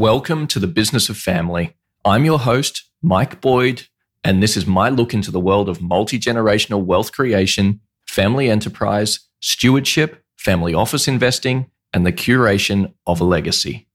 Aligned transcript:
Welcome 0.00 0.46
to 0.46 0.58
the 0.58 0.66
Business 0.66 1.10
of 1.10 1.18
Family. 1.18 1.76
I'm 2.06 2.24
your 2.24 2.38
host, 2.38 2.84
Mike 3.02 3.42
Boyd, 3.42 3.82
and 4.24 4.42
this 4.42 4.56
is 4.56 4.66
my 4.66 4.88
look 4.88 5.12
into 5.12 5.30
the 5.30 5.38
world 5.38 5.68
of 5.68 5.82
multi 5.82 6.18
generational 6.18 6.82
wealth 6.82 7.12
creation, 7.12 7.82
family 8.06 8.48
enterprise, 8.48 9.20
stewardship, 9.40 10.24
family 10.38 10.72
office 10.72 11.06
investing, 11.06 11.70
and 11.92 12.06
the 12.06 12.14
curation 12.14 12.94
of 13.06 13.20
a 13.20 13.24
legacy. 13.24 13.88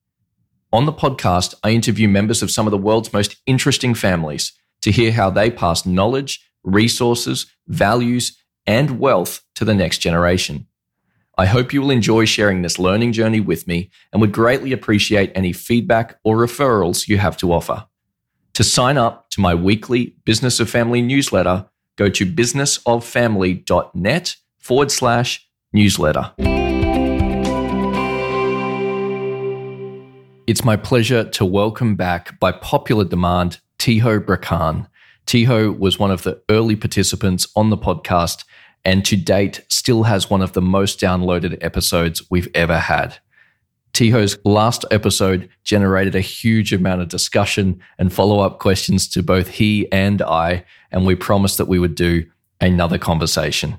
On 0.71 0.85
the 0.85 0.93
podcast, 0.93 1.55
I 1.63 1.71
interview 1.71 2.07
members 2.07 2.43
of 2.43 2.51
some 2.51 2.67
of 2.67 2.71
the 2.71 2.77
world's 2.77 3.11
most 3.11 3.37
interesting 3.47 3.95
families 3.95 4.53
to 4.81 4.91
hear 4.91 5.11
how 5.11 5.31
they 5.31 5.49
pass 5.49 5.87
knowledge, 5.87 6.47
resources, 6.63 7.47
values, 7.67 8.37
and 8.67 8.99
wealth 8.99 9.41
to 9.55 9.65
the 9.65 9.73
next 9.73 9.97
generation. 9.97 10.67
I 11.37 11.47
hope 11.47 11.73
you 11.73 11.81
will 11.81 11.91
enjoy 11.91 12.23
sharing 12.23 12.61
this 12.61 12.79
learning 12.79 13.11
journey 13.11 13.41
with 13.41 13.67
me 13.67 13.89
and 14.13 14.21
would 14.21 14.31
greatly 14.31 14.71
appreciate 14.71 15.33
any 15.35 15.51
feedback 15.51 16.17
or 16.23 16.37
referrals 16.37 17.09
you 17.09 17.17
have 17.17 17.35
to 17.37 17.51
offer. 17.51 17.87
To 18.53 18.63
sign 18.63 18.97
up 18.97 19.29
to 19.31 19.41
my 19.41 19.53
weekly 19.53 20.15
Business 20.23 20.61
of 20.61 20.69
Family 20.69 21.01
newsletter, 21.01 21.65
go 21.97 22.07
to 22.07 22.25
businessoffamily.net 22.25 24.35
forward 24.59 24.91
slash 24.91 25.45
newsletter. 25.73 26.31
It's 30.47 30.63
my 30.63 30.77
pleasure 30.77 31.25
to 31.31 31.43
welcome 31.43 31.97
back, 31.97 32.39
by 32.39 32.53
popular 32.53 33.03
demand, 33.03 33.59
Tiho 33.77 34.23
Brkan. 34.23 34.87
Tiho 35.27 35.77
was 35.77 35.99
one 35.99 36.11
of 36.11 36.23
the 36.23 36.41
early 36.49 36.77
participants 36.77 37.45
on 37.57 37.71
the 37.71 37.77
podcast 37.77 38.45
and 38.85 39.03
to 39.03 39.17
date 39.17 39.65
still 39.67 40.03
has 40.03 40.29
one 40.29 40.41
of 40.41 40.53
the 40.53 40.61
most 40.61 40.99
downloaded 40.99 41.57
episodes 41.61 42.29
we've 42.29 42.47
ever 42.53 42.77
had. 42.77 43.17
Tiho's 43.93 44.37
last 44.43 44.85
episode 44.91 45.49
generated 45.63 46.15
a 46.15 46.21
huge 46.21 46.73
amount 46.73 47.01
of 47.01 47.07
discussion 47.07 47.81
and 47.97 48.13
follow 48.13 48.41
up 48.41 48.59
questions 48.59 49.07
to 49.07 49.23
both 49.23 49.47
he 49.47 49.91
and 49.91 50.21
I, 50.21 50.65
and 50.91 51.05
we 51.05 51.15
promised 51.15 51.57
that 51.57 51.67
we 51.67 51.79
would 51.79 51.95
do 51.95 52.25
another 52.61 52.97
conversation. 52.97 53.77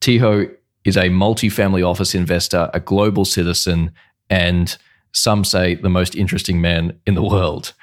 Tiho 0.00 0.50
is 0.84 0.96
a 0.96 1.10
multi-family 1.10 1.82
office 1.82 2.14
investor, 2.14 2.70
a 2.72 2.80
global 2.80 3.24
citizen, 3.24 3.92
and 4.30 4.76
some 5.12 5.44
say 5.44 5.74
the 5.74 5.90
most 5.90 6.14
interesting 6.16 6.60
man 6.60 6.98
in 7.06 7.14
the 7.14 7.22
world. 7.22 7.74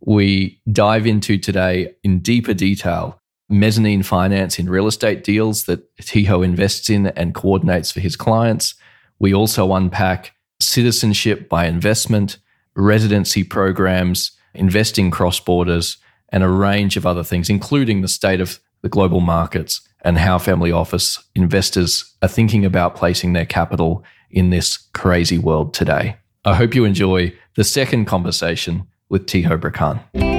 We 0.00 0.60
dive 0.72 1.06
into 1.06 1.38
today 1.38 1.94
in 2.02 2.20
deeper 2.20 2.54
detail 2.54 3.20
mezzanine 3.48 4.02
finance 4.02 4.58
in 4.58 4.68
real 4.68 4.86
estate 4.86 5.24
deals 5.24 5.64
that 5.64 5.94
Tiho 5.96 6.44
invests 6.44 6.88
in 6.88 7.08
and 7.08 7.34
coordinates 7.34 7.92
for 7.92 8.00
his 8.00 8.16
clients. 8.16 8.74
We 9.18 9.34
also 9.34 9.72
unpack 9.72 10.32
citizenship 10.60 11.48
by 11.48 11.66
investment, 11.66 12.38
residency 12.74 13.44
programs, 13.44 14.32
investing 14.54 15.10
cross 15.10 15.40
borders, 15.40 15.98
and 16.30 16.42
a 16.42 16.48
range 16.48 16.96
of 16.96 17.06
other 17.06 17.22
things, 17.22 17.48
including 17.48 18.00
the 18.00 18.08
state 18.08 18.40
of 18.40 18.60
the 18.82 18.88
global 18.88 19.20
markets 19.20 19.80
and 20.02 20.18
how 20.18 20.38
family 20.38 20.72
office 20.72 21.22
investors 21.34 22.14
are 22.22 22.28
thinking 22.28 22.64
about 22.64 22.96
placing 22.96 23.32
their 23.32 23.46
capital 23.46 24.04
in 24.30 24.50
this 24.50 24.76
crazy 24.92 25.38
world 25.38 25.72
today. 25.72 26.16
I 26.44 26.54
hope 26.54 26.74
you 26.74 26.84
enjoy 26.84 27.32
the 27.56 27.64
second 27.64 28.04
conversation 28.04 28.86
with 29.08 29.26
Tiho 29.26 29.58
Brkan. 29.58 30.33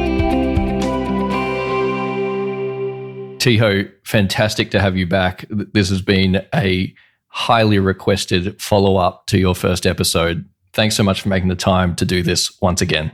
Tiho, 3.46 3.92
fantastic 4.04 4.72
to 4.72 4.82
have 4.82 4.98
you 4.98 5.06
back. 5.06 5.46
This 5.52 5.90
has 5.90 6.02
been 6.02 6.44
a 6.56 6.92
highly 7.28 7.78
requested 7.78 8.60
follow 8.60 8.98
up 8.98 9.28
to 9.28 9.38
your 9.38 9.54
first 9.54 9.86
episode. 9.86 10.50
Thanks 10.74 10.96
so 10.96 11.04
much 11.04 11.22
for 11.22 11.30
making 11.30 11.50
the 11.50 11.56
time 11.56 11.96
to 11.98 12.06
do 12.06 12.24
this 12.24 12.60
once 12.60 12.82
again. 12.82 13.12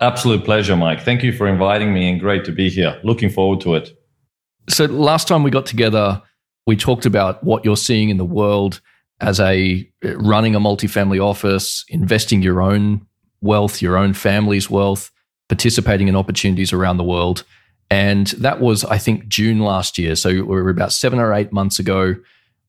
Absolute 0.00 0.46
pleasure, 0.46 0.76
Mike. 0.76 1.02
Thank 1.02 1.22
you 1.22 1.30
for 1.34 1.46
inviting 1.46 1.92
me 1.92 2.08
and 2.08 2.18
great 2.18 2.46
to 2.46 2.52
be 2.52 2.70
here. 2.70 2.98
Looking 3.04 3.28
forward 3.28 3.60
to 3.60 3.74
it. 3.74 3.90
So, 4.70 4.86
last 4.86 5.28
time 5.28 5.42
we 5.42 5.50
got 5.50 5.66
together, 5.66 6.22
we 6.66 6.74
talked 6.74 7.04
about 7.04 7.44
what 7.44 7.62
you're 7.62 7.76
seeing 7.76 8.08
in 8.08 8.16
the 8.16 8.24
world 8.24 8.80
as 9.20 9.40
a 9.40 9.86
running 10.02 10.54
a 10.54 10.60
multifamily 10.60 11.22
office, 11.22 11.84
investing 11.90 12.40
your 12.40 12.62
own 12.62 13.06
wealth, 13.42 13.82
your 13.82 13.98
own 13.98 14.14
family's 14.14 14.70
wealth, 14.70 15.10
participating 15.50 16.08
in 16.08 16.16
opportunities 16.16 16.72
around 16.72 16.96
the 16.96 17.04
world. 17.04 17.44
And 17.90 18.28
that 18.28 18.60
was, 18.60 18.84
I 18.84 18.98
think, 18.98 19.26
June 19.28 19.58
last 19.58 19.98
year. 19.98 20.14
So 20.14 20.30
we 20.30 20.42
were 20.42 20.70
about 20.70 20.92
seven 20.92 21.18
or 21.18 21.34
eight 21.34 21.52
months 21.52 21.78
ago. 21.78 22.14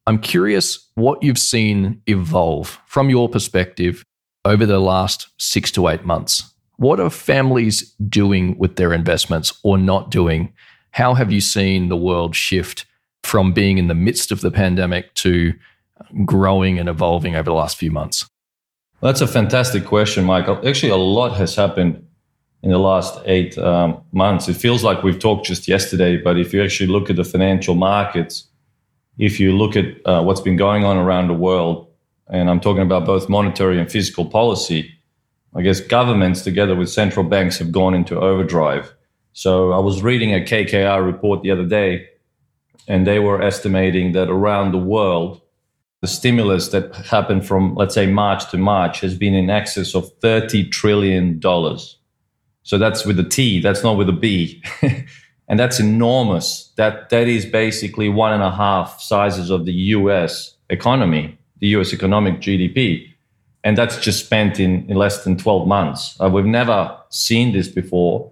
I'm 0.07 0.17
curious 0.19 0.89
what 0.95 1.21
you've 1.21 1.37
seen 1.37 2.01
evolve 2.07 2.79
from 2.87 3.09
your 3.09 3.29
perspective 3.29 4.03
over 4.45 4.65
the 4.65 4.79
last 4.79 5.27
six 5.37 5.69
to 5.71 5.87
eight 5.87 6.05
months. 6.05 6.51
What 6.77 6.99
are 6.99 7.11
families 7.11 7.91
doing 8.09 8.57
with 8.57 8.77
their 8.77 8.93
investments 8.93 9.53
or 9.63 9.77
not 9.77 10.09
doing? 10.09 10.51
How 10.89 11.13
have 11.13 11.31
you 11.31 11.39
seen 11.39 11.89
the 11.89 11.97
world 11.97 12.35
shift 12.35 12.85
from 13.23 13.53
being 13.53 13.77
in 13.77 13.87
the 13.87 13.93
midst 13.93 14.31
of 14.31 14.41
the 14.41 14.49
pandemic 14.49 15.13
to 15.13 15.53
growing 16.25 16.79
and 16.79 16.89
evolving 16.89 17.35
over 17.35 17.45
the 17.51 17.53
last 17.53 17.77
few 17.77 17.91
months? 17.91 18.27
That's 19.01 19.21
a 19.21 19.27
fantastic 19.27 19.85
question, 19.85 20.25
Michael. 20.25 20.67
Actually, 20.67 20.91
a 20.91 20.95
lot 20.95 21.37
has 21.37 21.55
happened 21.55 22.07
in 22.63 22.69
the 22.69 22.77
last 22.77 23.19
eight 23.25 23.57
um, 23.57 24.01
months. 24.11 24.47
It 24.47 24.55
feels 24.55 24.83
like 24.83 25.03
we've 25.03 25.19
talked 25.19 25.47
just 25.47 25.67
yesterday, 25.67 26.17
but 26.17 26.39
if 26.39 26.53
you 26.53 26.63
actually 26.63 26.87
look 26.87 27.09
at 27.09 27.15
the 27.15 27.23
financial 27.23 27.75
markets, 27.75 28.47
if 29.17 29.39
you 29.39 29.55
look 29.57 29.75
at 29.75 29.85
uh, 30.05 30.21
what's 30.23 30.41
been 30.41 30.57
going 30.57 30.83
on 30.83 30.97
around 30.97 31.27
the 31.27 31.33
world, 31.33 31.87
and 32.27 32.49
I'm 32.49 32.59
talking 32.59 32.83
about 32.83 33.05
both 33.05 33.27
monetary 33.29 33.79
and 33.79 33.91
fiscal 33.91 34.25
policy, 34.25 34.91
I 35.53 35.61
guess 35.61 35.81
governments 35.81 36.43
together 36.43 36.75
with 36.75 36.89
central 36.89 37.25
banks 37.25 37.57
have 37.57 37.71
gone 37.71 37.93
into 37.93 38.19
overdrive. 38.19 38.93
So 39.33 39.71
I 39.71 39.79
was 39.79 40.01
reading 40.01 40.33
a 40.33 40.39
KKR 40.39 41.05
report 41.05 41.41
the 41.41 41.51
other 41.51 41.65
day, 41.65 42.07
and 42.87 43.05
they 43.05 43.19
were 43.19 43.41
estimating 43.41 44.13
that 44.13 44.29
around 44.29 44.71
the 44.71 44.77
world, 44.77 45.41
the 46.01 46.07
stimulus 46.07 46.69
that 46.69 46.95
happened 46.95 47.45
from, 47.45 47.75
let's 47.75 47.93
say, 47.93 48.05
March 48.05 48.49
to 48.51 48.57
March 48.57 49.01
has 49.01 49.15
been 49.15 49.33
in 49.33 49.49
excess 49.49 49.93
of 49.93 50.19
$30 50.19 50.71
trillion. 50.71 51.39
So 52.63 52.77
that's 52.77 53.05
with 53.05 53.19
a 53.19 53.23
T, 53.23 53.59
that's 53.59 53.83
not 53.83 53.97
with 53.97 54.09
a 54.09 54.13
B. 54.13 54.63
and 55.47 55.59
that's 55.59 55.79
enormous. 55.79 56.71
That 56.77 57.09
that 57.09 57.27
is 57.27 57.45
basically 57.45 58.09
one 58.09 58.33
and 58.33 58.43
a 58.43 58.51
half 58.51 59.01
sizes 59.01 59.49
of 59.49 59.65
the 59.65 59.73
US 59.73 60.55
economy, 60.69 61.37
the 61.59 61.67
US 61.75 61.93
economic 61.93 62.39
GDP. 62.39 63.07
And 63.63 63.77
that's 63.77 63.99
just 63.99 64.25
spent 64.25 64.59
in, 64.59 64.89
in 64.89 64.95
less 64.97 65.23
than 65.23 65.37
12 65.37 65.67
months. 65.67 66.17
Uh, 66.19 66.29
we've 66.29 66.45
never 66.45 66.97
seen 67.09 67.51
this 67.51 67.67
before. 67.67 68.31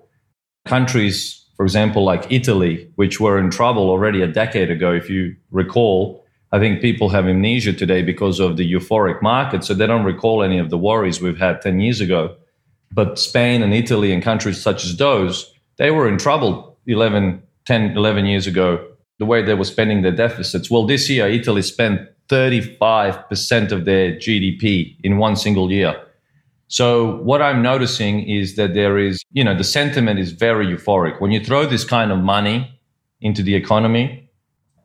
Countries, 0.65 1.45
for 1.55 1.63
example, 1.63 2.03
like 2.03 2.31
Italy, 2.31 2.89
which 2.95 3.19
were 3.19 3.37
in 3.37 3.51
trouble 3.51 3.89
already 3.89 4.21
a 4.21 4.27
decade 4.27 4.71
ago, 4.71 4.91
if 4.91 5.09
you 5.09 5.35
recall, 5.51 6.25
I 6.51 6.57
think 6.57 6.81
people 6.81 7.09
have 7.09 7.27
amnesia 7.27 7.73
today 7.73 8.01
because 8.01 8.39
of 8.39 8.57
the 8.57 8.71
euphoric 8.71 9.21
market. 9.21 9.63
So 9.63 9.73
they 9.73 9.85
don't 9.85 10.03
recall 10.03 10.41
any 10.41 10.57
of 10.57 10.71
the 10.71 10.77
worries 10.77 11.21
we've 11.21 11.37
had 11.37 11.61
10 11.61 11.79
years 11.79 12.01
ago. 12.01 12.35
But 12.91 13.19
Spain 13.19 13.61
and 13.61 13.73
Italy 13.73 14.11
and 14.11 14.23
countries 14.23 14.61
such 14.61 14.83
as 14.83 14.97
those, 14.97 15.53
they 15.77 15.91
were 15.91 16.07
in 16.07 16.17
trouble 16.17 16.77
11, 16.87 17.41
10, 17.65 17.97
11 17.97 18.25
years 18.25 18.47
ago, 18.47 18.85
the 19.19 19.25
way 19.25 19.43
they 19.43 19.53
were 19.53 19.65
spending 19.65 20.01
their 20.01 20.11
deficits. 20.11 20.71
Well, 20.71 20.85
this 20.85 21.09
year, 21.09 21.27
Italy 21.27 21.61
spent 21.61 22.01
35% 22.29 23.71
of 23.71 23.85
their 23.85 24.13
GDP 24.13 24.95
in 25.03 25.17
one 25.17 25.35
single 25.35 25.71
year. 25.71 25.95
So 26.67 27.17
what 27.17 27.41
I'm 27.41 27.61
noticing 27.61 28.27
is 28.29 28.55
that 28.55 28.75
there 28.75 28.97
is, 28.99 29.23
you 29.31 29.43
know, 29.43 29.57
the 29.57 29.63
sentiment 29.63 30.19
is 30.19 30.31
very 30.31 30.67
euphoric. 30.67 31.19
When 31.19 31.31
you 31.31 31.43
throw 31.43 31.65
this 31.65 31.83
kind 31.83 32.11
of 32.11 32.19
money 32.19 32.79
into 33.21 33.41
the 33.41 33.55
economy, 33.55 34.29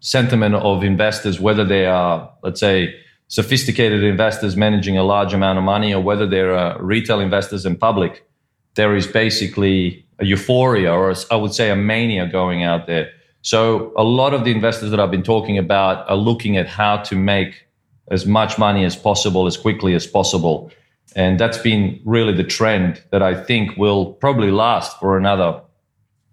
sentiment 0.00 0.54
of 0.54 0.82
investors, 0.82 1.40
whether 1.40 1.64
they 1.64 1.86
are, 1.86 2.30
let's 2.42 2.60
say, 2.60 2.94
sophisticated 3.28 4.04
investors 4.04 4.56
managing 4.56 4.96
a 4.98 5.02
large 5.02 5.32
amount 5.32 5.58
of 5.58 5.64
money 5.64 5.94
or 5.94 6.02
whether 6.02 6.26
they're 6.26 6.54
uh, 6.54 6.78
retail 6.78 7.20
investors 7.20 7.64
in 7.66 7.76
public, 7.76 8.26
there 8.74 8.94
is 8.94 9.06
basically 9.06 10.04
a 10.18 10.24
euphoria 10.24 10.92
or 10.92 11.10
a, 11.10 11.16
I 11.30 11.36
would 11.36 11.54
say 11.54 11.70
a 11.70 11.76
mania 11.76 12.26
going 12.26 12.62
out 12.62 12.86
there. 12.86 13.10
So 13.42 13.92
a 13.96 14.04
lot 14.04 14.34
of 14.34 14.44
the 14.44 14.50
investors 14.50 14.90
that 14.90 15.00
I've 15.00 15.10
been 15.10 15.22
talking 15.22 15.58
about 15.58 16.08
are 16.08 16.16
looking 16.16 16.56
at 16.56 16.66
how 16.66 16.98
to 16.98 17.16
make 17.16 17.66
as 18.08 18.26
much 18.26 18.58
money 18.58 18.84
as 18.84 18.96
possible 18.96 19.46
as 19.46 19.56
quickly 19.56 19.94
as 19.94 20.06
possible. 20.06 20.70
And 21.16 21.38
that's 21.38 21.58
been 21.58 22.00
really 22.04 22.34
the 22.34 22.44
trend 22.44 23.02
that 23.10 23.22
I 23.22 23.34
think 23.34 23.76
will 23.76 24.14
probably 24.14 24.50
last 24.50 24.98
for 24.98 25.16
another 25.16 25.60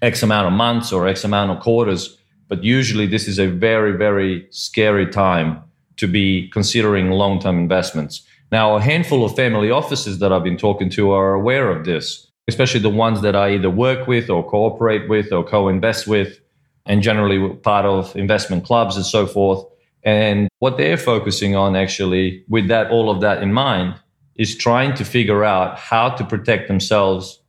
X 0.01 0.23
amount 0.23 0.47
of 0.47 0.53
months 0.53 0.91
or 0.91 1.07
X 1.07 1.23
amount 1.23 1.51
of 1.51 1.59
quarters. 1.59 2.17
But 2.47 2.63
usually 2.63 3.05
this 3.05 3.27
is 3.27 3.39
a 3.39 3.47
very, 3.47 3.93
very 3.93 4.47
scary 4.49 5.07
time 5.07 5.63
to 6.01 6.07
be 6.07 6.49
considering 6.49 7.11
long 7.11 7.39
term 7.39 7.59
investments. 7.59 8.25
Now, 8.51 8.75
a 8.75 8.81
handful 8.81 9.23
of 9.23 9.35
family 9.35 9.69
offices 9.69 10.17
that 10.17 10.33
I've 10.33 10.43
been 10.43 10.57
talking 10.57 10.89
to 10.91 11.11
are 11.11 11.35
aware 11.35 11.69
of 11.69 11.85
this, 11.85 12.27
especially 12.47 12.79
the 12.79 12.89
ones 12.89 13.21
that 13.21 13.35
I 13.35 13.53
either 13.53 13.69
work 13.69 14.07
with 14.07 14.27
or 14.27 14.43
cooperate 14.43 15.07
with 15.07 15.31
or 15.31 15.43
co 15.43 15.69
invest 15.69 16.07
with, 16.07 16.39
and 16.87 17.03
generally 17.03 17.55
part 17.57 17.85
of 17.85 18.15
investment 18.15 18.65
clubs 18.65 18.95
and 18.95 19.05
so 19.05 19.27
forth. 19.27 19.63
And 20.03 20.49
what 20.57 20.77
they're 20.77 20.97
focusing 20.97 21.55
on 21.55 21.75
actually, 21.75 22.43
with 22.49 22.67
that, 22.69 22.89
all 22.89 23.11
of 23.11 23.21
that 23.21 23.43
in 23.43 23.53
mind, 23.53 23.93
is 24.35 24.57
trying 24.57 24.95
to 24.95 25.05
figure 25.05 25.43
out 25.43 25.77
how 25.77 26.09
to 26.09 26.25
protect 26.25 26.67
themselves 26.67 27.39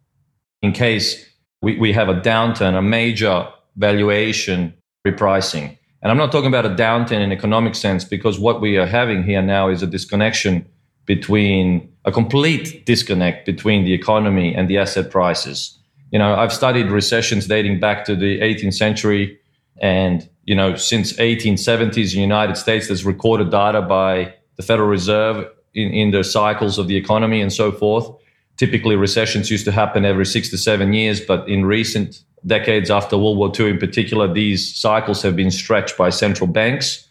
in 0.61 0.73
case 0.73 1.27
we, 1.63 1.79
we 1.79 1.95
have 1.95 2.11
a 2.11 2.21
downturn, 2.21 2.77
a 2.77 2.83
major 2.83 3.49
valuation 3.77 4.75
repricing. 5.09 5.79
And 6.03 6.11
I'm 6.11 6.19
not 6.19 6.33
talking 6.33 6.49
about 6.49 6.67
a 6.67 6.71
downturn 6.71 7.21
in 7.21 7.33
economic 7.33 7.75
sense 7.75 8.05
because 8.05 8.39
what 8.39 8.61
we 8.61 8.77
are 8.77 8.87
having 8.87 9.23
here 9.23 9.43
now 9.43 9.69
is 9.69 9.83
a 9.83 9.87
disconnection 9.87 10.67
between 11.07 11.89
a 12.05 12.13
complete 12.13 12.85
disconnect 12.87 13.47
between 13.47 13.85
the 13.85 13.93
economy 13.93 14.55
and 14.55 14.69
the 14.69 14.79
asset 14.79 15.11
prices. 15.11 15.79
You 16.11 16.19
know, 16.19 16.35
I've 16.35 16.53
studied 16.53 16.91
recessions 16.91 17.47
dating 17.47 17.81
back 17.81 18.05
to 18.07 18.17
the 18.17 18.41
18th 18.41 18.75
century 18.75 19.39
and 19.81 20.29
you 20.45 20.55
know, 20.55 20.75
since 20.75 21.13
1870s 21.15 21.97
in 21.97 22.17
the 22.17 22.21
United 22.21 22.57
States, 22.57 22.89
there's 22.89 23.05
recorded 23.05 23.51
data 23.51 23.81
by 23.81 24.35
the 24.57 24.63
Federal 24.63 24.89
Reserve 24.89 25.47
in, 25.75 25.91
in 25.93 26.11
the 26.11 26.25
cycles 26.25 26.79
of 26.79 26.89
the 26.89 26.97
economy 26.97 27.41
and 27.41 27.53
so 27.53 27.71
forth. 27.71 28.11
Typically, 28.57 28.97
recessions 28.97 29.51
used 29.51 29.65
to 29.65 29.73
happen 29.73 30.05
every 30.05 30.27
six 30.27 30.51
to 30.51 30.59
seven 30.59 30.93
years, 30.93 31.21
but 31.21 31.49
in 31.49 31.65
recent 31.65 32.25
decades 32.47 32.91
after 32.91 33.17
World 33.17 33.39
War 33.39 33.53
II 33.59 33.71
in 33.71 33.79
particular, 33.79 34.33
these 34.33 34.75
cycles 34.75 35.23
have 35.23 35.37
been 35.37 35.51
stretched 35.51 35.97
by 35.97 36.11
central 36.11 36.47
banks 36.47 37.09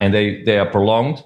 and 0.00 0.14
they, 0.14 0.42
they 0.44 0.58
are 0.58 0.66
prolonged. 0.66 1.22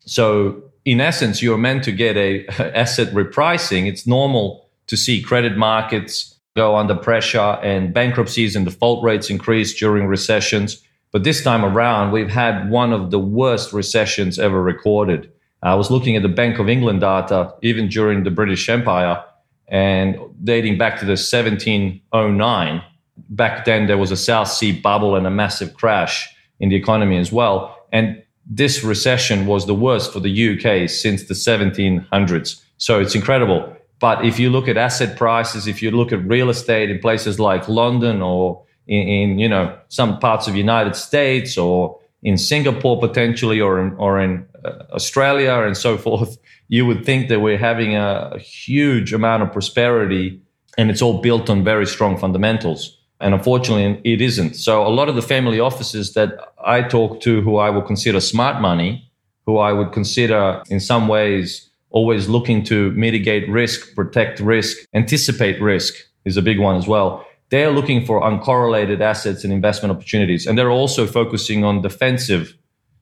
So 0.00 0.62
in 0.84 1.00
essence, 1.00 1.42
you're 1.42 1.58
meant 1.58 1.84
to 1.84 1.92
get 1.92 2.16
a 2.16 2.46
asset 2.76 3.12
repricing. 3.12 3.86
It's 3.86 4.06
normal 4.06 4.68
to 4.86 4.96
see 4.96 5.22
credit 5.22 5.56
markets 5.56 6.38
go 6.56 6.74
under 6.74 6.94
pressure 6.94 7.58
and 7.62 7.94
bankruptcies 7.94 8.56
and 8.56 8.64
default 8.64 9.04
rates 9.04 9.30
increase 9.30 9.78
during 9.78 10.06
recessions. 10.06 10.82
But 11.12 11.24
this 11.24 11.42
time 11.42 11.64
around, 11.64 12.12
we've 12.12 12.30
had 12.30 12.70
one 12.70 12.92
of 12.92 13.10
the 13.10 13.18
worst 13.18 13.72
recessions 13.72 14.38
ever 14.38 14.62
recorded. 14.62 15.30
I 15.62 15.74
was 15.74 15.90
looking 15.90 16.16
at 16.16 16.22
the 16.22 16.28
Bank 16.28 16.58
of 16.58 16.68
England 16.68 17.02
data, 17.02 17.54
even 17.62 17.88
during 17.88 18.24
the 18.24 18.30
British 18.30 18.68
Empire, 18.68 19.22
and 19.70 20.18
dating 20.42 20.76
back 20.76 20.98
to 20.98 21.04
the 21.04 21.12
1709. 21.12 22.82
Back 23.30 23.64
then, 23.64 23.86
there 23.86 23.98
was 23.98 24.10
a 24.10 24.16
South 24.16 24.48
Sea 24.48 24.72
bubble 24.72 25.14
and 25.14 25.26
a 25.26 25.30
massive 25.30 25.74
crash 25.74 26.28
in 26.58 26.68
the 26.68 26.76
economy 26.76 27.16
as 27.18 27.32
well. 27.32 27.76
And 27.92 28.22
this 28.44 28.82
recession 28.82 29.46
was 29.46 29.66
the 29.66 29.74
worst 29.74 30.12
for 30.12 30.20
the 30.20 30.30
UK 30.30 30.90
since 30.90 31.24
the 31.24 31.34
1700s. 31.34 32.60
So 32.78 33.00
it's 33.00 33.14
incredible. 33.14 33.76
But 34.00 34.24
if 34.24 34.40
you 34.40 34.50
look 34.50 34.66
at 34.66 34.76
asset 34.76 35.16
prices, 35.16 35.66
if 35.66 35.82
you 35.82 35.90
look 35.90 36.10
at 36.12 36.26
real 36.26 36.50
estate 36.50 36.90
in 36.90 36.98
places 36.98 37.38
like 37.38 37.68
London 37.68 38.22
or 38.22 38.62
in, 38.88 39.08
in 39.08 39.38
you 39.38 39.48
know 39.48 39.78
some 39.88 40.18
parts 40.18 40.46
of 40.46 40.54
the 40.54 40.58
United 40.58 40.96
States 40.96 41.56
or 41.56 41.98
in 42.22 42.36
Singapore 42.36 43.00
potentially 43.00 43.60
or 43.60 43.80
in, 43.80 43.94
or 43.96 44.20
in 44.20 44.46
uh, 44.64 44.84
Australia 44.92 45.62
and 45.62 45.76
so 45.76 45.96
forth, 45.96 46.38
you 46.68 46.86
would 46.86 47.04
think 47.04 47.28
that 47.28 47.40
we're 47.40 47.58
having 47.58 47.96
a, 47.96 48.30
a 48.34 48.38
huge 48.38 49.12
amount 49.12 49.42
of 49.42 49.52
prosperity 49.52 50.40
and 50.78 50.90
it's 50.90 51.02
all 51.02 51.20
built 51.20 51.50
on 51.50 51.64
very 51.64 51.86
strong 51.86 52.16
fundamentals. 52.16 52.96
And 53.20 53.34
unfortunately, 53.34 54.00
it 54.10 54.20
isn't. 54.20 54.54
So 54.54 54.86
a 54.86 54.88
lot 54.88 55.08
of 55.08 55.14
the 55.14 55.22
family 55.22 55.60
offices 55.60 56.14
that 56.14 56.38
I 56.64 56.82
talk 56.82 57.20
to 57.22 57.42
who 57.42 57.56
I 57.56 57.68
would 57.68 57.86
consider 57.86 58.20
smart 58.20 58.62
money, 58.62 59.10
who 59.46 59.58
I 59.58 59.72
would 59.72 59.92
consider 59.92 60.62
in 60.70 60.80
some 60.80 61.08
ways 61.08 61.68
always 61.90 62.28
looking 62.28 62.62
to 62.64 62.92
mitigate 62.92 63.48
risk, 63.48 63.94
protect 63.94 64.40
risk, 64.40 64.78
anticipate 64.94 65.60
risk 65.60 65.94
is 66.24 66.36
a 66.36 66.42
big 66.42 66.58
one 66.58 66.76
as 66.76 66.86
well. 66.86 67.26
They're 67.50 67.70
looking 67.70 68.06
for 68.06 68.20
uncorrelated 68.20 69.00
assets 69.00 69.44
and 69.44 69.52
investment 69.52 69.92
opportunities. 69.92 70.46
And 70.46 70.56
they're 70.56 70.70
also 70.70 71.06
focusing 71.06 71.64
on 71.64 71.82
defensive 71.82 72.56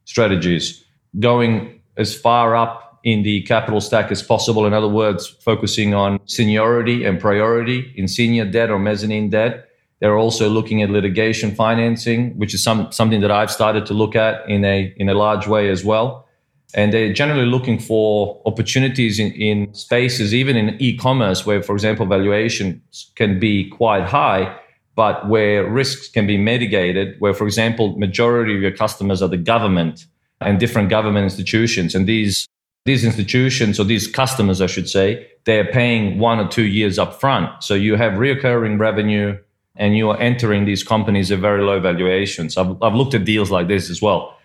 strategies, 0.05 0.85
going 1.21 1.81
as 1.97 2.15
far 2.15 2.57
up 2.57 3.01
in 3.05 3.23
the 3.23 3.43
capital 3.43 3.81
stack 3.81 4.11
as 4.11 4.23
possible. 4.23 4.67
In 4.67 4.73
other 4.73 4.89
words, 4.89 5.27
focusing 5.27 5.95
on 5.95 6.19
seniority 6.27 7.05
and 7.05 7.21
priority 7.21 7.93
in 7.97 8.09
senior 8.09 8.45
debt 8.45 8.71
or 8.71 8.79
mezzanine 8.79 9.29
debt. 9.31 9.69
They're 10.01 10.17
also 10.17 10.49
looking 10.49 10.83
at 10.83 10.91
litigation 10.91 11.55
financing, 11.55 12.39
which 12.39 12.55
is 12.55 12.63
some, 12.63 12.91
something 12.93 13.21
that 13.21 13.31
I've 13.31 13.51
started 13.51 13.85
to 13.87 13.95
look 13.95 14.17
at 14.17 14.49
in 14.49 14.65
a, 14.65 14.95
in 14.97 15.09
a 15.09 15.15
large 15.15 15.47
way 15.47 15.69
as 15.69 15.85
well 15.85 16.28
and 16.75 16.93
they're 16.93 17.13
generally 17.13 17.47
looking 17.47 17.79
for 17.79 18.43
opportunities 18.45 19.19
in, 19.19 19.33
in 19.33 19.73
spaces, 19.75 20.35
even 20.35 20.57
in 20.57 20.77
e-commerce, 20.81 21.47
where, 21.47 21.63
for 21.63 21.73
example, 21.75 22.05
valuations 22.07 23.11
can 23.15 23.41
be 23.41 23.71
quite 23.71 24.05
high, 24.05 24.55
but 24.95 25.29
where 25.29 25.69
risks 25.69 26.09
can 26.09 26.27
be 26.27 26.37
mitigated. 26.37 27.17
Where, 27.21 27.33
for 27.33 27.47
example, 27.47 27.97
majority 27.99 28.55
of 28.55 28.61
your 28.61 28.73
customers 28.73 29.23
are 29.23 29.29
the 29.29 29.39
government 29.39 30.07
and 30.41 30.61
different 30.61 30.91
government 30.91 31.25
institutions, 31.25 31.95
and 31.95 32.07
these 32.07 32.47
these 32.85 33.05
institutions 33.05 33.79
or 33.79 33.85
these 33.85 34.07
customers, 34.07 34.63
I 34.63 34.67
should 34.67 34.89
say, 34.89 35.29
they 35.45 35.59
are 35.59 35.65
paying 35.65 36.19
one 36.19 36.39
or 36.39 36.49
two 36.49 36.65
years 36.65 36.99
up 36.99 37.21
front. 37.21 37.63
So 37.63 37.75
you 37.75 37.97
have 37.97 38.15
reoccurring 38.15 38.79
revenue, 38.79 39.37
and 39.77 39.97
you 39.97 40.09
are 40.11 40.19
entering 40.19 40.65
these 40.65 40.85
companies 40.85 41.31
at 41.31 41.39
very 41.39 41.63
low 41.63 41.81
valuations. 41.81 42.57
I've, 42.57 42.83
I've 42.83 42.95
looked 42.95 43.15
at 43.15 43.25
deals 43.25 43.51
like 43.51 43.69
this 43.69 43.91
as 43.91 44.01
well 44.01 44.38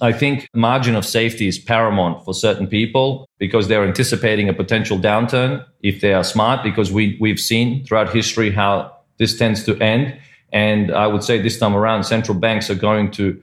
I 0.00 0.12
think 0.12 0.48
margin 0.54 0.94
of 0.94 1.04
safety 1.04 1.48
is 1.48 1.58
paramount 1.58 2.24
for 2.24 2.32
certain 2.32 2.68
people 2.68 3.28
because 3.38 3.66
they're 3.66 3.84
anticipating 3.84 4.48
a 4.48 4.52
potential 4.52 4.96
downturn 4.96 5.64
if 5.80 6.00
they 6.00 6.12
are 6.12 6.22
smart, 6.22 6.62
because 6.62 6.92
we, 6.92 7.16
we've 7.20 7.40
seen 7.40 7.84
throughout 7.84 8.12
history 8.12 8.50
how 8.50 8.92
this 9.18 9.36
tends 9.36 9.64
to 9.64 9.76
end. 9.78 10.16
And 10.52 10.92
I 10.92 11.08
would 11.08 11.24
say 11.24 11.40
this 11.40 11.58
time 11.58 11.74
around, 11.74 12.04
central 12.04 12.38
banks 12.38 12.70
are 12.70 12.76
going 12.76 13.10
to 13.12 13.40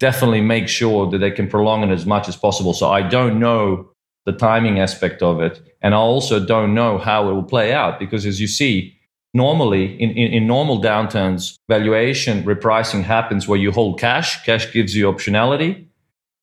definitely 0.00 0.40
make 0.40 0.66
sure 0.66 1.08
that 1.08 1.18
they 1.18 1.30
can 1.30 1.48
prolong 1.48 1.84
it 1.84 1.92
as 1.92 2.04
much 2.04 2.28
as 2.28 2.36
possible. 2.36 2.74
So 2.74 2.90
I 2.90 3.02
don't 3.02 3.38
know 3.38 3.88
the 4.26 4.32
timing 4.32 4.80
aspect 4.80 5.22
of 5.22 5.40
it. 5.40 5.60
And 5.80 5.94
I 5.94 5.98
also 5.98 6.44
don't 6.44 6.74
know 6.74 6.98
how 6.98 7.30
it 7.30 7.32
will 7.32 7.42
play 7.44 7.72
out 7.72 8.00
because 8.00 8.26
as 8.26 8.40
you 8.40 8.48
see, 8.48 8.96
normally 9.34 9.94
in, 10.00 10.10
in, 10.10 10.32
in, 10.32 10.46
normal 10.46 10.80
downturns, 10.82 11.56
valuation 11.68 12.42
repricing 12.44 13.02
happens 13.02 13.48
where 13.48 13.58
you 13.58 13.70
hold 13.70 13.98
cash. 13.98 14.44
Cash 14.44 14.72
gives 14.72 14.94
you 14.94 15.10
optionality. 15.10 15.86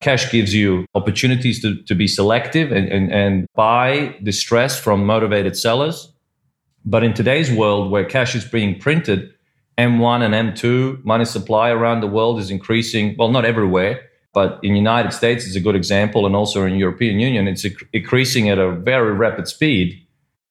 Cash 0.01 0.31
gives 0.31 0.54
you 0.54 0.86
opportunities 0.96 1.62
to, 1.62 1.81
to 1.84 1.94
be 1.94 2.07
selective 2.07 2.72
and, 2.72 2.88
and, 2.88 3.12
and 3.12 3.48
buy 3.54 4.16
distress 4.24 4.80
from 4.80 5.06
motivated 5.06 5.57
sellers. 5.57 6.12
But 6.86 7.04
in 7.04 7.13
today's 7.13 7.51
world 7.51 7.92
where 7.92 8.06
cash 8.06 8.34
is 8.34 8.46
being 8.46 8.80
printed, 8.80 9.34
M1 9.78 10.22
and 10.22 10.34
M2 10.34 11.04
money 11.04 11.25
supply 11.25 11.69
around 11.69 12.01
the 12.01 12.07
world 12.07 12.40
is 12.40 12.50
increasing. 12.50 13.16
Well, 13.18 13.30
not 13.30 13.46
everywhere, 13.46 14.01
but 14.34 14.60
in 14.63 14.75
United 14.75 15.12
States 15.12 15.46
is 15.46 15.56
a 15.56 15.60
good 15.60 15.75
example, 15.75 16.25
and 16.25 16.36
also 16.36 16.66
in 16.66 16.75
European 16.75 17.19
Union, 17.19 17.48
it's 17.48 17.65
increasing 17.94 18.50
at 18.50 18.58
a 18.58 18.72
very 18.72 19.13
rapid 19.13 19.48
speed. 19.48 20.06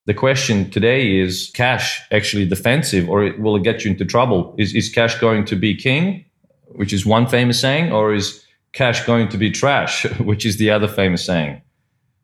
The 0.07 0.15
question 0.15 0.71
today 0.71 1.19
is 1.19 1.51
cash 1.55 2.01
actually 2.11 2.47
defensive, 2.47 3.09
or 3.09 3.33
will 3.39 3.57
it 3.57 3.63
get 3.63 3.85
you 3.85 3.91
into 3.91 4.05
trouble? 4.05 4.55
Is, 4.59 4.75
is 4.75 4.89
cash 4.91 5.19
going 5.19 5.45
to 5.47 5.57
be 5.57 5.75
king, 5.75 6.25
which 6.69 6.93
is 6.93 7.05
one 7.05 7.27
famous 7.27 7.61
saying, 7.61 7.93
or 7.93 8.15
is 8.15 8.45
cash 8.73 9.05
going 9.07 9.29
to 9.29 9.39
be 9.39 9.51
trash, 9.51 10.05
which 10.21 10.45
is 10.45 10.57
the 10.57 10.71
other 10.71 10.89
famous 10.89 11.25
saying. 11.25 11.61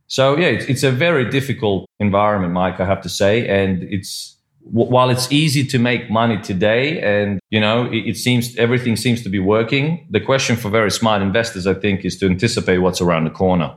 So 0.07 0.37
yeah, 0.37 0.49
it's, 0.49 0.67
it's 0.67 0.83
a 0.83 0.91
very 0.91 1.31
difficult 1.31 1.89
environment, 1.99 2.53
Mike, 2.53 2.81
I 2.81 2.85
have 2.85 3.01
to 3.03 3.09
say. 3.09 3.49
And 3.49 3.83
it's, 3.85 4.37
while 4.61 5.11
it's 5.11 5.31
easy 5.31 5.65
to 5.67 5.79
make 5.79 6.11
money 6.11 6.39
today 6.39 7.01
and, 7.01 7.39
you 7.51 7.61
know, 7.61 7.87
it, 7.87 8.09
it 8.09 8.17
seems 8.17 8.57
everything 8.57 8.97
seems 8.97 9.23
to 9.23 9.29
be 9.29 9.39
working. 9.39 10.07
The 10.11 10.21
question 10.21 10.57
for 10.57 10.71
very 10.71 10.91
smart 10.91 11.21
investors, 11.21 11.67
I 11.67 11.75
think, 11.75 12.05
is 12.05 12.19
to 12.19 12.27
anticipate 12.27 12.79
what's 12.79 13.01
around 13.01 13.25
the 13.25 13.31
corner. 13.31 13.77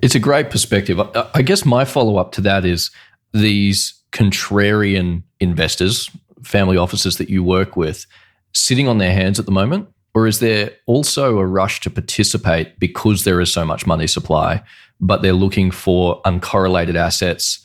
It's 0.00 0.14
a 0.14 0.20
great 0.20 0.48
perspective. 0.50 0.98
I 1.34 1.42
guess 1.42 1.66
my 1.66 1.84
follow 1.84 2.16
up 2.16 2.32
to 2.32 2.40
that 2.42 2.64
is 2.64 2.90
these 3.32 4.00
contrarian 4.12 5.22
investors, 5.38 6.10
family 6.42 6.78
offices 6.78 7.18
that 7.18 7.28
you 7.28 7.44
work 7.44 7.76
with, 7.76 8.06
sitting 8.52 8.88
on 8.88 8.98
their 8.98 9.12
hands 9.12 9.38
at 9.38 9.44
the 9.44 9.52
moment 9.52 9.88
or 10.14 10.26
is 10.26 10.40
there 10.40 10.72
also 10.86 11.38
a 11.38 11.46
rush 11.46 11.80
to 11.80 11.90
participate 11.90 12.78
because 12.78 13.24
there 13.24 13.40
is 13.40 13.52
so 13.52 13.64
much 13.64 13.86
money 13.86 14.06
supply, 14.06 14.62
but 15.00 15.22
they're 15.22 15.32
looking 15.32 15.70
for 15.70 16.20
uncorrelated 16.22 16.96
assets 16.96 17.64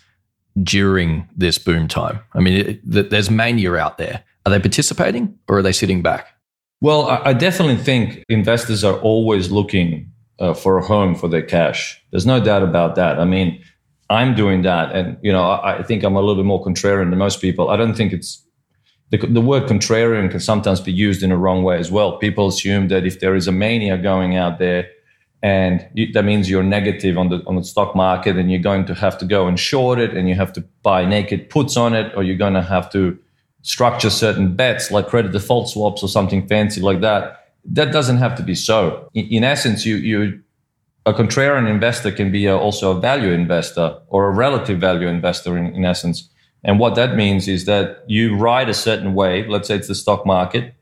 during 0.61 1.27
this 1.35 1.57
boom 1.57 1.87
time? 1.87 2.19
I 2.33 2.39
mean, 2.39 2.79
it, 2.83 3.09
there's 3.09 3.31
mania 3.31 3.75
out 3.75 3.97
there. 3.97 4.23
Are 4.45 4.51
they 4.51 4.59
participating 4.59 5.37
or 5.47 5.57
are 5.57 5.61
they 5.63 5.71
sitting 5.71 6.01
back? 6.01 6.27
Well, 6.81 7.07
I 7.07 7.33
definitely 7.33 7.77
think 7.77 8.23
investors 8.29 8.83
are 8.83 8.99
always 8.99 9.49
looking 9.49 10.11
uh, 10.39 10.53
for 10.53 10.77
a 10.77 10.85
home 10.85 11.15
for 11.15 11.27
their 11.27 11.41
cash. 11.41 12.01
There's 12.11 12.25
no 12.25 12.39
doubt 12.39 12.61
about 12.61 12.95
that. 12.95 13.19
I 13.19 13.25
mean, 13.25 13.63
I'm 14.09 14.35
doing 14.35 14.61
that, 14.63 14.95
and 14.95 15.17
you 15.23 15.31
know, 15.31 15.41
I, 15.41 15.79
I 15.79 15.83
think 15.83 16.03
I'm 16.03 16.15
a 16.15 16.19
little 16.19 16.35
bit 16.35 16.45
more 16.45 16.63
contrarian 16.63 17.09
than 17.09 17.17
most 17.17 17.41
people. 17.41 17.69
I 17.69 17.77
don't 17.77 17.95
think 17.95 18.13
it's 18.13 18.44
the, 19.11 19.17
the 19.17 19.41
word 19.41 19.63
contrarian 19.63 20.29
can 20.31 20.39
sometimes 20.39 20.81
be 20.81 20.91
used 20.91 21.21
in 21.23 21.31
a 21.31 21.37
wrong 21.37 21.63
way 21.63 21.77
as 21.77 21.91
well. 21.91 22.17
People 22.17 22.47
assume 22.47 22.87
that 22.87 23.05
if 23.05 23.19
there 23.19 23.35
is 23.35 23.47
a 23.47 23.51
mania 23.51 23.97
going 23.97 24.35
out 24.35 24.59
there, 24.59 24.89
and 25.43 25.87
you, 25.93 26.11
that 26.13 26.25
means 26.25 26.49
you're 26.49 26.63
negative 26.63 27.17
on 27.17 27.29
the 27.29 27.43
on 27.45 27.55
the 27.55 27.63
stock 27.63 27.95
market, 27.95 28.35
and 28.35 28.51
you're 28.51 28.61
going 28.61 28.85
to 28.85 28.95
have 28.95 29.17
to 29.19 29.25
go 29.25 29.47
and 29.47 29.59
short 29.59 29.99
it, 29.99 30.15
and 30.15 30.27
you 30.27 30.35
have 30.35 30.51
to 30.53 30.61
buy 30.81 31.05
naked 31.05 31.49
puts 31.49 31.77
on 31.77 31.93
it, 31.93 32.11
or 32.15 32.23
you're 32.23 32.37
going 32.37 32.55
to 32.55 32.63
have 32.63 32.91
to 32.91 33.17
structure 33.61 34.09
certain 34.09 34.55
bets 34.55 34.91
like 34.91 35.07
credit 35.07 35.31
default 35.31 35.69
swaps 35.69 36.03
or 36.03 36.07
something 36.07 36.47
fancy 36.47 36.81
like 36.81 37.01
that. 37.01 37.53
That 37.63 37.91
doesn't 37.91 38.17
have 38.17 38.35
to 38.35 38.43
be 38.43 38.55
so. 38.55 39.09
In, 39.13 39.25
in 39.27 39.43
essence, 39.43 39.85
you 39.85 39.97
you 39.97 40.41
a 41.05 41.13
contrarian 41.13 41.69
investor 41.69 42.11
can 42.11 42.31
be 42.31 42.47
a, 42.47 42.57
also 42.57 42.97
a 42.97 42.99
value 42.99 43.31
investor 43.31 43.95
or 44.07 44.25
a 44.25 44.31
relative 44.31 44.79
value 44.79 45.07
investor 45.07 45.55
in, 45.57 45.75
in 45.75 45.85
essence. 45.85 46.29
And 46.65 46.79
what 46.79 46.95
that 46.95 47.15
means 47.15 47.47
is 47.47 47.65
that 47.65 48.03
you 48.07 48.35
ride 48.35 48.67
a 48.69 48.73
certain 48.73 49.13
wave, 49.13 49.47
let's 49.47 49.67
say 49.67 49.75
it's 49.75 49.87
the 49.87 49.95
stock 49.95 50.25
market, 50.25 50.73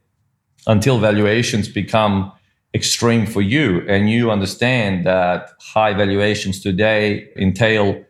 until 0.65 0.97
valuations 0.97 1.67
become 1.67 2.31
extreme 2.73 3.27
for 3.27 3.41
you 3.41 3.85
and 3.87 4.09
you 4.09 4.31
understand 4.31 5.05
that 5.05 5.51
high 5.59 5.93
valuations 5.93 6.59
today 6.59 7.29
entail 7.37 8.03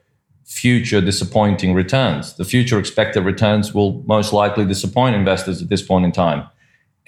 future 0.46 1.02
disappointing 1.02 1.74
returns. 1.74 2.36
The 2.36 2.46
future 2.46 2.80
expected 2.80 3.26
returns 3.26 3.74
will 3.74 4.04
most 4.06 4.32
likely 4.32 4.66
disappoint 4.66 5.16
investors 5.16 5.62
at 5.62 5.70
this 5.70 5.82
point 5.82 6.06
in 6.06 6.12
time. 6.12 6.48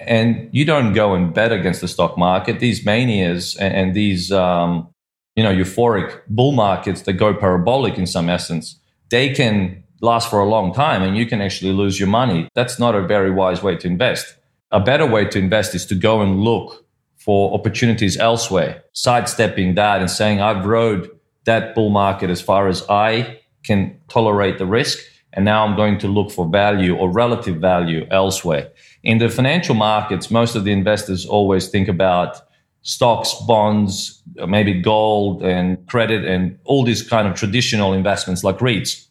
And 0.00 0.50
you 0.52 0.64
don't 0.66 0.92
go 0.92 1.14
and 1.14 1.32
bet 1.32 1.52
against 1.52 1.80
the 1.80 1.88
stock 1.88 2.18
market. 2.18 2.60
These 2.60 2.84
manias 2.84 3.56
and, 3.56 3.74
and 3.74 3.94
these 3.94 4.30
um, 4.32 4.88
you 5.36 5.42
know, 5.42 5.54
euphoric 5.54 6.20
bull 6.28 6.52
markets 6.52 7.02
that 7.02 7.14
go 7.14 7.32
parabolic 7.32 7.96
in 7.96 8.06
some 8.06 8.28
essence, 8.28 8.78
they 9.10 9.32
can 9.32 9.82
last 10.06 10.30
for 10.30 10.40
a 10.40 10.48
long 10.48 10.72
time 10.72 11.02
and 11.02 11.16
you 11.16 11.26
can 11.26 11.42
actually 11.42 11.72
lose 11.72 12.00
your 12.00 12.08
money. 12.08 12.48
That's 12.54 12.78
not 12.78 12.94
a 12.94 13.06
very 13.06 13.30
wise 13.30 13.62
way 13.62 13.76
to 13.76 13.86
invest. 13.86 14.36
A 14.70 14.80
better 14.80 15.06
way 15.06 15.24
to 15.26 15.38
invest 15.38 15.74
is 15.74 15.84
to 15.86 15.94
go 15.94 16.22
and 16.22 16.40
look 16.40 16.86
for 17.18 17.52
opportunities 17.52 18.16
elsewhere, 18.16 18.84
sidestepping 18.92 19.74
that 19.74 20.00
and 20.00 20.10
saying, 20.10 20.40
I've 20.40 20.64
rode 20.64 21.10
that 21.44 21.74
bull 21.74 21.90
market 21.90 22.30
as 22.30 22.40
far 22.40 22.68
as 22.68 22.88
I 22.88 23.40
can 23.64 23.98
tolerate 24.08 24.58
the 24.58 24.66
risk. 24.66 24.98
And 25.32 25.44
now 25.44 25.66
I'm 25.66 25.76
going 25.76 25.98
to 25.98 26.08
look 26.08 26.30
for 26.30 26.48
value 26.48 26.96
or 26.96 27.10
relative 27.10 27.56
value 27.56 28.06
elsewhere. 28.10 28.70
In 29.02 29.18
the 29.18 29.28
financial 29.28 29.74
markets, 29.74 30.30
most 30.30 30.56
of 30.56 30.64
the 30.64 30.72
investors 30.72 31.26
always 31.26 31.68
think 31.68 31.88
about 31.88 32.40
stocks, 32.82 33.34
bonds, 33.46 34.22
maybe 34.46 34.80
gold 34.80 35.42
and 35.42 35.84
credit 35.88 36.24
and 36.24 36.58
all 36.64 36.84
these 36.84 37.02
kind 37.02 37.26
of 37.26 37.34
traditional 37.34 37.92
investments 37.92 38.44
like 38.44 38.58
REITs. 38.58 39.05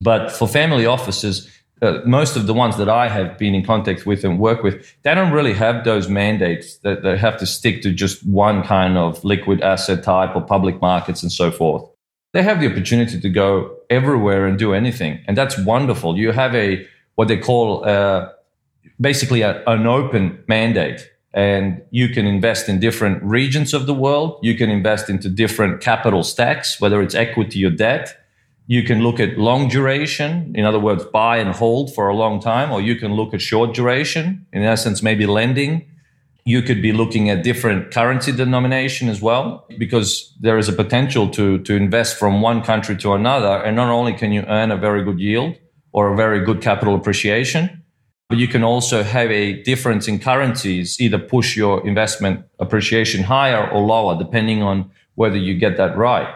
But 0.00 0.32
for 0.32 0.46
family 0.48 0.86
offices, 0.86 1.50
uh, 1.82 2.00
most 2.06 2.36
of 2.36 2.46
the 2.46 2.54
ones 2.54 2.76
that 2.76 2.88
I 2.88 3.08
have 3.08 3.36
been 3.38 3.54
in 3.54 3.64
contact 3.64 4.06
with 4.06 4.24
and 4.24 4.38
work 4.38 4.62
with, 4.62 4.94
they 5.02 5.14
don't 5.14 5.32
really 5.32 5.54
have 5.54 5.84
those 5.84 6.08
mandates 6.08 6.78
that 6.78 7.02
they 7.02 7.16
have 7.16 7.36
to 7.38 7.46
stick 7.46 7.82
to 7.82 7.92
just 7.92 8.26
one 8.26 8.62
kind 8.62 8.96
of 8.96 9.22
liquid 9.24 9.60
asset 9.60 10.02
type 10.02 10.34
or 10.34 10.40
public 10.40 10.80
markets 10.80 11.22
and 11.22 11.32
so 11.32 11.50
forth. 11.50 11.84
They 12.32 12.42
have 12.42 12.60
the 12.60 12.70
opportunity 12.70 13.20
to 13.20 13.28
go 13.28 13.76
everywhere 13.90 14.46
and 14.46 14.58
do 14.58 14.72
anything. 14.72 15.20
And 15.26 15.36
that's 15.36 15.58
wonderful. 15.58 16.16
You 16.16 16.32
have 16.32 16.54
a, 16.54 16.86
what 17.14 17.28
they 17.28 17.36
call, 17.36 17.84
uh, 17.84 18.30
basically 19.00 19.42
a, 19.42 19.62
an 19.66 19.86
open 19.86 20.42
mandate 20.48 21.10
and 21.34 21.82
you 21.90 22.08
can 22.08 22.26
invest 22.26 22.68
in 22.68 22.78
different 22.78 23.22
regions 23.22 23.74
of 23.74 23.86
the 23.86 23.94
world. 23.94 24.38
You 24.42 24.56
can 24.56 24.70
invest 24.70 25.10
into 25.10 25.28
different 25.28 25.80
capital 25.80 26.22
stacks, 26.22 26.80
whether 26.80 27.02
it's 27.02 27.14
equity 27.14 27.64
or 27.64 27.70
debt. 27.70 28.16
You 28.66 28.82
can 28.82 29.02
look 29.02 29.20
at 29.20 29.36
long 29.36 29.68
duration, 29.68 30.52
in 30.54 30.64
other 30.64 30.80
words, 30.80 31.04
buy 31.04 31.36
and 31.36 31.50
hold 31.50 31.94
for 31.94 32.08
a 32.08 32.14
long 32.14 32.40
time, 32.40 32.72
or 32.72 32.80
you 32.80 32.96
can 32.96 33.12
look 33.12 33.34
at 33.34 33.42
short 33.42 33.74
duration, 33.74 34.46
in 34.52 34.62
essence, 34.62 35.02
maybe 35.02 35.26
lending. 35.26 35.86
You 36.46 36.62
could 36.62 36.80
be 36.80 36.92
looking 36.92 37.28
at 37.28 37.42
different 37.42 37.90
currency 37.90 38.32
denomination 38.32 39.08
as 39.08 39.20
well, 39.20 39.66
because 39.78 40.34
there 40.40 40.56
is 40.56 40.68
a 40.68 40.72
potential 40.72 41.28
to, 41.30 41.58
to 41.58 41.74
invest 41.74 42.18
from 42.18 42.40
one 42.40 42.62
country 42.62 42.96
to 42.96 43.12
another. 43.12 43.62
And 43.62 43.76
not 43.76 43.90
only 43.90 44.14
can 44.14 44.32
you 44.32 44.42
earn 44.42 44.70
a 44.70 44.76
very 44.76 45.04
good 45.04 45.20
yield 45.20 45.56
or 45.92 46.12
a 46.12 46.16
very 46.16 46.42
good 46.44 46.62
capital 46.62 46.94
appreciation, 46.94 47.82
but 48.30 48.38
you 48.38 48.48
can 48.48 48.64
also 48.64 49.02
have 49.02 49.30
a 49.30 49.62
difference 49.62 50.08
in 50.08 50.18
currencies, 50.18 50.98
either 51.00 51.18
push 51.18 51.54
your 51.54 51.86
investment 51.86 52.44
appreciation 52.58 53.22
higher 53.22 53.70
or 53.70 53.82
lower, 53.82 54.18
depending 54.18 54.62
on 54.62 54.90
whether 55.16 55.36
you 55.36 55.54
get 55.54 55.76
that 55.76 55.96
right. 55.96 56.28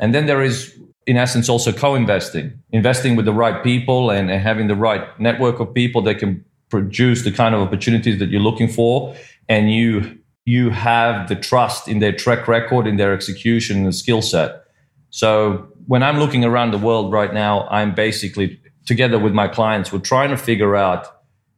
And 0.00 0.12
then 0.12 0.26
there 0.26 0.42
is, 0.42 0.76
in 1.06 1.16
essence, 1.16 1.48
also 1.48 1.72
co-investing, 1.72 2.52
investing 2.72 3.16
with 3.16 3.24
the 3.24 3.32
right 3.32 3.62
people 3.62 4.10
and, 4.10 4.30
and 4.30 4.42
having 4.42 4.66
the 4.66 4.74
right 4.74 5.18
network 5.20 5.60
of 5.60 5.72
people 5.72 6.02
that 6.02 6.18
can 6.18 6.44
produce 6.68 7.22
the 7.22 7.30
kind 7.30 7.54
of 7.54 7.60
opportunities 7.60 8.18
that 8.18 8.28
you're 8.28 8.40
looking 8.40 8.68
for. 8.68 9.14
And 9.48 9.72
you, 9.72 10.18
you 10.44 10.70
have 10.70 11.28
the 11.28 11.36
trust 11.36 11.86
in 11.86 12.00
their 12.00 12.12
track 12.12 12.48
record, 12.48 12.86
in 12.86 12.96
their 12.96 13.14
execution 13.14 13.84
and 13.84 13.94
skill 13.94 14.20
set. 14.20 14.64
So 15.10 15.68
when 15.86 16.02
I'm 16.02 16.18
looking 16.18 16.44
around 16.44 16.72
the 16.72 16.78
world 16.78 17.12
right 17.12 17.32
now, 17.32 17.68
I'm 17.68 17.94
basically 17.94 18.60
together 18.84 19.18
with 19.18 19.32
my 19.32 19.48
clients, 19.48 19.92
we're 19.92 19.98
trying 20.00 20.30
to 20.30 20.36
figure 20.36 20.76
out 20.76 21.06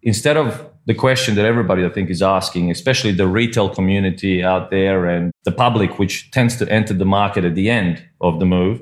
instead 0.02 0.37
of 0.37 0.69
the 0.87 0.95
question 0.95 1.35
that 1.35 1.45
everybody 1.45 1.85
I 1.85 1.90
think 1.90 2.09
is 2.09 2.23
asking, 2.23 2.71
especially 2.71 3.12
the 3.12 3.26
retail 3.26 3.69
community 3.69 4.43
out 4.43 4.71
there 4.71 5.05
and 5.05 5.33
the 5.45 5.52
public, 5.52 5.99
which 5.99 6.31
tends 6.31 6.57
to 6.57 6.69
enter 6.71 6.95
the 6.95 7.05
market 7.05 7.45
at 7.45 7.55
the 7.55 7.69
end 7.69 8.02
of 8.23 8.40
the 8.40 8.47
move, 8.47 8.81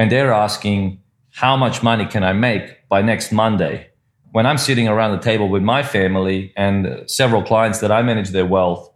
and 0.00 0.10
they're 0.10 0.32
asking, 0.32 0.98
how 1.28 1.58
much 1.58 1.82
money 1.82 2.06
can 2.06 2.24
I 2.24 2.32
make 2.32 2.88
by 2.88 3.02
next 3.02 3.32
Monday? 3.32 3.90
When 4.32 4.46
I'm 4.46 4.56
sitting 4.56 4.88
around 4.88 5.12
the 5.12 5.22
table 5.22 5.50
with 5.50 5.62
my 5.62 5.82
family 5.82 6.54
and 6.56 7.04
several 7.06 7.42
clients 7.42 7.80
that 7.80 7.92
I 7.92 8.00
manage 8.00 8.30
their 8.30 8.46
wealth, 8.46 8.90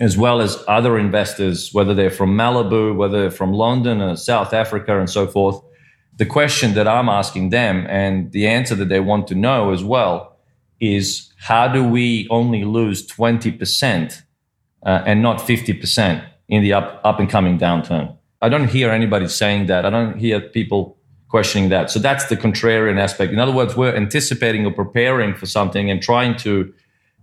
as 0.00 0.16
well 0.16 0.40
as 0.40 0.60
other 0.66 0.98
investors, 0.98 1.72
whether 1.72 1.94
they're 1.94 2.10
from 2.10 2.36
Malibu, 2.36 2.96
whether 2.96 3.20
they're 3.20 3.30
from 3.30 3.52
London 3.52 4.00
or 4.00 4.16
South 4.16 4.52
Africa 4.52 4.98
and 4.98 5.08
so 5.08 5.28
forth, 5.28 5.62
the 6.16 6.26
question 6.26 6.74
that 6.74 6.88
I'm 6.88 7.08
asking 7.08 7.50
them 7.50 7.86
and 7.88 8.32
the 8.32 8.48
answer 8.48 8.74
that 8.74 8.88
they 8.88 8.98
want 8.98 9.28
to 9.28 9.36
know 9.36 9.72
as 9.72 9.84
well 9.84 10.36
is 10.80 11.32
how 11.38 11.68
do 11.68 11.86
we 11.86 12.26
only 12.28 12.64
lose 12.64 13.06
20% 13.06 14.22
uh, 14.84 15.02
and 15.06 15.22
not 15.22 15.38
50% 15.38 16.28
in 16.48 16.62
the 16.64 16.72
up, 16.72 17.00
up 17.04 17.20
and 17.20 17.30
coming 17.30 17.56
downturn? 17.56 18.18
I 18.42 18.48
don't 18.48 18.68
hear 18.68 18.90
anybody 18.90 19.28
saying 19.28 19.66
that. 19.66 19.86
I 19.86 19.90
don't 19.90 20.18
hear 20.18 20.40
people 20.40 20.98
questioning 21.28 21.68
that. 21.70 21.90
So 21.90 21.98
that's 21.98 22.26
the 22.26 22.36
contrarian 22.36 22.98
aspect. 22.98 23.32
In 23.32 23.38
other 23.38 23.52
words, 23.52 23.76
we're 23.76 23.94
anticipating 23.94 24.64
or 24.66 24.72
preparing 24.72 25.34
for 25.34 25.46
something 25.46 25.90
and 25.90 26.00
trying 26.00 26.36
to 26.38 26.72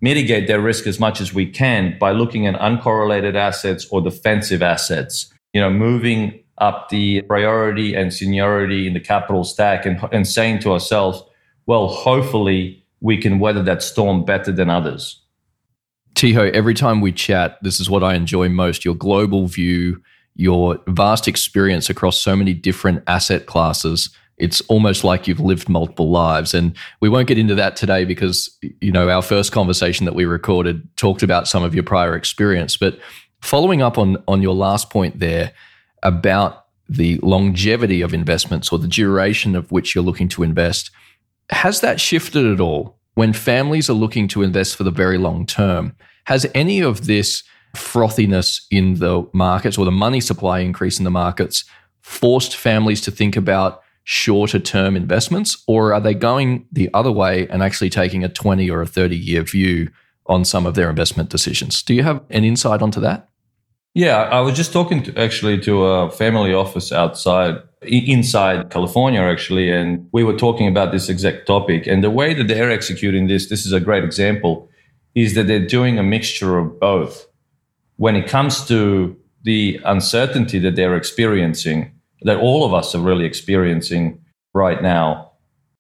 mitigate 0.01 0.47
their 0.47 0.59
risk 0.59 0.87
as 0.87 0.99
much 0.99 1.21
as 1.21 1.33
we 1.33 1.45
can 1.45 1.97
by 1.99 2.11
looking 2.11 2.47
at 2.47 2.55
uncorrelated 2.55 3.35
assets 3.35 3.85
or 3.91 4.01
defensive 4.01 4.61
assets. 4.61 5.31
You 5.53 5.61
know, 5.61 5.69
moving 5.69 6.39
up 6.57 6.89
the 6.89 7.21
priority 7.23 7.95
and 7.95 8.13
seniority 8.13 8.87
in 8.87 8.93
the 8.93 8.99
capital 8.99 9.43
stack 9.43 9.85
and, 9.85 9.99
and 10.11 10.27
saying 10.27 10.59
to 10.59 10.71
ourselves, 10.71 11.23
well, 11.65 11.87
hopefully 11.87 12.85
we 12.99 13.17
can 13.17 13.39
weather 13.39 13.63
that 13.63 13.81
storm 13.81 14.25
better 14.25 14.51
than 14.51 14.69
others. 14.69 15.21
Tiho, 16.15 16.51
every 16.51 16.73
time 16.73 17.01
we 17.01 17.11
chat, 17.11 17.57
this 17.61 17.79
is 17.79 17.89
what 17.89 18.03
I 18.03 18.15
enjoy 18.15 18.49
most 18.49 18.83
your 18.83 18.95
global 18.95 19.47
view, 19.47 20.01
your 20.35 20.79
vast 20.87 21.27
experience 21.27 21.89
across 21.89 22.19
so 22.19 22.35
many 22.35 22.53
different 22.53 23.03
asset 23.07 23.45
classes. 23.45 24.09
It's 24.37 24.61
almost 24.61 25.03
like 25.03 25.27
you've 25.27 25.39
lived 25.39 25.69
multiple 25.69 26.09
lives. 26.09 26.53
And 26.53 26.75
we 26.99 27.09
won't 27.09 27.27
get 27.27 27.37
into 27.37 27.55
that 27.55 27.75
today 27.75 28.05
because, 28.05 28.49
you 28.79 28.91
know, 28.91 29.09
our 29.09 29.21
first 29.21 29.51
conversation 29.51 30.05
that 30.05 30.15
we 30.15 30.25
recorded 30.25 30.87
talked 30.97 31.21
about 31.21 31.47
some 31.47 31.63
of 31.63 31.75
your 31.75 31.83
prior 31.83 32.15
experience. 32.15 32.75
But 32.77 32.99
following 33.41 33.81
up 33.81 33.97
on, 33.97 34.17
on 34.27 34.41
your 34.41 34.55
last 34.55 34.89
point 34.89 35.19
there 35.19 35.51
about 36.01 36.65
the 36.89 37.17
longevity 37.17 38.01
of 38.01 38.13
investments 38.13 38.71
or 38.71 38.79
the 38.79 38.87
duration 38.87 39.55
of 39.55 39.71
which 39.71 39.93
you're 39.93 40.03
looking 40.03 40.27
to 40.29 40.43
invest, 40.43 40.91
has 41.49 41.81
that 41.81 41.99
shifted 41.99 42.45
at 42.45 42.59
all 42.59 42.97
when 43.13 43.33
families 43.33 43.89
are 43.89 43.93
looking 43.93 44.27
to 44.29 44.41
invest 44.41 44.75
for 44.75 44.83
the 44.83 44.91
very 44.91 45.17
long 45.17 45.45
term? 45.45 45.95
Has 46.25 46.45
any 46.55 46.81
of 46.81 47.07
this 47.07 47.43
frothiness 47.75 48.61
in 48.69 48.95
the 48.95 49.27
markets 49.33 49.77
or 49.77 49.85
the 49.85 49.91
money 49.91 50.19
supply 50.19 50.59
increase 50.59 50.97
in 50.99 51.03
the 51.03 51.11
markets 51.11 51.63
forced 52.01 52.55
families 52.55 53.01
to 53.01 53.11
think 53.11 53.35
about 53.35 53.81
shorter 54.03 54.59
term 54.59 54.95
investments, 54.95 55.63
or 55.67 55.93
are 55.93 56.01
they 56.01 56.13
going 56.13 56.65
the 56.71 56.89
other 56.93 57.11
way 57.11 57.47
and 57.49 57.61
actually 57.61 57.89
taking 57.89 58.23
a 58.23 58.29
20 58.29 58.69
or 58.69 58.81
a 58.81 58.87
30 58.87 59.15
year 59.15 59.43
view 59.43 59.89
on 60.25 60.43
some 60.43 60.65
of 60.65 60.75
their 60.75 60.89
investment 60.89 61.29
decisions? 61.29 61.81
Do 61.83 61.93
you 61.93 62.03
have 62.03 62.21
an 62.29 62.43
insight 62.43 62.81
onto 62.81 62.99
that? 63.01 63.29
Yeah, 63.93 64.21
I 64.23 64.39
was 64.39 64.55
just 64.55 64.71
talking 64.71 65.03
to, 65.03 65.19
actually 65.19 65.59
to 65.61 65.83
a 65.83 66.11
family 66.11 66.53
office 66.53 66.91
outside 66.91 67.61
inside 67.81 68.69
California, 68.69 69.19
actually, 69.19 69.69
and 69.69 70.07
we 70.13 70.23
were 70.23 70.37
talking 70.37 70.67
about 70.67 70.91
this 70.91 71.09
exact 71.09 71.45
topic. 71.45 71.87
And 71.87 72.03
the 72.03 72.09
way 72.09 72.33
that 72.33 72.47
they're 72.47 72.71
executing 72.71 73.27
this, 73.27 73.49
this 73.49 73.65
is 73.65 73.73
a 73.73 73.79
great 73.79 74.03
example, 74.03 74.69
is 75.13 75.35
that 75.35 75.47
they're 75.47 75.65
doing 75.65 75.99
a 75.99 76.03
mixture 76.03 76.57
of 76.57 76.79
both. 76.79 77.27
When 78.01 78.15
it 78.15 78.27
comes 78.27 78.65
to 78.65 79.15
the 79.43 79.79
uncertainty 79.85 80.57
that 80.57 80.75
they're 80.75 80.97
experiencing, 80.97 81.91
that 82.23 82.37
all 82.37 82.65
of 82.65 82.73
us 82.73 82.95
are 82.95 82.99
really 82.99 83.25
experiencing 83.25 84.19
right 84.55 84.81
now, 84.81 85.33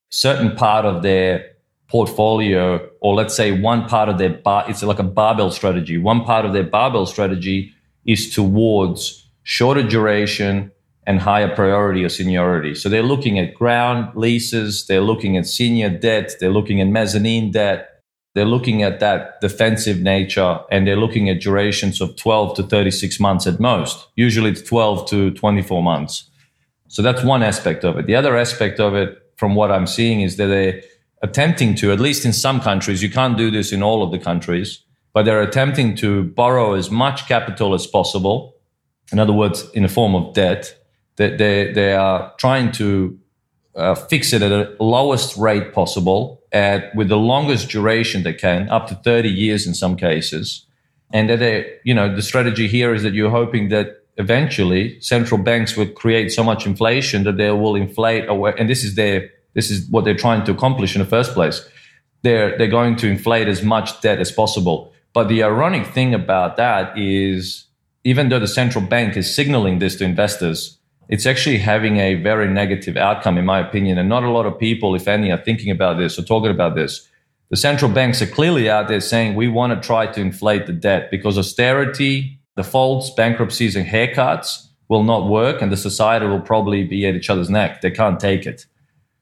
certain 0.09 0.55
part 0.55 0.85
of 0.85 1.01
their 1.01 1.43
portfolio, 1.87 2.87
or 3.01 3.15
let's 3.15 3.35
say 3.35 3.59
one 3.59 3.89
part 3.89 4.07
of 4.07 4.19
their 4.19 4.29
bar, 4.29 4.65
it's 4.69 4.83
like 4.83 4.99
a 4.99 5.03
barbell 5.21 5.49
strategy. 5.49 5.97
One 5.97 6.23
part 6.23 6.45
of 6.45 6.53
their 6.53 6.63
barbell 6.63 7.07
strategy 7.07 7.73
is 8.05 8.31
towards 8.35 9.27
shorter 9.41 9.81
duration, 9.81 10.71
and 11.07 11.19
higher 11.19 11.53
priority 11.55 12.03
or 12.03 12.09
seniority. 12.09 12.75
So 12.75 12.87
they're 12.87 13.01
looking 13.01 13.39
at 13.39 13.55
ground 13.55 14.15
leases, 14.15 14.85
they're 14.85 15.01
looking 15.01 15.35
at 15.37 15.47
senior 15.47 15.89
debt, 15.89 16.35
they're 16.39 16.51
looking 16.51 16.79
at 16.79 16.87
mezzanine 16.87 17.49
debt, 17.51 17.90
they're 18.33 18.45
looking 18.45 18.81
at 18.81 18.99
that 18.99 19.41
defensive 19.41 19.99
nature 19.99 20.59
and 20.71 20.87
they're 20.87 20.95
looking 20.95 21.29
at 21.29 21.41
durations 21.41 21.99
of 21.99 22.15
12 22.15 22.55
to 22.55 22.63
36 22.63 23.19
months 23.19 23.45
at 23.45 23.59
most. 23.59 24.07
Usually 24.15 24.51
it's 24.51 24.61
12 24.61 25.09
to 25.09 25.31
24 25.31 25.83
months. 25.83 26.29
So 26.87 27.01
that's 27.01 27.23
one 27.23 27.43
aspect 27.43 27.83
of 27.83 27.97
it. 27.97 28.05
The 28.05 28.15
other 28.15 28.37
aspect 28.37 28.79
of 28.79 28.95
it, 28.95 29.17
from 29.35 29.55
what 29.55 29.71
I'm 29.71 29.87
seeing, 29.87 30.21
is 30.21 30.37
that 30.37 30.47
they're 30.47 30.81
attempting 31.21 31.75
to, 31.75 31.91
at 31.91 31.99
least 31.99 32.25
in 32.25 32.33
some 32.33 32.61
countries, 32.61 33.03
you 33.03 33.09
can't 33.09 33.37
do 33.37 33.51
this 33.51 33.71
in 33.71 33.83
all 33.83 34.03
of 34.03 34.11
the 34.11 34.19
countries, 34.19 34.83
but 35.13 35.23
they're 35.23 35.41
attempting 35.41 35.95
to 35.97 36.23
borrow 36.23 36.73
as 36.73 36.89
much 36.89 37.27
capital 37.27 37.73
as 37.73 37.85
possible. 37.85 38.55
In 39.11 39.19
other 39.19 39.33
words, 39.33 39.69
in 39.73 39.83
the 39.83 39.89
form 39.89 40.15
of 40.15 40.33
debt. 40.33 40.77
That 41.17 41.37
they, 41.37 41.71
they 41.73 41.93
are 41.93 42.33
trying 42.37 42.71
to 42.73 43.19
uh, 43.75 43.95
fix 43.95 44.33
it 44.33 44.41
at 44.41 44.49
the 44.49 44.75
lowest 44.79 45.37
rate 45.37 45.73
possible 45.73 46.40
at 46.51 46.93
with 46.95 47.09
the 47.09 47.17
longest 47.17 47.69
duration 47.69 48.23
they 48.23 48.33
can, 48.33 48.69
up 48.69 48.87
to 48.87 48.95
30 48.95 49.29
years 49.29 49.65
in 49.65 49.73
some 49.73 49.95
cases. 49.95 50.65
And 51.13 51.29
that 51.29 51.39
they, 51.39 51.77
you 51.83 51.93
know, 51.93 52.13
the 52.13 52.21
strategy 52.21 52.67
here 52.67 52.93
is 52.93 53.03
that 53.03 53.13
you're 53.13 53.29
hoping 53.29 53.69
that 53.69 54.03
eventually 54.17 54.99
central 55.01 55.41
banks 55.41 55.75
will 55.75 55.87
create 55.87 56.31
so 56.31 56.43
much 56.43 56.65
inflation 56.65 57.23
that 57.23 57.37
they 57.37 57.51
will 57.51 57.75
inflate 57.75 58.27
away. 58.29 58.53
And 58.57 58.69
this 58.69 58.83
is 58.83 58.95
their, 58.95 59.29
this 59.53 59.71
is 59.71 59.89
what 59.89 60.05
they're 60.05 60.15
trying 60.15 60.43
to 60.45 60.51
accomplish 60.51 60.95
in 60.95 60.99
the 60.99 61.07
first 61.07 61.33
place. 61.33 61.65
They're, 62.23 62.57
they're 62.57 62.67
going 62.67 62.97
to 62.97 63.07
inflate 63.07 63.47
as 63.47 63.63
much 63.63 64.01
debt 64.01 64.19
as 64.19 64.31
possible. 64.31 64.93
But 65.13 65.27
the 65.27 65.43
ironic 65.43 65.87
thing 65.87 66.13
about 66.13 66.57
that 66.57 66.97
is 66.97 67.65
even 68.03 68.29
though 68.29 68.39
the 68.39 68.47
central 68.47 68.85
bank 68.85 69.17
is 69.17 69.33
signaling 69.33 69.79
this 69.79 69.95
to 69.97 70.05
investors, 70.05 70.77
it's 71.11 71.25
actually 71.25 71.57
having 71.57 71.97
a 71.97 72.15
very 72.15 72.47
negative 72.47 72.95
outcome, 72.95 73.37
in 73.37 73.45
my 73.45 73.59
opinion. 73.59 73.97
And 73.97 74.07
not 74.07 74.23
a 74.23 74.29
lot 74.31 74.45
of 74.45 74.57
people, 74.57 74.95
if 74.95 75.09
any, 75.09 75.29
are 75.29 75.43
thinking 75.43 75.69
about 75.69 75.97
this 75.97 76.17
or 76.17 76.23
talking 76.23 76.49
about 76.49 76.73
this. 76.73 77.07
The 77.49 77.57
central 77.57 77.91
banks 77.91 78.21
are 78.21 78.27
clearly 78.27 78.69
out 78.69 78.87
there 78.87 79.01
saying 79.01 79.35
we 79.35 79.49
want 79.49 79.73
to 79.73 79.85
try 79.85 80.07
to 80.07 80.21
inflate 80.21 80.67
the 80.67 80.73
debt 80.73 81.11
because 81.11 81.37
austerity, 81.37 82.39
defaults, 82.55 83.09
bankruptcies, 83.09 83.75
and 83.75 83.85
haircuts 83.85 84.67
will 84.87 85.03
not 85.03 85.27
work, 85.27 85.61
and 85.61 85.69
the 85.69 85.77
society 85.77 86.25
will 86.25 86.39
probably 86.39 86.85
be 86.85 87.05
at 87.05 87.13
each 87.13 87.29
other's 87.29 87.49
neck. 87.49 87.81
They 87.81 87.91
can't 87.91 88.19
take 88.19 88.45
it. 88.45 88.65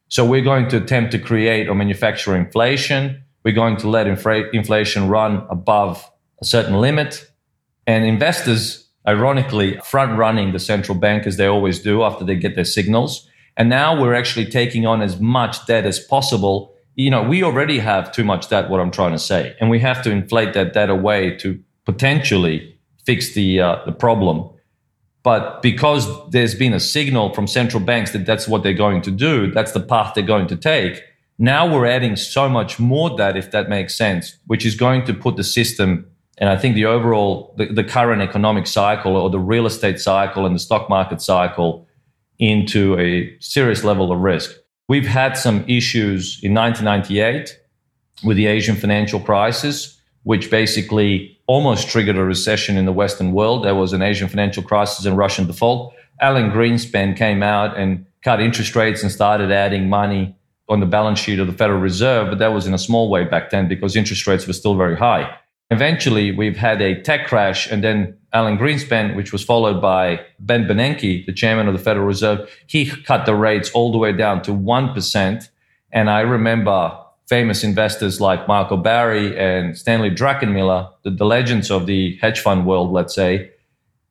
So 0.10 0.24
we're 0.24 0.42
going 0.42 0.68
to 0.70 0.78
attempt 0.78 1.12
to 1.14 1.20
create 1.20 1.68
or 1.68 1.74
manufacture 1.74 2.36
inflation. 2.36 3.24
We're 3.44 3.56
going 3.56 3.78
to 3.78 3.90
let 3.90 4.06
infra- 4.06 4.50
inflation 4.54 5.08
run 5.08 5.44
above 5.50 6.08
a 6.40 6.46
certain 6.46 6.76
limit. 6.76 7.32
And 7.88 8.06
investors 8.06 8.89
ironically 9.08 9.80
front 9.84 10.18
running 10.18 10.52
the 10.52 10.60
central 10.60 10.98
bank 10.98 11.26
as 11.26 11.38
they 11.38 11.46
always 11.46 11.80
do 11.80 12.04
after 12.04 12.26
they 12.26 12.36
get 12.36 12.56
their 12.56 12.66
signals. 12.66 13.28
And 13.58 13.70
now 13.70 14.00
we're 14.00 14.14
actually 14.14 14.46
taking 14.46 14.86
on 14.86 15.02
as 15.02 15.20
much 15.20 15.66
debt 15.66 15.86
as 15.86 16.00
possible. 16.00 16.74
You 16.96 17.10
know, 17.10 17.24
we 17.24 17.44
already 17.44 17.80
have 17.80 18.12
too 18.12 18.24
much 18.24 18.50
debt, 18.50 18.70
what 18.70 18.80
I'm 18.80 18.92
trying 18.92 19.12
to 19.12 19.20
say. 19.20 19.56
And 19.60 19.70
we 19.70 19.80
have 19.80 20.02
to 20.04 20.12
inflate 20.12 20.54
that 20.54 20.74
debt 20.74 20.90
away 20.90 21.36
to 21.38 21.60
potentially 21.86 22.78
fix 23.06 23.34
the, 23.34 23.60
uh, 23.60 23.78
the 23.86 23.92
problem. 23.92 24.50
But 25.24 25.62
because 25.62 26.08
there's 26.30 26.56
been 26.56 26.74
a 26.74 26.80
signal 26.80 27.34
from 27.34 27.48
central 27.48 27.84
banks 27.84 28.12
that 28.12 28.26
that's 28.26 28.48
what 28.48 28.64
they're 28.64 28.74
going 28.74 29.02
to 29.04 29.12
do, 29.12 29.52
that's 29.52 29.74
the 29.74 29.82
path 29.82 30.14
they're 30.14 30.24
going 30.24 30.48
to 30.48 30.56
take. 30.56 31.04
Now 31.38 31.72
we're 31.72 31.86
adding 31.86 32.16
so 32.16 32.50
much 32.50 32.80
more 32.80 33.16
debt, 33.18 33.38
if 33.38 33.52
that 33.52 33.70
makes 33.70 33.96
sense, 33.98 34.38
which 34.48 34.66
is 34.66 34.76
going 34.76 35.06
to 35.06 35.14
put 35.14 35.36
the 35.36 35.44
system 35.44 36.09
and 36.40 36.50
I 36.50 36.58
think 36.58 36.76
the 36.76 36.86
overall, 36.86 37.54
the, 37.58 37.66
the 37.66 37.84
current 37.84 38.22
economic 38.22 38.66
cycle 38.66 39.18
or 39.18 39.30
the 39.30 39.40
real 39.40 39.66
estate 39.66 40.00
cycle 40.00 40.46
and 40.46 40.56
the 40.56 40.60
stock 40.60 40.90
market 40.90 41.22
cycle 41.22 41.86
into 42.40 42.98
a 42.98 43.38
serious 43.40 43.84
level 43.84 44.12
of 44.12 44.20
risk. 44.20 44.56
We've 44.88 45.06
had 45.06 45.38
some 45.38 45.66
issues 45.68 46.40
in 46.42 46.54
1998 46.54 47.60
with 48.24 48.38
the 48.38 48.48
Asian 48.48 48.78
financial 48.78 49.20
crisis, 49.20 50.00
which 50.24 50.50
basically 50.50 51.38
almost 51.46 51.90
triggered 51.90 52.18
a 52.18 52.24
recession 52.24 52.78
in 52.78 52.86
the 52.86 52.94
Western 52.94 53.34
world. 53.34 53.66
There 53.66 53.76
was 53.76 53.92
an 53.92 54.02
Asian 54.02 54.30
financial 54.30 54.64
crisis 54.64 55.06
and 55.06 55.18
Russian 55.18 55.46
default. 55.46 55.94
Alan 56.22 56.52
Greenspan 56.52 57.18
came 57.18 57.44
out 57.44 57.78
and 57.78 58.06
cut 58.24 58.42
interest 58.42 58.76
rates 58.76 59.04
and 59.04 59.12
started 59.12 59.52
adding 59.52 59.90
money 59.90 60.36
on 60.70 60.80
the 60.80 60.86
balance 60.86 61.20
sheet 61.20 61.40
of 61.40 61.48
the 61.48 61.54
Federal 61.54 61.80
Reserve, 61.80 62.30
but 62.30 62.40
that 62.40 62.54
was 62.54 62.66
in 62.66 62.74
a 62.74 62.78
small 62.78 63.10
way 63.10 63.26
back 63.26 63.50
then 63.50 63.68
because 63.68 63.96
interest 63.96 64.26
rates 64.28 64.48
were 64.48 64.54
still 64.54 64.76
very 64.76 64.96
high. 64.96 65.36
Eventually, 65.72 66.32
we've 66.32 66.58
had 66.58 66.82
a 66.82 67.00
tech 67.02 67.28
crash, 67.28 67.70
and 67.72 67.84
then 67.84 68.18
Alan 68.34 68.58
Greenspan, 68.58 69.16
which 69.16 69.32
was 69.32 69.44
followed 69.44 69.80
by 69.80 70.20
Ben 70.40 70.66
Bernanke, 70.66 71.26
the 71.26 71.34
chairman 71.34 71.68
of 71.68 71.74
the 71.74 71.80
Federal 71.80 72.08
Reserve, 72.08 72.50
he 72.66 72.90
cut 72.90 73.26
the 73.26 73.36
rates 73.36 73.70
all 73.72 73.92
the 73.92 73.98
way 73.98 74.12
down 74.12 74.42
to 74.44 74.52
1%. 74.52 75.50
And 75.92 76.10
I 76.10 76.22
remember 76.22 76.98
famous 77.28 77.64
investors 77.64 78.20
like 78.20 78.48
Michael 78.48 78.78
Burry 78.78 79.38
and 79.38 79.78
Stanley 79.78 80.10
Druckenmiller, 80.10 80.92
the, 81.04 81.12
the 81.12 81.26
legends 81.26 81.70
of 81.70 81.86
the 81.86 82.18
hedge 82.18 82.40
fund 82.40 82.66
world, 82.66 82.92
let's 82.92 83.14
say, 83.14 83.52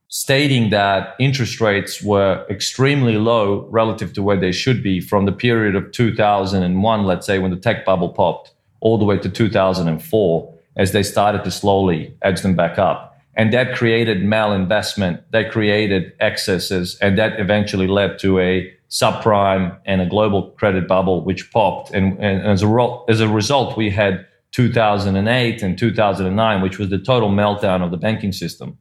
stating 0.06 0.70
that 0.70 1.16
interest 1.18 1.60
rates 1.60 2.00
were 2.00 2.46
extremely 2.48 3.16
low 3.16 3.66
relative 3.68 4.12
to 4.12 4.22
where 4.22 4.38
they 4.38 4.52
should 4.52 4.80
be 4.82 5.00
from 5.00 5.26
the 5.26 5.32
period 5.32 5.74
of 5.74 5.90
2001, 5.90 7.04
let's 7.04 7.26
say, 7.26 7.40
when 7.40 7.50
the 7.50 7.56
tech 7.56 7.84
bubble 7.84 8.10
popped, 8.10 8.52
all 8.80 8.96
the 8.96 9.04
way 9.04 9.18
to 9.18 9.28
2004 9.28 10.57
as 10.78 10.92
they 10.92 11.02
started 11.02 11.44
to 11.44 11.50
slowly 11.50 12.16
edge 12.22 12.40
them 12.40 12.54
back 12.54 12.78
up. 12.78 13.16
And 13.34 13.52
that 13.52 13.76
created 13.76 14.18
malinvestment, 14.18 15.22
that 15.30 15.50
created 15.52 16.12
excesses, 16.18 16.96
and 17.00 17.18
that 17.18 17.38
eventually 17.38 17.86
led 17.86 18.18
to 18.20 18.38
a 18.40 18.72
subprime 18.90 19.78
and 19.84 20.00
a 20.00 20.06
global 20.06 20.50
credit 20.52 20.88
bubble, 20.88 21.24
which 21.24 21.50
popped. 21.52 21.92
And, 21.92 22.18
and 22.18 22.46
as, 22.46 22.62
a, 22.62 22.98
as 23.08 23.20
a 23.20 23.28
result, 23.28 23.76
we 23.76 23.90
had 23.90 24.26
2008 24.52 25.62
and 25.62 25.78
2009, 25.78 26.62
which 26.62 26.78
was 26.78 26.88
the 26.88 26.98
total 26.98 27.28
meltdown 27.28 27.84
of 27.84 27.90
the 27.90 27.96
banking 27.96 28.32
system. 28.32 28.78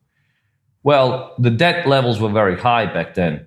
Well, 0.83 1.36
the 1.38 1.51
debt 1.51 1.88
levels 1.88 2.19
were 2.19 2.31
very 2.31 2.57
high 2.57 2.86
back 2.86 3.15
then. 3.15 3.45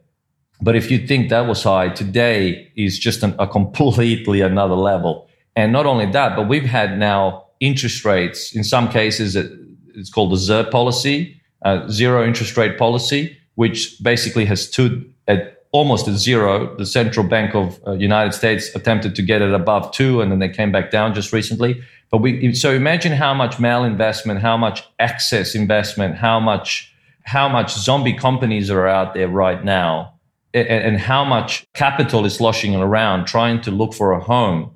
But 0.63 0.77
if 0.77 0.91
you 0.91 1.07
think 1.07 1.31
that 1.31 1.47
was 1.47 1.63
high, 1.63 1.89
today 1.89 2.71
is 2.77 2.99
just 2.99 3.23
an, 3.23 3.35
a 3.39 3.49
completely 3.49 4.43
another 4.43 4.75
level. 4.75 5.29
And 5.57 5.73
not 5.73 5.87
only 5.87 6.07
that, 6.13 6.37
but 6.37 6.49
we've 6.49 6.65
had 6.65 6.99
now 6.99 7.47
interest 7.61 8.05
rates. 8.05 8.55
In 8.55 8.65
some 8.65 8.89
cases, 8.89 9.37
it's 9.37 10.11
called 10.11 10.33
the 10.33 10.37
ZIRP 10.37 10.71
policy, 10.71 11.41
uh, 11.63 11.87
zero 11.89 12.27
interest 12.27 12.57
rate 12.57 12.79
policy, 12.79 13.37
which 13.55 14.03
basically 14.03 14.47
has 14.47 14.67
stood 14.67 15.13
at 15.29 15.65
almost 15.73 16.09
at 16.09 16.15
zero. 16.15 16.75
The 16.77 16.87
central 16.87 17.27
bank 17.27 17.55
of 17.55 17.81
uh, 17.87 17.93
United 17.93 18.33
States 18.33 18.75
attempted 18.75 19.15
to 19.17 19.23
get 19.23 19.43
it 19.43 19.53
above 19.53 19.93
two, 19.93 20.21
and 20.21 20.33
then 20.33 20.39
they 20.39 20.49
came 20.49 20.73
back 20.73 20.91
down 20.91 21.15
just 21.15 21.33
recently. 21.33 21.83
But 22.11 22.19
we 22.19 22.55
so 22.55 22.73
imagine 22.73 23.13
how 23.13 23.35
much 23.35 23.57
malinvestment, 23.57 24.41
how 24.41 24.57
much 24.57 24.83
excess 24.99 25.55
investment, 25.55 26.17
how 26.17 26.41
much 26.41 26.93
how 27.25 27.49
much 27.49 27.73
zombie 27.73 28.15
companies 28.15 28.71
are 28.71 28.89
out 28.89 29.15
there 29.15 29.29
right 29.29 29.63
now, 29.63 30.15
and, 30.55 30.67
and 30.67 30.99
how 30.99 31.25
much 31.25 31.67
capital 31.75 32.25
is 32.25 32.35
sloshing 32.35 32.75
around 32.75 33.27
trying 33.27 33.61
to 33.61 33.71
look 33.71 33.95
for 33.95 34.13
a 34.13 34.21
home 34.21 34.73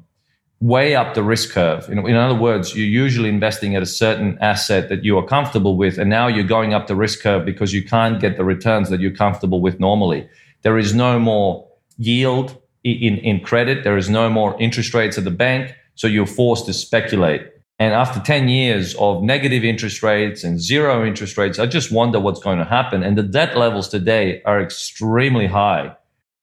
way 0.65 0.97
up 0.97 1.13
the 1.13 1.23
risk 1.23 1.51
curve. 1.51 1.87
In, 1.91 1.99
in, 2.09 2.17
other 2.17 2.35
words, 2.35 2.75
you're 2.75 2.87
usually 3.05 3.29
investing 3.29 3.77
at 3.77 3.83
a 3.83 3.87
certain 3.87 4.39
asset 4.41 4.89
that 4.89 5.05
you 5.05 5.19
are 5.19 5.27
comfortable 5.27 5.77
with, 5.77 5.99
and 5.99 6.09
now 6.09 6.27
you're 6.27 6.43
going 6.43 6.73
up 6.73 6.87
the 6.87 6.97
risk 6.97 7.21
curve 7.21 7.45
because 7.45 7.75
you 7.75 7.85
can't 7.85 8.19
get 8.19 8.39
the 8.39 8.45
returns 8.45 8.89
that 8.89 8.99
you're 8.99 9.15
comfortable 9.15 9.61
with 9.61 9.79
normally. 9.79 10.27
There 10.63 10.79
is 10.79 10.95
no 10.95 11.19
more 11.19 11.69
yield 11.99 12.57
in, 12.83 13.19
in 13.19 13.41
credit. 13.41 13.85
There 13.85 13.99
is 13.99 14.09
no 14.09 14.31
more 14.31 14.57
interest 14.59 14.95
rates 14.95 15.19
at 15.19 15.25
the 15.25 15.31
bank. 15.31 15.75
So 15.97 16.07
you're 16.07 16.27
forced 16.27 16.65
to 16.67 16.73
speculate. 16.73 17.43
And 17.79 17.93
after 17.93 18.19
10 18.19 18.49
years 18.49 18.95
of 18.95 19.23
negative 19.23 19.65
interest 19.65 20.03
rates 20.03 20.45
and 20.45 20.59
zero 20.59 21.05
interest 21.05 21.37
rates, 21.37 21.59
I 21.59 21.67
just 21.67 21.93
wonder 21.93 22.19
what's 22.19 22.41
going 22.41 22.59
to 22.59 22.65
happen. 22.65 23.03
And 23.03 23.19
the 23.19 23.23
debt 23.23 23.55
levels 23.55 23.89
today 23.89 24.41
are 24.47 24.63
extremely 24.63 25.47
high 25.47 25.95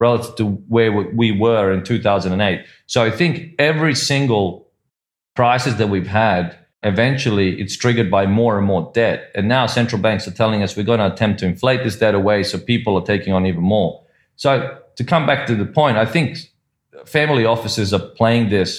relative 0.02 0.34
to 0.34 0.44
where 0.74 0.90
we 0.92 1.30
were 1.30 1.72
in 1.72 1.84
2008. 1.84 2.66
So 2.86 3.04
I 3.04 3.10
think 3.10 3.54
every 3.60 3.94
single 3.94 4.68
crisis 5.36 5.74
that 5.74 5.88
we've 5.94 6.08
had, 6.08 6.58
eventually 6.82 7.48
it's 7.60 7.76
triggered 7.76 8.10
by 8.10 8.26
more 8.26 8.58
and 8.58 8.66
more 8.66 8.90
debt. 8.92 9.30
And 9.36 9.46
now 9.46 9.66
central 9.66 10.02
banks 10.02 10.26
are 10.26 10.36
telling 10.42 10.60
us 10.64 10.76
we're 10.76 10.92
going 10.92 11.04
to 11.04 11.12
attempt 11.14 11.38
to 11.40 11.46
inflate 11.46 11.84
this 11.84 11.96
debt 11.96 12.16
away 12.16 12.42
so 12.42 12.58
people 12.58 12.96
are 12.98 13.06
taking 13.14 13.32
on 13.32 13.46
even 13.46 13.62
more. 13.62 14.04
So 14.34 14.76
to 14.96 15.04
come 15.04 15.24
back 15.24 15.46
to 15.46 15.54
the 15.54 15.66
point, 15.80 15.96
I 15.96 16.06
think 16.14 16.38
family 17.06 17.44
offices 17.44 17.94
are 17.94 18.06
playing 18.20 18.50
this 18.50 18.70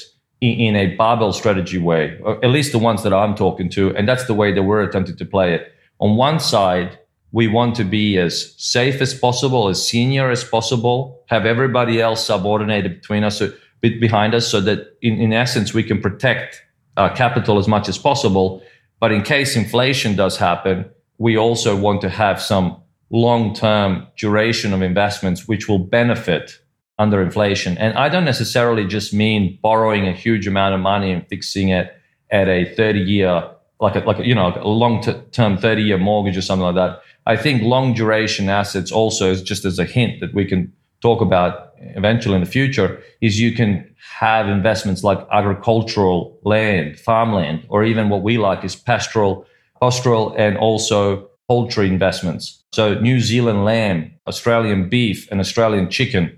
in, 0.41 0.75
a 0.75 0.87
barbell 0.97 1.31
strategy 1.31 1.77
way, 1.77 2.19
at 2.43 2.49
least 2.49 2.73
the 2.73 2.83
ones 2.89 3.01
that 3.03 3.13
I'm 3.13 3.33
talking 3.33 3.69
to. 3.77 3.95
And 3.95 4.09
that's 4.09 4.25
the 4.25 4.33
way 4.33 4.53
that 4.53 4.63
we're 4.63 4.81
attempting 4.81 5.15
to 5.15 5.25
play 5.25 5.53
it. 5.55 5.71
On 5.99 6.17
one 6.17 6.41
side, 6.41 6.99
we 7.33 7.47
want 7.47 7.75
to 7.75 7.83
be 7.83 8.17
as 8.17 8.53
safe 8.57 9.01
as 9.01 9.13
possible, 9.13 9.67
as 9.67 9.85
senior 9.85 10.29
as 10.29 10.43
possible, 10.43 11.23
have 11.27 11.45
everybody 11.45 11.99
else 11.99 12.25
subordinated 12.25 13.01
between 13.01 13.23
us, 13.23 13.41
behind 13.81 14.35
us, 14.35 14.47
so 14.47 14.61
that 14.61 14.95
in, 15.01 15.17
in 15.17 15.33
essence, 15.33 15.73
we 15.73 15.83
can 15.83 15.99
protect 15.99 16.61
uh, 16.95 17.13
capital 17.13 17.57
as 17.57 17.67
much 17.67 17.89
as 17.89 17.97
possible. 17.97 18.61
But 18.99 19.11
in 19.11 19.23
case 19.23 19.55
inflation 19.55 20.15
does 20.15 20.37
happen, 20.37 20.85
we 21.17 21.35
also 21.35 21.75
want 21.75 22.01
to 22.01 22.09
have 22.09 22.39
some 22.39 22.77
long 23.09 23.55
term 23.55 24.05
duration 24.15 24.71
of 24.71 24.83
investments 24.83 25.47
which 25.47 25.67
will 25.67 25.79
benefit 25.79 26.59
under 26.99 27.19
inflation. 27.19 27.77
And 27.79 27.97
I 27.97 28.09
don't 28.09 28.25
necessarily 28.25 28.85
just 28.85 29.11
mean 29.11 29.57
borrowing 29.61 30.07
a 30.07 30.13
huge 30.13 30.45
amount 30.47 30.75
of 30.75 30.81
money 30.81 31.11
and 31.11 31.27
fixing 31.27 31.69
it 31.69 31.91
at 32.29 32.47
a 32.47 32.73
30 32.75 32.99
year, 32.99 33.49
like 33.83 33.95
a, 33.95 33.99
like 33.99 34.19
a, 34.19 34.25
you 34.25 34.33
know, 34.33 34.53
a 34.55 34.67
long 34.67 35.03
term 35.31 35.57
30 35.57 35.83
year 35.83 35.97
mortgage 35.97 36.37
or 36.37 36.41
something 36.41 36.65
like 36.65 36.75
that. 36.75 37.01
I 37.25 37.35
think 37.37 37.61
long 37.63 37.93
duration 37.93 38.49
assets 38.49 38.91
also 38.91 39.29
is 39.29 39.41
just 39.41 39.65
as 39.65 39.77
a 39.77 39.85
hint 39.85 40.19
that 40.21 40.33
we 40.33 40.45
can 40.45 40.71
talk 41.01 41.21
about 41.21 41.73
eventually 41.79 42.35
in 42.35 42.41
the 42.41 42.49
future 42.49 43.01
is 43.21 43.39
you 43.39 43.51
can 43.51 43.93
have 44.19 44.47
investments 44.47 45.03
like 45.03 45.19
agricultural 45.31 46.39
land, 46.43 46.97
farmland, 46.97 47.65
or 47.69 47.83
even 47.83 48.09
what 48.09 48.23
we 48.23 48.37
like 48.37 48.63
is 48.63 48.75
pastoral, 48.75 49.45
pastoral 49.81 50.33
and 50.37 50.57
also 50.57 51.29
poultry 51.49 51.87
investments. 51.87 52.63
So 52.71 52.95
New 52.99 53.19
Zealand 53.19 53.65
lamb, 53.65 54.13
Australian 54.27 54.87
beef, 54.89 55.27
and 55.29 55.39
Australian 55.41 55.89
chicken. 55.89 56.37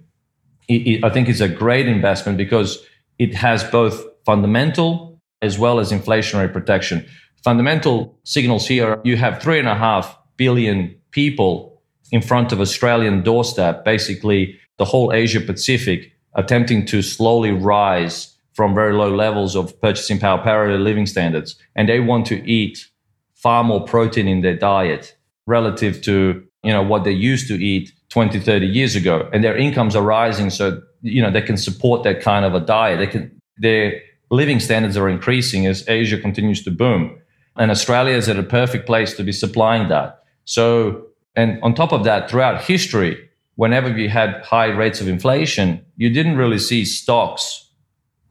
It, 0.67 0.87
it, 0.87 1.03
I 1.03 1.09
think 1.11 1.29
is 1.29 1.41
a 1.41 1.47
great 1.47 1.87
investment 1.87 2.37
because 2.39 2.83
it 3.19 3.35
has 3.35 3.63
both 3.63 4.03
fundamental 4.25 5.21
as 5.41 5.59
well 5.59 5.79
as 5.79 5.91
inflationary 5.91 6.51
protection. 6.51 7.05
Fundamental 7.45 8.17
signals 8.23 8.67
here, 8.67 8.99
you 9.03 9.17
have 9.17 9.39
three 9.39 9.59
and 9.59 9.67
a 9.67 9.75
half 9.75 10.17
billion 10.35 10.95
people 11.11 11.79
in 12.11 12.19
front 12.19 12.51
of 12.51 12.59
Australian 12.59 13.21
doorstep, 13.21 13.85
basically 13.85 14.57
the 14.79 14.85
whole 14.85 15.13
Asia 15.13 15.39
Pacific 15.39 16.11
attempting 16.33 16.87
to 16.87 17.03
slowly 17.03 17.51
rise 17.51 18.35
from 18.53 18.73
very 18.73 18.93
low 18.93 19.13
levels 19.13 19.55
of 19.55 19.79
purchasing 19.79 20.17
power 20.17 20.41
parity 20.41 20.75
living 20.79 21.05
standards. 21.05 21.55
And 21.75 21.87
they 21.87 21.99
want 21.99 22.25
to 22.27 22.43
eat 22.49 22.87
far 23.35 23.63
more 23.63 23.85
protein 23.85 24.27
in 24.27 24.41
their 24.41 24.57
diet 24.57 25.15
relative 25.45 26.01
to, 26.01 26.43
you 26.63 26.71
know, 26.71 26.81
what 26.81 27.03
they 27.03 27.11
used 27.11 27.47
to 27.49 27.63
eat 27.63 27.91
20, 28.09 28.39
30 28.39 28.65
years 28.65 28.95
ago. 28.95 29.29
And 29.31 29.43
their 29.43 29.55
incomes 29.55 29.95
are 29.95 30.01
rising. 30.01 30.49
So, 30.49 30.81
you 31.03 31.21
know, 31.21 31.29
they 31.29 31.43
can 31.43 31.57
support 31.57 32.01
that 32.05 32.21
kind 32.21 32.43
of 32.43 32.55
a 32.55 32.59
diet. 32.59 32.97
They 32.97 33.05
can, 33.05 33.39
their 33.57 34.01
living 34.31 34.59
standards 34.59 34.97
are 34.97 35.07
increasing 35.07 35.67
as 35.67 35.87
Asia 35.87 36.17
continues 36.19 36.63
to 36.63 36.71
boom. 36.71 37.19
And 37.57 37.71
Australia 37.71 38.15
is 38.15 38.27
at 38.27 38.37
a 38.37 38.43
perfect 38.43 38.85
place 38.85 39.13
to 39.15 39.23
be 39.23 39.31
supplying 39.31 39.87
that. 39.89 40.23
So, 40.45 41.07
and 41.35 41.61
on 41.63 41.73
top 41.73 41.91
of 41.93 42.03
that, 42.03 42.29
throughout 42.29 42.63
history, 42.63 43.29
whenever 43.55 43.91
we 43.91 44.07
had 44.07 44.43
high 44.43 44.67
rates 44.67 45.01
of 45.01 45.07
inflation, 45.07 45.85
you 45.97 46.09
didn't 46.09 46.37
really 46.37 46.59
see 46.59 46.85
stocks. 46.85 47.61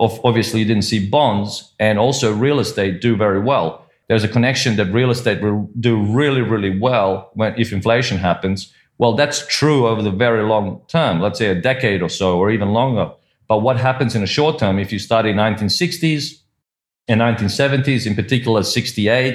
Of, 0.01 0.21
obviously, 0.25 0.61
you 0.61 0.67
didn't 0.67 0.85
see 0.85 1.09
bonds 1.09 1.73
and 1.79 1.99
also 1.99 2.35
real 2.35 2.59
estate 2.59 3.01
do 3.01 3.17
very 3.17 3.41
well. 3.41 3.87
There's 4.09 4.25
a 4.25 4.29
connection 4.29 4.77
that 4.77 4.87
real 4.87 5.11
estate 5.11 5.41
will 5.41 5.71
do 5.81 6.03
really, 6.03 6.43
really 6.43 6.79
well 6.79 7.31
when 7.35 7.59
if 7.59 7.73
inflation 7.73 8.19
happens. 8.19 8.73
Well, 8.99 9.15
that's 9.15 9.47
true 9.47 9.87
over 9.87 10.03
the 10.03 10.11
very 10.11 10.43
long 10.43 10.83
term, 10.89 11.21
let's 11.21 11.39
say 11.39 11.47
a 11.47 11.55
decade 11.55 12.03
or 12.03 12.09
so, 12.09 12.39
or 12.39 12.51
even 12.51 12.73
longer. 12.73 13.11
But 13.49 13.59
what 13.59 13.79
happens 13.79 14.15
in 14.15 14.21
the 14.21 14.27
short 14.27 14.59
term 14.59 14.79
if 14.79 14.93
you 14.93 14.99
study 14.99 15.33
1960s 15.33 16.41
and 17.09 17.21
1970s, 17.21 18.07
in 18.07 18.15
particular 18.15 18.63
68, 18.63 19.33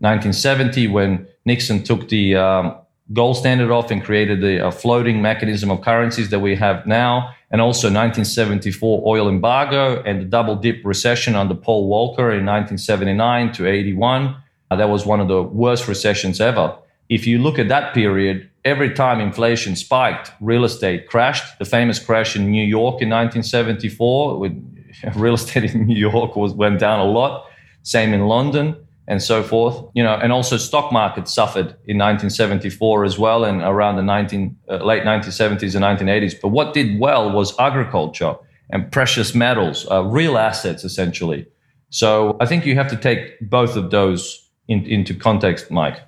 1970, 0.00 0.88
when 0.88 1.26
Nixon 1.44 1.82
took 1.82 2.08
the 2.08 2.36
um, 2.36 2.76
gold 3.12 3.36
standard 3.36 3.70
off 3.70 3.90
and 3.90 4.04
created 4.04 4.40
the 4.40 4.66
uh, 4.66 4.70
floating 4.70 5.20
mechanism 5.20 5.70
of 5.70 5.80
currencies 5.80 6.30
that 6.30 6.38
we 6.38 6.54
have 6.54 6.86
now, 6.86 7.34
and 7.50 7.60
also 7.60 7.88
1974 7.88 9.02
oil 9.06 9.28
embargo 9.28 10.02
and 10.02 10.20
the 10.20 10.24
double 10.26 10.54
dip 10.54 10.84
recession 10.84 11.34
under 11.34 11.54
Paul 11.54 11.88
Volcker 11.88 12.30
in 12.38 12.44
1979 12.44 13.52
to 13.52 13.66
81. 13.66 14.36
Uh, 14.70 14.76
that 14.76 14.88
was 14.88 15.06
one 15.06 15.18
of 15.18 15.28
the 15.28 15.42
worst 15.42 15.88
recessions 15.88 16.40
ever. 16.40 16.76
If 17.08 17.26
you 17.26 17.38
look 17.38 17.58
at 17.58 17.68
that 17.68 17.94
period, 17.94 18.50
every 18.66 18.92
time 18.92 19.18
inflation 19.18 19.76
spiked, 19.76 20.30
real 20.40 20.64
estate 20.64 21.08
crashed. 21.08 21.58
The 21.58 21.64
famous 21.64 21.98
crash 21.98 22.36
in 22.36 22.50
New 22.50 22.64
York 22.64 23.00
in 23.00 23.08
1974, 23.08 24.38
with 24.38 24.77
real 25.14 25.34
estate 25.34 25.74
in 25.74 25.86
New 25.86 25.96
York 25.96 26.36
was 26.36 26.52
went 26.52 26.78
down 26.78 27.00
a 27.00 27.04
lot. 27.10 27.46
Same 27.82 28.12
in 28.12 28.26
London 28.26 28.76
and 29.06 29.22
so 29.22 29.42
forth. 29.42 29.82
You 29.94 30.02
know, 30.02 30.14
and 30.14 30.32
also 30.32 30.56
stock 30.56 30.92
market 30.92 31.28
suffered 31.28 31.76
in 31.86 31.98
1974 31.98 33.04
as 33.04 33.18
well, 33.18 33.44
and 33.44 33.62
around 33.62 33.96
the 33.96 34.02
19 34.02 34.56
uh, 34.68 34.76
late 34.76 35.02
1970s 35.02 35.74
and 35.74 35.84
1980s. 35.84 36.40
But 36.40 36.48
what 36.48 36.74
did 36.74 37.00
well 37.00 37.32
was 37.32 37.58
agriculture 37.58 38.36
and 38.70 38.90
precious 38.92 39.34
metals, 39.34 39.86
uh, 39.90 40.04
real 40.04 40.36
assets 40.36 40.84
essentially. 40.84 41.46
So 41.90 42.36
I 42.38 42.46
think 42.46 42.66
you 42.66 42.74
have 42.74 42.88
to 42.88 42.96
take 42.96 43.40
both 43.40 43.76
of 43.76 43.90
those 43.90 44.50
in, 44.68 44.84
into 44.84 45.14
context, 45.14 45.70
Mike. 45.70 46.00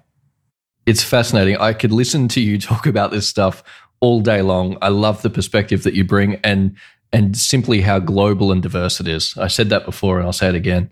It's 0.84 1.02
fascinating. 1.02 1.56
I 1.56 1.72
could 1.72 1.92
listen 1.92 2.28
to 2.28 2.40
you 2.40 2.58
talk 2.58 2.86
about 2.86 3.10
this 3.10 3.26
stuff 3.26 3.62
all 4.00 4.20
day 4.20 4.42
long. 4.42 4.76
I 4.82 4.88
love 4.88 5.22
the 5.22 5.30
perspective 5.30 5.82
that 5.84 5.94
you 5.94 6.04
bring 6.04 6.36
and 6.44 6.76
and 7.12 7.36
simply 7.36 7.80
how 7.80 7.98
global 7.98 8.52
and 8.52 8.62
diverse 8.62 9.00
it 9.00 9.08
is. 9.08 9.36
I 9.36 9.48
said 9.48 9.68
that 9.70 9.84
before 9.84 10.18
and 10.18 10.26
I'll 10.26 10.32
say 10.32 10.48
it 10.48 10.54
again. 10.54 10.90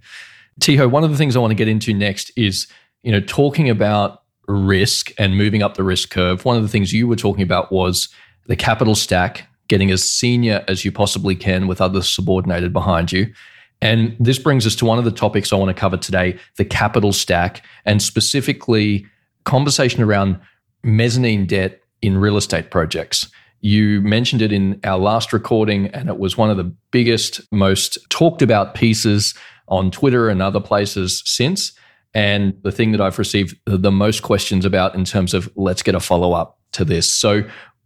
Tiho, 0.60 0.90
one 0.90 1.04
of 1.04 1.10
the 1.10 1.16
things 1.16 1.36
I 1.36 1.38
want 1.38 1.52
to 1.52 1.56
get 1.56 1.68
into 1.68 1.94
next 1.94 2.32
is, 2.36 2.66
you 3.02 3.12
know, 3.12 3.20
talking 3.20 3.70
about 3.70 4.22
risk 4.48 5.12
and 5.18 5.36
moving 5.36 5.62
up 5.62 5.74
the 5.74 5.84
risk 5.84 6.10
curve. 6.10 6.44
One 6.44 6.56
of 6.56 6.62
the 6.62 6.68
things 6.68 6.92
you 6.92 7.06
were 7.06 7.16
talking 7.16 7.42
about 7.42 7.70
was 7.70 8.08
the 8.46 8.56
capital 8.56 8.94
stack, 8.94 9.46
getting 9.68 9.90
as 9.90 10.02
senior 10.02 10.64
as 10.66 10.84
you 10.84 10.90
possibly 10.90 11.36
can 11.36 11.68
with 11.68 11.80
others 11.80 12.08
subordinated 12.08 12.72
behind 12.72 13.12
you. 13.12 13.32
And 13.80 14.16
this 14.18 14.38
brings 14.38 14.66
us 14.66 14.74
to 14.76 14.86
one 14.86 14.98
of 14.98 15.04
the 15.04 15.12
topics 15.12 15.52
I 15.52 15.56
want 15.56 15.68
to 15.68 15.80
cover 15.80 15.96
today 15.96 16.38
the 16.56 16.64
capital 16.64 17.12
stack, 17.12 17.64
and 17.84 18.02
specifically 18.02 19.06
conversation 19.44 20.02
around 20.02 20.40
mezzanine 20.82 21.46
debt 21.46 21.80
in 22.02 22.18
real 22.18 22.36
estate 22.36 22.70
projects. 22.70 23.30
You 23.60 24.00
mentioned 24.02 24.42
it 24.42 24.52
in 24.52 24.80
our 24.84 24.98
last 24.98 25.32
recording, 25.32 25.88
and 25.88 26.08
it 26.08 26.18
was 26.18 26.36
one 26.36 26.50
of 26.50 26.56
the 26.56 26.72
biggest, 26.90 27.40
most 27.52 27.98
talked 28.10 28.42
about 28.42 28.74
pieces 28.74 29.34
on 29.66 29.90
Twitter 29.90 30.28
and 30.28 30.40
other 30.40 30.60
places 30.60 31.22
since. 31.24 31.72
And 32.14 32.54
the 32.62 32.72
thing 32.72 32.92
that 32.92 33.00
I've 33.00 33.18
received 33.18 33.56
the 33.66 33.92
most 33.92 34.22
questions 34.22 34.64
about 34.64 34.94
in 34.94 35.04
terms 35.04 35.34
of 35.34 35.50
let's 35.56 35.82
get 35.82 35.94
a 35.94 36.00
follow 36.00 36.32
up 36.32 36.58
to 36.72 36.84
this. 36.84 37.10
So, 37.10 37.42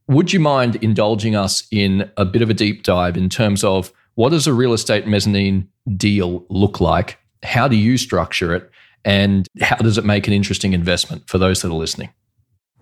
would 0.09 0.33
you 0.33 0.41
mind 0.41 0.77
indulging 0.77 1.37
us 1.37 1.67
in 1.71 2.11
a 2.17 2.25
bit 2.25 2.43
of 2.43 2.51
a 2.51 2.55
deep 2.55 2.83
dive 2.83 3.17
in 3.17 3.29
terms 3.29 3.65
of 3.65 3.93
what 4.15 4.31
does 4.31 4.47
a 4.47 4.53
real 4.53 4.73
estate 4.73 5.07
mezzanine 5.07 5.69
deal 5.97 6.45
look 6.51 6.81
like? 6.81 7.19
How 7.43 7.67
do 7.67 7.77
you 7.77 7.97
structure 7.97 8.55
it? 8.55 8.71
And 9.05 9.47
how 9.61 9.77
does 9.77 9.99
it 9.99 10.05
make 10.05 10.27
an 10.27 10.33
interesting 10.33 10.75
investment 10.75 11.29
for 11.29 11.39
those 11.39 11.63
that 11.63 11.69
are 11.69 11.75
listening? 11.75 12.11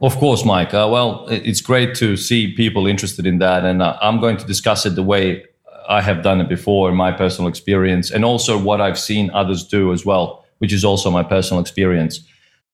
Of 0.03 0.17
course, 0.17 0.45
Mike. 0.47 0.73
Uh, 0.73 0.89
well, 0.91 1.27
it's 1.29 1.61
great 1.61 1.95
to 1.97 2.17
see 2.17 2.55
people 2.55 2.87
interested 2.87 3.27
in 3.27 3.39
that. 3.39 3.65
And 3.65 3.83
uh, 3.83 3.99
I'm 4.01 4.19
going 4.19 4.39
to 4.39 4.47
discuss 4.47 4.87
it 4.87 4.95
the 4.95 5.03
way 5.03 5.45
I 5.89 6.01
have 6.01 6.23
done 6.23 6.41
it 6.41 6.49
before 6.49 6.89
in 6.89 6.97
my 6.97 7.13
personal 7.13 7.49
experience, 7.49 8.11
and 8.11 8.25
also 8.25 8.57
what 8.57 8.81
I've 8.81 8.99
seen 8.99 9.31
others 9.33 9.67
do 9.67 9.93
as 9.93 10.07
well, 10.07 10.45
which 10.59 10.73
is 10.73 10.85
also 10.85 11.11
my 11.11 11.23
personal 11.23 11.61
experience. 11.61 12.21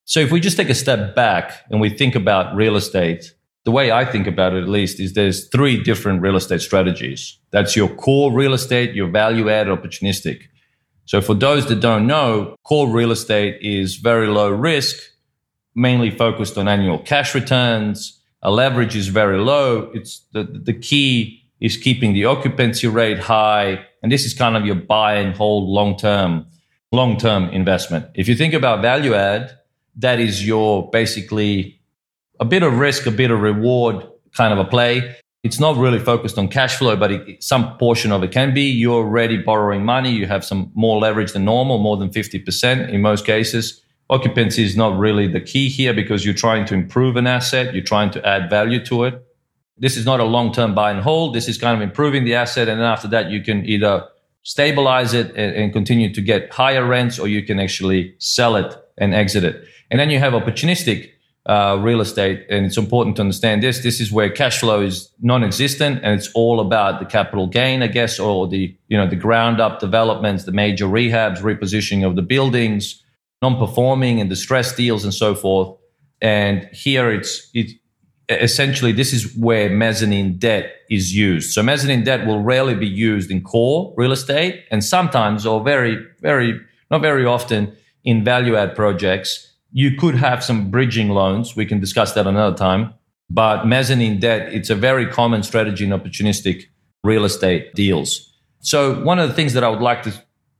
So 0.04 0.20
if 0.20 0.30
we 0.30 0.38
just 0.38 0.56
take 0.56 0.68
a 0.68 0.74
step 0.74 1.16
back 1.16 1.64
and 1.70 1.80
we 1.80 1.90
think 1.90 2.14
about 2.14 2.54
real 2.54 2.76
estate, 2.76 3.34
the 3.64 3.72
way 3.72 3.90
I 3.90 4.04
think 4.04 4.28
about 4.28 4.54
it 4.54 4.62
at 4.62 4.68
least 4.68 5.00
is 5.00 5.14
there's 5.14 5.48
three 5.48 5.82
different 5.82 6.22
real 6.22 6.36
estate 6.36 6.60
strategies. 6.60 7.38
That's 7.50 7.74
your 7.74 7.88
core 7.88 8.30
real 8.30 8.54
estate, 8.54 8.94
your 8.94 9.08
value 9.08 9.50
add 9.50 9.66
opportunistic. 9.66 10.42
So 11.06 11.20
for 11.20 11.34
those 11.34 11.66
that 11.66 11.80
don't 11.80 12.06
know, 12.06 12.54
core 12.62 12.88
real 12.88 13.10
estate 13.10 13.58
is 13.62 13.96
very 13.96 14.28
low 14.28 14.50
risk, 14.50 14.96
mainly 15.76 16.10
focused 16.10 16.58
on 16.58 16.66
annual 16.66 16.98
cash 16.98 17.34
returns. 17.34 18.18
A 18.42 18.50
leverage 18.50 18.96
is 18.96 19.08
very 19.08 19.38
low. 19.38 19.90
It's 19.94 20.22
the, 20.32 20.44
the 20.44 20.72
key 20.72 21.44
is 21.60 21.76
keeping 21.76 22.14
the 22.14 22.24
occupancy 22.24 22.86
rate 22.88 23.18
high. 23.18 23.84
And 24.02 24.10
this 24.10 24.24
is 24.24 24.34
kind 24.34 24.56
of 24.56 24.64
your 24.64 24.74
buy 24.74 25.14
and 25.16 25.36
hold 25.36 25.68
long 25.68 25.96
term, 25.96 26.46
long 26.92 27.16
term 27.18 27.50
investment. 27.50 28.06
If 28.14 28.26
you 28.28 28.34
think 28.34 28.54
about 28.54 28.82
value 28.82 29.14
add, 29.14 29.56
that 29.96 30.18
is 30.18 30.46
your 30.46 30.90
basically 30.90 31.80
a 32.40 32.44
bit 32.44 32.62
of 32.62 32.78
risk, 32.78 33.06
a 33.06 33.10
bit 33.10 33.30
of 33.30 33.40
reward 33.40 34.06
kind 34.34 34.52
of 34.52 34.58
a 34.58 34.68
play. 34.68 35.16
It's 35.42 35.60
not 35.60 35.76
really 35.76 35.98
focused 35.98 36.38
on 36.38 36.48
cash 36.48 36.76
flow, 36.76 36.96
but 36.96 37.12
it, 37.12 37.42
some 37.42 37.78
portion 37.78 38.12
of 38.12 38.22
it 38.22 38.32
can 38.32 38.52
be. 38.52 38.62
You're 38.62 38.96
already 38.96 39.38
borrowing 39.38 39.84
money. 39.84 40.10
You 40.10 40.26
have 40.26 40.44
some 40.44 40.70
more 40.74 40.98
leverage 40.98 41.32
than 41.32 41.44
normal, 41.44 41.78
more 41.78 41.96
than 41.96 42.10
50% 42.10 42.88
in 42.90 43.00
most 43.00 43.24
cases. 43.24 43.82
Occupancy 44.08 44.62
is 44.62 44.76
not 44.76 44.96
really 44.98 45.26
the 45.26 45.40
key 45.40 45.68
here 45.68 45.92
because 45.92 46.24
you're 46.24 46.34
trying 46.34 46.64
to 46.66 46.74
improve 46.74 47.16
an 47.16 47.26
asset. 47.26 47.74
You're 47.74 47.84
trying 47.84 48.10
to 48.12 48.26
add 48.26 48.48
value 48.48 48.84
to 48.86 49.04
it 49.04 49.26
this 49.78 49.96
is 49.96 50.06
not 50.06 50.20
a 50.20 50.24
long 50.24 50.52
term 50.52 50.74
buy 50.74 50.90
and 50.90 51.00
hold. 51.00 51.34
This 51.34 51.48
is 51.48 51.58
kind 51.58 51.76
of 51.76 51.82
improving 51.86 52.24
the 52.24 52.34
asset. 52.34 52.68
And 52.68 52.80
then 52.80 52.86
after 52.86 53.08
that, 53.08 53.30
you 53.30 53.42
can 53.42 53.64
either 53.66 54.06
stabilize 54.42 55.12
it 55.12 55.28
and, 55.30 55.54
and, 55.56 55.72
continue 55.72 56.12
to 56.14 56.20
get 56.20 56.52
higher 56.52 56.86
rents, 56.86 57.18
or 57.18 57.26
you 57.26 57.42
can 57.44 57.58
actually 57.58 58.14
sell 58.18 58.54
it 58.54 58.76
and 58.96 59.12
exit 59.12 59.42
it. 59.42 59.64
And 59.90 59.98
then 59.98 60.08
you 60.08 60.20
have 60.20 60.34
opportunistic 60.34 61.10
uh, 61.46 61.78
real 61.80 62.00
estate. 62.00 62.46
And 62.48 62.64
it's 62.64 62.76
important 62.76 63.16
to 63.16 63.22
understand 63.22 63.62
this. 63.62 63.82
This 63.82 64.00
is 64.00 64.10
where 64.10 64.30
cash 64.30 64.60
flow 64.60 64.82
is 64.82 65.10
non-existent 65.20 66.00
and 66.02 66.18
it's 66.18 66.30
all 66.34 66.60
about 66.60 67.00
the 67.00 67.06
capital 67.06 67.46
gain, 67.46 67.82
I 67.82 67.88
guess, 67.88 68.18
or 68.18 68.48
the, 68.48 68.74
you 68.88 68.96
know, 68.96 69.08
the 69.08 69.16
ground 69.16 69.60
up 69.60 69.78
developments, 69.78 70.44
the 70.44 70.52
major 70.52 70.86
rehabs, 70.86 71.38
repositioning 71.38 72.06
of 72.06 72.16
the 72.16 72.22
buildings, 72.22 73.02
non-performing 73.42 74.20
and 74.20 74.30
distressed 74.30 74.76
deals 74.76 75.04
and 75.04 75.12
so 75.12 75.34
forth. 75.34 75.76
And 76.20 76.68
here 76.72 77.10
it's, 77.10 77.50
it, 77.54 77.70
essentially 78.28 78.92
this 78.92 79.12
is 79.12 79.36
where 79.36 79.68
mezzanine 79.70 80.38
debt 80.38 80.72
is 80.90 81.14
used. 81.14 81.52
So 81.52 81.62
mezzanine 81.62 82.04
debt 82.04 82.26
will 82.26 82.42
rarely 82.42 82.74
be 82.74 82.86
used 82.86 83.30
in 83.30 83.42
core 83.42 83.94
real 83.96 84.12
estate 84.12 84.64
and 84.70 84.84
sometimes 84.84 85.46
or 85.46 85.62
very, 85.62 86.04
very 86.20 86.60
not 86.90 87.02
very 87.02 87.24
often 87.24 87.76
in 88.04 88.24
value 88.24 88.56
add 88.56 88.74
projects. 88.74 89.52
You 89.72 89.96
could 89.96 90.14
have 90.14 90.42
some 90.42 90.70
bridging 90.70 91.10
loans. 91.10 91.56
We 91.56 91.66
can 91.66 91.80
discuss 91.80 92.12
that 92.12 92.26
another 92.26 92.56
time. 92.56 92.94
But 93.28 93.66
mezzanine 93.66 94.20
debt, 94.20 94.52
it's 94.52 94.70
a 94.70 94.74
very 94.74 95.06
common 95.06 95.42
strategy 95.42 95.84
in 95.84 95.90
opportunistic 95.90 96.64
real 97.02 97.24
estate 97.24 97.74
deals. 97.74 98.32
So 98.60 99.02
one 99.02 99.18
of 99.18 99.28
the 99.28 99.34
things 99.34 99.52
that 99.54 99.64
I 99.64 99.68
would 99.68 99.80
like 99.80 100.02
to 100.04 100.12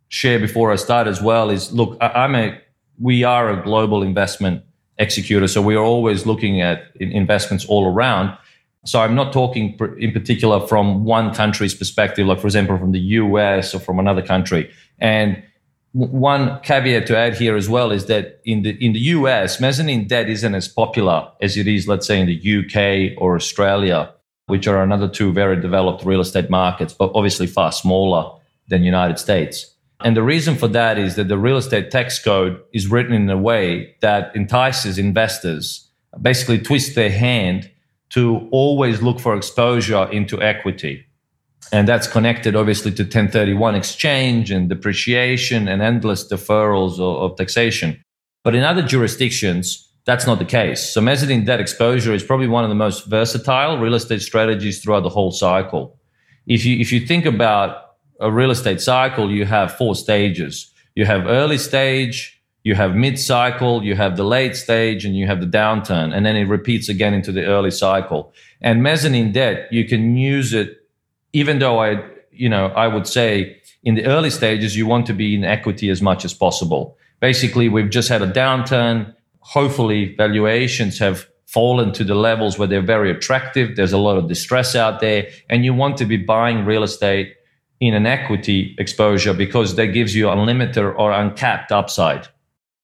share 0.09 0.39
before 0.39 0.73
I 0.73 0.77
start 0.77 1.07
as 1.07 1.23
well 1.23 1.51
is 1.51 1.73
look, 1.73 1.97
I'm 2.01 2.35
a, 2.35 2.59
we 2.99 3.25
are 3.25 3.51
a 3.51 3.63
global 3.63 4.03
investment 4.03 4.63
executor. 4.99 5.49
So 5.49 5.61
we 5.63 5.75
are 5.75 5.85
always 5.85 6.27
looking 6.27 6.61
at 6.61 6.91
investments 7.01 7.65
all 7.67 7.87
around. 7.93 8.37
So 8.85 9.01
I'm 9.01 9.15
not 9.15 9.33
talking 9.33 9.79
in 9.99 10.13
particular 10.13 10.67
from 10.67 11.05
one 11.05 11.35
country's 11.35 11.75
perspective, 11.75 12.27
like 12.27 12.41
for 12.41 12.47
example, 12.47 12.79
from 12.79 12.93
the 12.93 13.01
US 13.01 13.75
or 13.75 13.81
from 13.81 13.99
another 13.99 14.23
country. 14.23 14.71
And 14.99 15.43
one 15.93 16.61
caveat 16.61 17.07
to 17.07 17.17
add 17.17 17.37
here 17.37 17.57
as 17.57 17.69
well 17.69 17.91
is 17.91 18.07
that 18.07 18.41
in 18.45 18.63
the 18.63 18.73
in 18.85 18.93
the 18.93 19.01
US, 19.01 19.61
mezzanine 19.61 20.07
debt 20.07 20.29
isn't 20.29 20.55
as 20.55 20.69
popular 20.69 21.29
as 21.41 21.57
it 21.57 21.67
is, 21.67 21.89
let's 21.89 22.07
say, 22.07 22.21
in 22.21 22.27
the 22.27 22.39
UK 22.59 23.21
or 23.21 23.35
Australia, 23.35 24.13
which 24.47 24.67
are 24.67 24.83
another 24.83 25.09
two 25.09 25.33
very 25.33 25.61
developed 25.61 26.05
real 26.05 26.21
estate 26.21 26.51
markets, 26.51 26.93
but 26.93 27.11
obviously 27.15 27.47
far 27.47 27.73
smaller 27.73 28.31
than 28.69 28.85
United 28.85 29.19
States. 29.19 29.76
And 30.05 30.17
the 30.17 30.23
reason 30.23 30.57
for 30.57 30.69
that 30.69 30.99
is 30.99 31.17
that 31.17 31.29
the 31.29 31.39
real 31.39 31.57
estate 31.57 31.91
tax 31.91 32.23
code 32.23 32.61
is 32.73 32.89
written 32.89 33.15
in 33.15 33.31
a 33.31 33.39
way 33.39 33.95
that 34.01 34.35
entices 34.37 34.99
investors, 34.99 35.89
basically 36.21 36.59
twist 36.59 36.95
their 36.95 37.11
hand 37.11 37.71
to 38.11 38.49
always 38.53 39.03
look 39.03 39.19
for 39.19 39.37
exposure 39.37 40.09
into 40.13 40.41
equity. 40.43 41.07
And 41.73 41.89
that's 41.89 42.07
connected 42.07 42.55
obviously 42.55 42.93
to 42.93 43.03
1031 43.03 43.75
exchange 43.75 44.51
and 44.51 44.69
depreciation 44.69 45.67
and 45.67 45.83
endless 45.83 46.31
deferrals 46.31 46.95
of, 46.95 47.33
of 47.33 47.37
taxation. 47.37 48.01
But 48.45 48.55
in 48.55 48.63
other 48.63 48.83
jurisdictions, 48.83 49.89
that's 50.05 50.27
not 50.27 50.39
the 50.39 50.45
case. 50.45 50.93
So 50.93 51.01
mezzanine 51.01 51.45
debt 51.45 51.59
exposure 51.59 52.15
is 52.15 52.23
probably 52.23 52.47
one 52.47 52.63
of 52.63 52.71
the 52.71 52.77
most 52.77 53.07
versatile 53.07 53.79
real 53.79 53.95
estate 53.95 54.23
strategies 54.23 54.81
throughout 54.81 55.03
the 55.03 55.09
whole 55.09 55.33
cycle. 55.33 55.99
If 56.47 56.65
you, 56.65 56.79
if 56.79 56.93
you 56.93 57.05
think 57.05 57.27
about 57.27 57.86
a 58.21 58.31
real 58.31 58.51
estate 58.51 58.81
cycle, 58.81 59.31
you 59.31 59.45
have 59.45 59.77
four 59.77 59.95
stages. 59.95 60.73
You 60.95 61.05
have 61.05 61.27
early 61.27 61.59
stage, 61.59 62.43
you 62.65 62.75
have 62.75 62.97
mid 62.97 63.19
cycle, 63.19 63.85
you 63.85 63.95
have 63.95 64.17
the 64.17 64.25
late 64.25 64.57
stage, 64.57 65.05
and 65.05 65.15
you 65.17 65.27
have 65.27 65.41
the 65.41 65.47
downturn. 65.47 66.13
And 66.15 66.27
then 66.27 66.35
it 66.35 66.45
repeats 66.45 66.89
again 66.89 67.15
into 67.15 67.31
the 67.31 67.45
early 67.45 67.71
cycle. 67.71 68.33
And 68.61 68.83
mezzanine 68.83 69.33
debt, 69.33 69.69
you 69.71 69.85
can 69.85 70.17
use 70.17 70.53
it, 70.53 70.79
even 71.33 71.59
though 71.59 71.79
I, 71.79 72.03
you 72.33 72.49
know, 72.49 72.67
I 72.69 72.89
would 72.89 73.07
say 73.07 73.61
in 73.85 73.95
the 73.95 74.07
early 74.07 74.31
stages, 74.31 74.77
you 74.77 74.87
want 74.87 75.07
to 75.07 75.13
be 75.13 75.35
in 75.35 75.45
equity 75.45 75.91
as 75.91 76.03
much 76.03 76.25
as 76.25 76.35
possible. 76.35 76.97
Basically, 77.21 77.69
we've 77.69 77.91
just 77.91 78.09
had 78.09 78.21
a 78.21 78.33
downturn. 78.33 79.15
Hopefully, 79.41 80.17
valuations 80.17 80.99
have 80.99 81.29
fallen 81.47 81.93
to 81.93 82.03
the 82.03 82.17
levels 82.17 82.59
where 82.59 82.67
they're 82.67 82.83
very 82.83 83.13
attractive. 83.13 83.77
There's 83.77 83.93
a 83.93 83.99
lot 83.99 84.17
of 84.17 84.27
distress 84.27 84.75
out 84.75 84.99
there, 85.01 85.29
and 85.49 85.65
you 85.65 85.73
want 85.73 85.99
to 85.99 86.05
be 86.05 86.17
buying 86.17 86.65
real 86.65 86.83
estate 86.83 87.36
in 87.81 87.95
an 87.95 88.07
equity 88.07 88.75
exposure 88.79 89.35
because 89.35 89.77
that 89.77 89.89
gives 89.89 90.15
you 90.15 90.31
unlimited 90.31 90.79
or 90.85 91.13
uncapped 91.13 91.73
upside. 91.73 92.29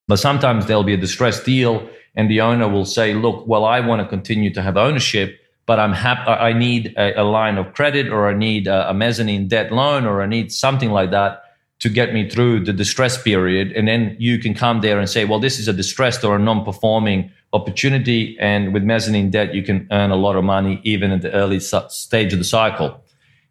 But 0.08 0.18
sometimes 0.18 0.66
there'll 0.66 0.82
be 0.82 0.94
a 0.94 0.98
distressed 0.98 1.44
deal 1.44 1.88
and 2.14 2.30
the 2.30 2.40
owner 2.40 2.68
will 2.68 2.84
say, 2.84 3.14
look, 3.14 3.46
well, 3.46 3.64
I 3.64 3.80
want 3.80 4.02
to 4.02 4.08
continue 4.08 4.52
to 4.52 4.62
have 4.62 4.76
ownership, 4.76 5.40
but 5.64 5.78
I'm 5.78 5.92
happy. 5.92 6.30
I 6.30 6.52
need 6.52 6.94
a, 6.96 7.22
a, 7.22 7.24
line 7.24 7.56
of 7.56 7.72
credit 7.72 8.08
or 8.08 8.28
I 8.28 8.34
need 8.34 8.66
a, 8.66 8.90
a 8.90 8.94
mezzanine 8.94 9.48
debt 9.48 9.72
loan 9.72 10.04
or 10.04 10.20
I 10.20 10.26
need 10.26 10.52
something 10.52 10.90
like 10.90 11.10
that 11.12 11.42
to 11.78 11.88
get 11.88 12.12
me 12.12 12.28
through 12.28 12.64
the 12.64 12.72
distress 12.72 13.20
period. 13.20 13.72
And 13.72 13.88
then 13.88 14.16
you 14.18 14.38
can 14.38 14.54
come 14.54 14.82
there 14.82 15.00
and 15.00 15.08
say, 15.08 15.24
well, 15.24 15.40
this 15.40 15.58
is 15.58 15.66
a 15.66 15.72
distressed 15.72 16.22
or 16.22 16.36
a 16.36 16.38
non-performing 16.38 17.30
opportunity. 17.52 18.36
And 18.38 18.72
with 18.72 18.82
mezzanine 18.82 19.30
debt, 19.30 19.54
you 19.54 19.62
can 19.62 19.88
earn 19.90 20.10
a 20.10 20.16
lot 20.16 20.36
of 20.36 20.44
money 20.44 20.80
even 20.84 21.10
at 21.10 21.22
the 21.22 21.32
early 21.32 21.58
stage 21.58 22.32
of 22.32 22.38
the 22.38 22.44
cycle. 22.44 23.01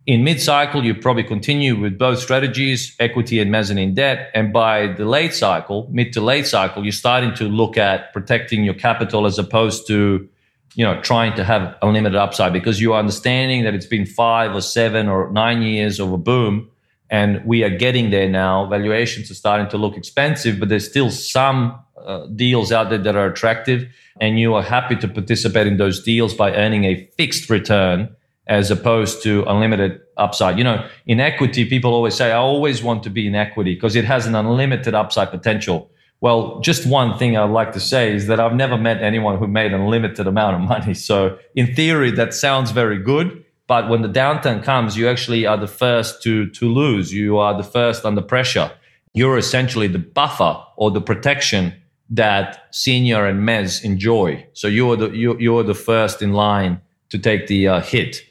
In 0.07 0.23
mid 0.23 0.41
cycle, 0.41 0.83
you 0.83 0.95
probably 0.95 1.23
continue 1.23 1.79
with 1.79 1.99
both 1.99 2.17
strategies, 2.17 2.95
equity 2.99 3.39
and 3.39 3.51
mezzanine 3.51 3.93
debt. 3.93 4.31
And 4.33 4.51
by 4.51 4.87
the 4.87 5.05
late 5.05 5.33
cycle, 5.33 5.87
mid 5.91 6.11
to 6.13 6.21
late 6.21 6.47
cycle, 6.47 6.83
you're 6.83 6.91
starting 6.91 7.35
to 7.35 7.43
look 7.43 7.77
at 7.77 8.11
protecting 8.11 8.63
your 8.63 8.73
capital 8.73 9.27
as 9.27 9.37
opposed 9.37 9.85
to, 9.87 10.27
you 10.73 10.83
know, 10.83 10.99
trying 11.01 11.35
to 11.35 11.43
have 11.43 11.75
unlimited 11.83 12.15
upside 12.15 12.51
because 12.51 12.81
you 12.81 12.93
are 12.93 12.99
understanding 12.99 13.63
that 13.63 13.75
it's 13.75 13.85
been 13.85 14.07
five 14.07 14.55
or 14.55 14.61
seven 14.61 15.07
or 15.07 15.29
nine 15.31 15.61
years 15.61 15.99
of 15.99 16.11
a 16.11 16.17
boom. 16.17 16.67
And 17.11 17.45
we 17.45 17.63
are 17.63 17.69
getting 17.69 18.09
there 18.09 18.27
now. 18.27 18.65
Valuations 18.65 19.29
are 19.29 19.35
starting 19.35 19.67
to 19.67 19.77
look 19.77 19.97
expensive, 19.97 20.59
but 20.59 20.69
there's 20.69 20.89
still 20.89 21.11
some 21.11 21.79
uh, 21.95 22.25
deals 22.25 22.71
out 22.71 22.89
there 22.89 22.97
that 22.97 23.15
are 23.15 23.27
attractive. 23.27 23.87
And 24.19 24.39
you 24.39 24.55
are 24.55 24.63
happy 24.63 24.95
to 24.95 25.07
participate 25.07 25.67
in 25.67 25.77
those 25.77 26.01
deals 26.01 26.33
by 26.33 26.55
earning 26.55 26.85
a 26.85 27.07
fixed 27.17 27.51
return 27.51 28.15
as 28.47 28.71
opposed 28.71 29.23
to 29.23 29.43
unlimited 29.47 30.01
upside. 30.17 30.57
You 30.57 30.63
know, 30.63 30.87
in 31.05 31.19
equity, 31.19 31.65
people 31.65 31.93
always 31.93 32.15
say, 32.15 32.31
I 32.31 32.37
always 32.37 32.83
want 32.83 33.03
to 33.03 33.09
be 33.09 33.27
in 33.27 33.35
equity 33.35 33.75
because 33.75 33.95
it 33.95 34.05
has 34.05 34.25
an 34.25 34.35
unlimited 34.35 34.93
upside 34.93 35.31
potential. 35.31 35.91
Well, 36.21 36.59
just 36.59 36.85
one 36.85 37.17
thing 37.17 37.35
I'd 37.35 37.49
like 37.49 37.71
to 37.73 37.79
say 37.79 38.13
is 38.13 38.27
that 38.27 38.39
I've 38.39 38.53
never 38.53 38.77
met 38.77 39.01
anyone 39.01 39.39
who 39.39 39.47
made 39.47 39.73
an 39.73 39.81
unlimited 39.81 40.27
amount 40.27 40.55
of 40.55 40.61
money. 40.69 40.93
So 40.93 41.37
in 41.55 41.75
theory, 41.75 42.11
that 42.11 42.33
sounds 42.33 42.71
very 42.71 42.99
good. 42.99 43.43
But 43.67 43.89
when 43.89 44.01
the 44.01 44.09
downturn 44.09 44.63
comes, 44.63 44.97
you 44.97 45.07
actually 45.07 45.45
are 45.45 45.57
the 45.57 45.67
first 45.67 46.21
to, 46.23 46.49
to 46.49 46.69
lose. 46.69 47.13
You 47.13 47.37
are 47.37 47.55
the 47.55 47.63
first 47.63 48.05
under 48.05 48.21
pressure. 48.21 48.71
You're 49.13 49.37
essentially 49.37 49.87
the 49.87 49.99
buffer 49.99 50.61
or 50.75 50.91
the 50.91 51.01
protection 51.01 51.73
that 52.09 52.67
senior 52.71 53.25
and 53.25 53.47
mezz 53.47 53.83
enjoy. 53.83 54.45
So 54.53 54.67
you're 54.67 54.97
the, 54.97 55.11
you're, 55.11 55.39
you're 55.39 55.63
the 55.63 55.73
first 55.73 56.21
in 56.21 56.33
line 56.33 56.81
to 57.09 57.17
take 57.17 57.47
the 57.47 57.67
uh, 57.67 57.81
hit. 57.81 58.21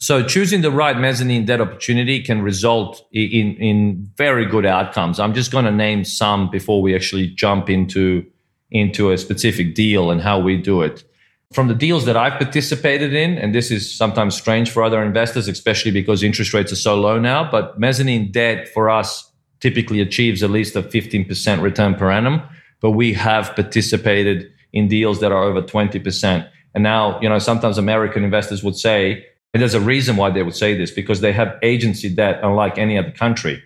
So 0.00 0.22
choosing 0.22 0.62
the 0.62 0.70
right 0.70 0.98
mezzanine 0.98 1.44
debt 1.44 1.60
opportunity 1.60 2.22
can 2.22 2.40
result 2.40 3.06
in, 3.12 3.54
in 3.56 4.10
very 4.16 4.46
good 4.46 4.64
outcomes. 4.64 5.20
I'm 5.20 5.34
just 5.34 5.52
going 5.52 5.66
to 5.66 5.70
name 5.70 6.04
some 6.06 6.50
before 6.50 6.80
we 6.80 6.94
actually 6.94 7.26
jump 7.28 7.68
into, 7.68 8.24
into 8.70 9.12
a 9.12 9.18
specific 9.18 9.74
deal 9.74 10.10
and 10.10 10.22
how 10.22 10.38
we 10.40 10.56
do 10.56 10.80
it. 10.80 11.04
From 11.52 11.68
the 11.68 11.74
deals 11.74 12.06
that 12.06 12.16
I've 12.16 12.38
participated 12.38 13.12
in, 13.12 13.36
and 13.36 13.54
this 13.54 13.70
is 13.70 13.94
sometimes 13.94 14.34
strange 14.34 14.70
for 14.70 14.82
other 14.82 15.02
investors, 15.02 15.48
especially 15.48 15.90
because 15.90 16.22
interest 16.22 16.54
rates 16.54 16.72
are 16.72 16.76
so 16.76 16.98
low 16.98 17.18
now, 17.18 17.50
but 17.50 17.78
mezzanine 17.78 18.32
debt 18.32 18.68
for 18.68 18.88
us 18.88 19.30
typically 19.60 20.00
achieves 20.00 20.42
at 20.42 20.48
least 20.48 20.74
a 20.76 20.82
15% 20.82 21.60
return 21.60 21.94
per 21.94 22.10
annum. 22.10 22.40
But 22.80 22.92
we 22.92 23.12
have 23.12 23.54
participated 23.54 24.50
in 24.72 24.88
deals 24.88 25.20
that 25.20 25.30
are 25.30 25.42
over 25.42 25.60
20%. 25.60 26.48
And 26.74 26.82
now, 26.82 27.20
you 27.20 27.28
know, 27.28 27.38
sometimes 27.38 27.76
American 27.76 28.24
investors 28.24 28.64
would 28.64 28.76
say, 28.76 29.26
and 29.52 29.60
there's 29.60 29.74
a 29.74 29.80
reason 29.80 30.16
why 30.16 30.30
they 30.30 30.42
would 30.42 30.54
say 30.54 30.76
this 30.76 30.90
because 30.90 31.20
they 31.20 31.32
have 31.32 31.58
agency 31.62 32.08
debt 32.08 32.40
unlike 32.42 32.78
any 32.78 32.96
other 32.96 33.10
country. 33.10 33.62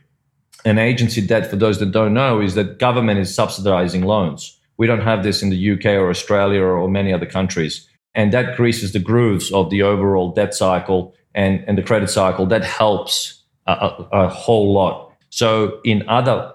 And 0.64 0.78
agency 0.78 1.20
debt, 1.20 1.48
for 1.50 1.56
those 1.56 1.78
that 1.80 1.92
don't 1.92 2.14
know, 2.14 2.40
is 2.40 2.54
that 2.54 2.78
government 2.78 3.20
is 3.20 3.34
subsidizing 3.34 4.02
loans. 4.02 4.58
We 4.78 4.86
don't 4.86 5.02
have 5.02 5.22
this 5.22 5.42
in 5.42 5.50
the 5.50 5.72
UK 5.72 5.86
or 5.86 6.08
Australia 6.08 6.62
or 6.62 6.88
many 6.88 7.12
other 7.12 7.26
countries. 7.26 7.86
And 8.14 8.32
that 8.32 8.56
greases 8.56 8.92
the 8.92 8.98
grooves 8.98 9.52
of 9.52 9.68
the 9.68 9.82
overall 9.82 10.32
debt 10.32 10.54
cycle 10.54 11.14
and, 11.34 11.62
and 11.66 11.76
the 11.76 11.82
credit 11.82 12.08
cycle. 12.08 12.46
That 12.46 12.64
helps 12.64 13.42
a, 13.66 13.72
a, 13.72 14.08
a 14.12 14.28
whole 14.28 14.72
lot. 14.72 15.12
So 15.28 15.80
in 15.84 16.08
other 16.08 16.52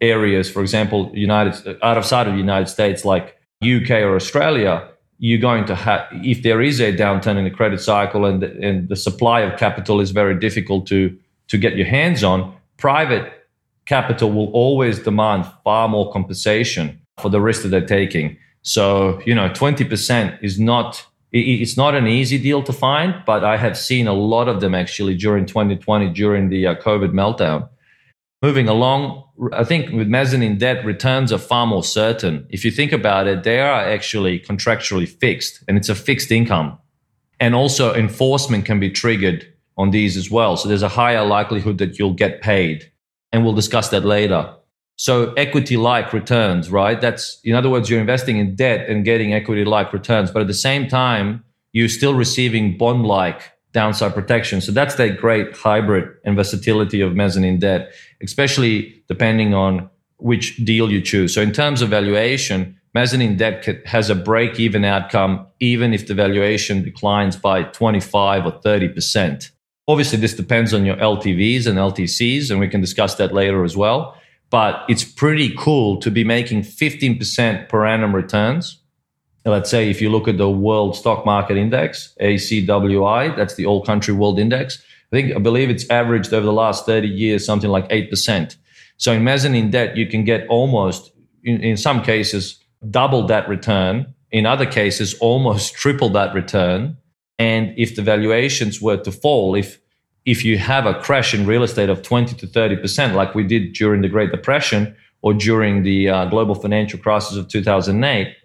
areas, 0.00 0.50
for 0.50 0.62
example, 0.62 1.10
United 1.12 1.78
out 1.82 1.98
of 1.98 2.06
sight 2.06 2.26
of 2.26 2.32
the 2.32 2.38
United 2.38 2.68
States, 2.68 3.04
like 3.04 3.36
UK 3.62 3.90
or 3.90 4.16
Australia, 4.16 4.88
you're 5.18 5.40
going 5.40 5.64
to 5.66 5.74
have, 5.74 6.06
if 6.12 6.42
there 6.42 6.60
is 6.60 6.80
a 6.80 6.92
downturn 6.92 7.36
in 7.36 7.44
the 7.44 7.50
credit 7.50 7.80
cycle 7.80 8.24
and 8.24 8.42
the, 8.42 8.58
and 8.60 8.88
the 8.88 8.96
supply 8.96 9.40
of 9.40 9.58
capital 9.58 10.00
is 10.00 10.10
very 10.10 10.38
difficult 10.38 10.86
to, 10.88 11.16
to 11.48 11.58
get 11.58 11.76
your 11.76 11.86
hands 11.86 12.24
on, 12.24 12.54
private 12.76 13.32
capital 13.86 14.32
will 14.32 14.50
always 14.52 14.98
demand 14.98 15.46
far 15.64 15.88
more 15.88 16.12
compensation 16.12 17.00
for 17.20 17.28
the 17.28 17.40
risk 17.40 17.62
that 17.62 17.68
they're 17.68 17.86
taking. 17.86 18.36
So, 18.62 19.20
you 19.26 19.34
know, 19.34 19.48
20% 19.50 20.38
is 20.42 20.58
not, 20.58 21.04
it's 21.32 21.76
not 21.76 21.94
an 21.94 22.06
easy 22.06 22.38
deal 22.38 22.62
to 22.62 22.72
find, 22.72 23.14
but 23.26 23.44
I 23.44 23.56
have 23.56 23.76
seen 23.76 24.06
a 24.06 24.12
lot 24.12 24.48
of 24.48 24.60
them 24.60 24.74
actually 24.74 25.16
during 25.16 25.46
2020, 25.46 26.10
during 26.10 26.48
the 26.48 26.66
uh, 26.66 26.74
COVID 26.76 27.12
meltdown. 27.12 27.68
Moving 28.42 28.68
along, 28.68 29.22
I 29.52 29.62
think 29.62 29.92
with 29.92 30.08
mezzanine 30.08 30.58
debt, 30.58 30.84
returns 30.84 31.32
are 31.32 31.38
far 31.38 31.64
more 31.64 31.84
certain. 31.84 32.44
If 32.50 32.64
you 32.64 32.72
think 32.72 32.90
about 32.90 33.28
it, 33.28 33.44
they 33.44 33.60
are 33.60 33.80
actually 33.80 34.40
contractually 34.40 35.08
fixed 35.08 35.62
and 35.68 35.76
it's 35.76 35.88
a 35.88 35.94
fixed 35.94 36.32
income. 36.32 36.76
And 37.38 37.54
also 37.54 37.94
enforcement 37.94 38.64
can 38.64 38.80
be 38.80 38.90
triggered 38.90 39.46
on 39.78 39.90
these 39.90 40.16
as 40.16 40.28
well. 40.28 40.56
So 40.56 40.68
there's 40.68 40.82
a 40.82 40.88
higher 40.88 41.24
likelihood 41.24 41.78
that 41.78 41.98
you'll 41.98 42.14
get 42.14 42.42
paid. 42.42 42.90
And 43.30 43.44
we'll 43.44 43.54
discuss 43.54 43.88
that 43.90 44.04
later. 44.04 44.52
So 44.96 45.32
equity 45.34 45.76
like 45.76 46.12
returns, 46.12 46.70
right? 46.70 47.00
That's, 47.00 47.40
in 47.44 47.54
other 47.54 47.70
words, 47.70 47.88
you're 47.88 48.00
investing 48.00 48.38
in 48.38 48.56
debt 48.56 48.88
and 48.88 49.04
getting 49.04 49.32
equity 49.32 49.64
like 49.64 49.92
returns. 49.92 50.30
But 50.30 50.42
at 50.42 50.48
the 50.48 50.54
same 50.54 50.88
time, 50.88 51.44
you're 51.72 51.88
still 51.88 52.14
receiving 52.14 52.76
bond 52.76 53.06
like 53.06 53.52
downside 53.72 54.14
protection. 54.14 54.60
So 54.60 54.72
that's 54.72 54.94
the 54.96 55.10
great 55.10 55.56
hybrid 55.56 56.08
and 56.24 56.36
versatility 56.36 57.00
of 57.00 57.14
mezzanine 57.14 57.58
debt, 57.58 57.92
especially 58.22 59.02
depending 59.08 59.54
on 59.54 59.88
which 60.18 60.56
deal 60.64 60.90
you 60.90 61.00
choose. 61.00 61.34
So 61.34 61.42
in 61.42 61.52
terms 61.52 61.82
of 61.82 61.88
valuation, 61.88 62.78
mezzanine 62.94 63.36
debt 63.36 63.64
has 63.86 64.10
a 64.10 64.14
break 64.14 64.60
even 64.60 64.84
outcome, 64.84 65.46
even 65.60 65.92
if 65.92 66.06
the 66.06 66.14
valuation 66.14 66.84
declines 66.84 67.36
by 67.36 67.64
25 67.64 68.46
or 68.46 68.52
30%. 68.52 69.50
Obviously, 69.88 70.18
this 70.18 70.34
depends 70.34 70.72
on 70.72 70.84
your 70.84 70.96
LTVs 70.96 71.66
and 71.66 71.76
LTCs, 71.76 72.50
and 72.50 72.60
we 72.60 72.68
can 72.68 72.80
discuss 72.80 73.16
that 73.16 73.34
later 73.34 73.64
as 73.64 73.76
well. 73.76 74.16
But 74.48 74.84
it's 74.88 75.02
pretty 75.02 75.54
cool 75.56 75.98
to 76.00 76.10
be 76.10 76.24
making 76.24 76.62
15% 76.62 77.68
per 77.68 77.86
annum 77.86 78.14
returns. 78.14 78.78
Let's 79.44 79.70
say 79.70 79.90
if 79.90 80.00
you 80.00 80.08
look 80.08 80.28
at 80.28 80.38
the 80.38 80.48
World 80.48 80.96
Stock 80.96 81.26
Market 81.26 81.56
Index, 81.56 82.14
ACWI, 82.20 83.36
that's 83.36 83.56
the 83.56 83.66
All 83.66 83.84
Country 83.84 84.14
World 84.14 84.38
Index. 84.38 84.82
I 85.12 85.16
think 85.16 85.34
I 85.34 85.38
believe 85.38 85.68
it's 85.68 85.88
averaged 85.90 86.32
over 86.32 86.46
the 86.46 86.52
last 86.52 86.86
30 86.86 87.08
years 87.08 87.44
something 87.44 87.70
like 87.70 87.88
8%. 87.88 88.56
So 88.98 89.12
in 89.12 89.24
mezzanine 89.24 89.70
debt, 89.70 89.96
you 89.96 90.06
can 90.06 90.24
get 90.24 90.46
almost, 90.48 91.12
in, 91.42 91.60
in 91.60 91.76
some 91.76 92.02
cases, 92.02 92.62
double 92.90 93.26
that 93.26 93.48
return. 93.48 94.14
In 94.30 94.46
other 94.46 94.66
cases, 94.66 95.14
almost 95.14 95.74
triple 95.82 96.08
that 96.10 96.34
return. 96.34 96.96
And 97.38 97.74
if 97.76 97.96
the 97.96 98.02
valuations 98.02 98.80
were 98.80 98.98
to 98.98 99.10
fall, 99.10 99.56
if 99.56 99.80
if 100.24 100.44
you 100.44 100.56
have 100.56 100.86
a 100.86 100.94
crash 100.94 101.34
in 101.34 101.46
real 101.46 101.64
estate 101.64 101.88
of 101.88 102.02
20 102.02 102.36
to 102.36 102.46
30%, 102.46 103.14
like 103.14 103.34
we 103.34 103.42
did 103.42 103.72
during 103.72 104.02
the 104.02 104.08
Great 104.08 104.30
Depression 104.30 104.94
or 105.20 105.34
during 105.34 105.82
the 105.82 106.08
uh, 106.08 106.26
global 106.26 106.54
financial 106.54 106.96
crisis 106.98 107.36
of 107.36 107.48
2008, 107.48 108.36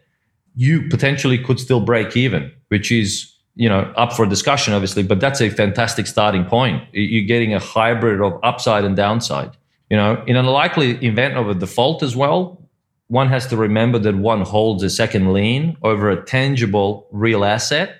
you 0.58 0.90
potentially 0.90 1.38
could 1.38 1.60
still 1.60 1.80
break 1.80 2.18
even, 2.18 2.52
which 2.70 2.92
is 2.92 3.32
you 3.56 3.70
know 3.70 3.94
up 3.96 4.12
for 4.12 4.26
discussion, 4.26 4.74
obviously. 4.74 5.04
But 5.04 5.20
that's 5.20 5.40
a 5.40 5.50
fantastic 5.50 6.08
starting 6.08 6.46
point. 6.46 6.84
You're 6.92 7.28
getting 7.28 7.54
a 7.54 7.60
hybrid 7.60 8.20
of 8.22 8.40
upside 8.44 8.84
and 8.84 8.96
downside. 8.96 9.52
You 9.90 9.98
know, 9.98 10.22
in 10.28 10.36
a 10.36 10.42
likely 10.42 10.92
event 11.06 11.38
of 11.38 11.48
a 11.48 11.54
default 11.54 12.04
as 12.04 12.16
well, 12.16 12.68
one 13.08 13.30
has 13.30 13.48
to 13.48 13.56
remember 13.56 14.00
that 14.00 14.18
one 14.18 14.42
holds 14.42 14.84
a 14.84 14.90
second 14.90 15.32
lien 15.32 15.78
over 15.84 16.10
a 16.10 16.26
tangible 16.26 17.08
real 17.12 17.46
asset. 17.46 17.96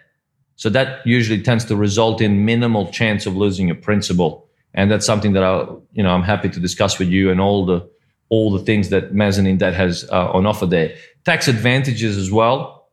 So 0.56 0.70
that 0.72 1.06
usually 1.06 1.42
tends 1.42 1.64
to 1.66 1.76
result 1.76 2.20
in 2.20 2.44
minimal 2.44 2.92
chance 2.92 3.28
of 3.28 3.38
losing 3.38 3.68
your 3.68 3.78
principal. 3.78 4.50
And 4.74 4.92
that's 4.92 5.06
something 5.06 5.34
that 5.34 5.44
I, 5.44 5.66
you 5.94 6.04
know, 6.04 6.10
I'm 6.10 6.24
happy 6.24 6.50
to 6.50 6.60
discuss 6.60 6.98
with 6.98 7.08
you 7.08 7.30
and 7.30 7.40
all 7.40 7.66
the, 7.66 7.88
all 8.30 8.52
the 8.52 8.60
things 8.60 8.90
that 8.90 9.14
mezzanine 9.14 9.58
debt 9.58 9.76
has 9.76 10.10
uh, 10.12 10.32
on 10.32 10.46
offer 10.46 10.66
there. 10.66 10.96
Tax 11.28 11.50
advantages 11.50 12.16
as 12.16 12.32
well. 12.32 12.88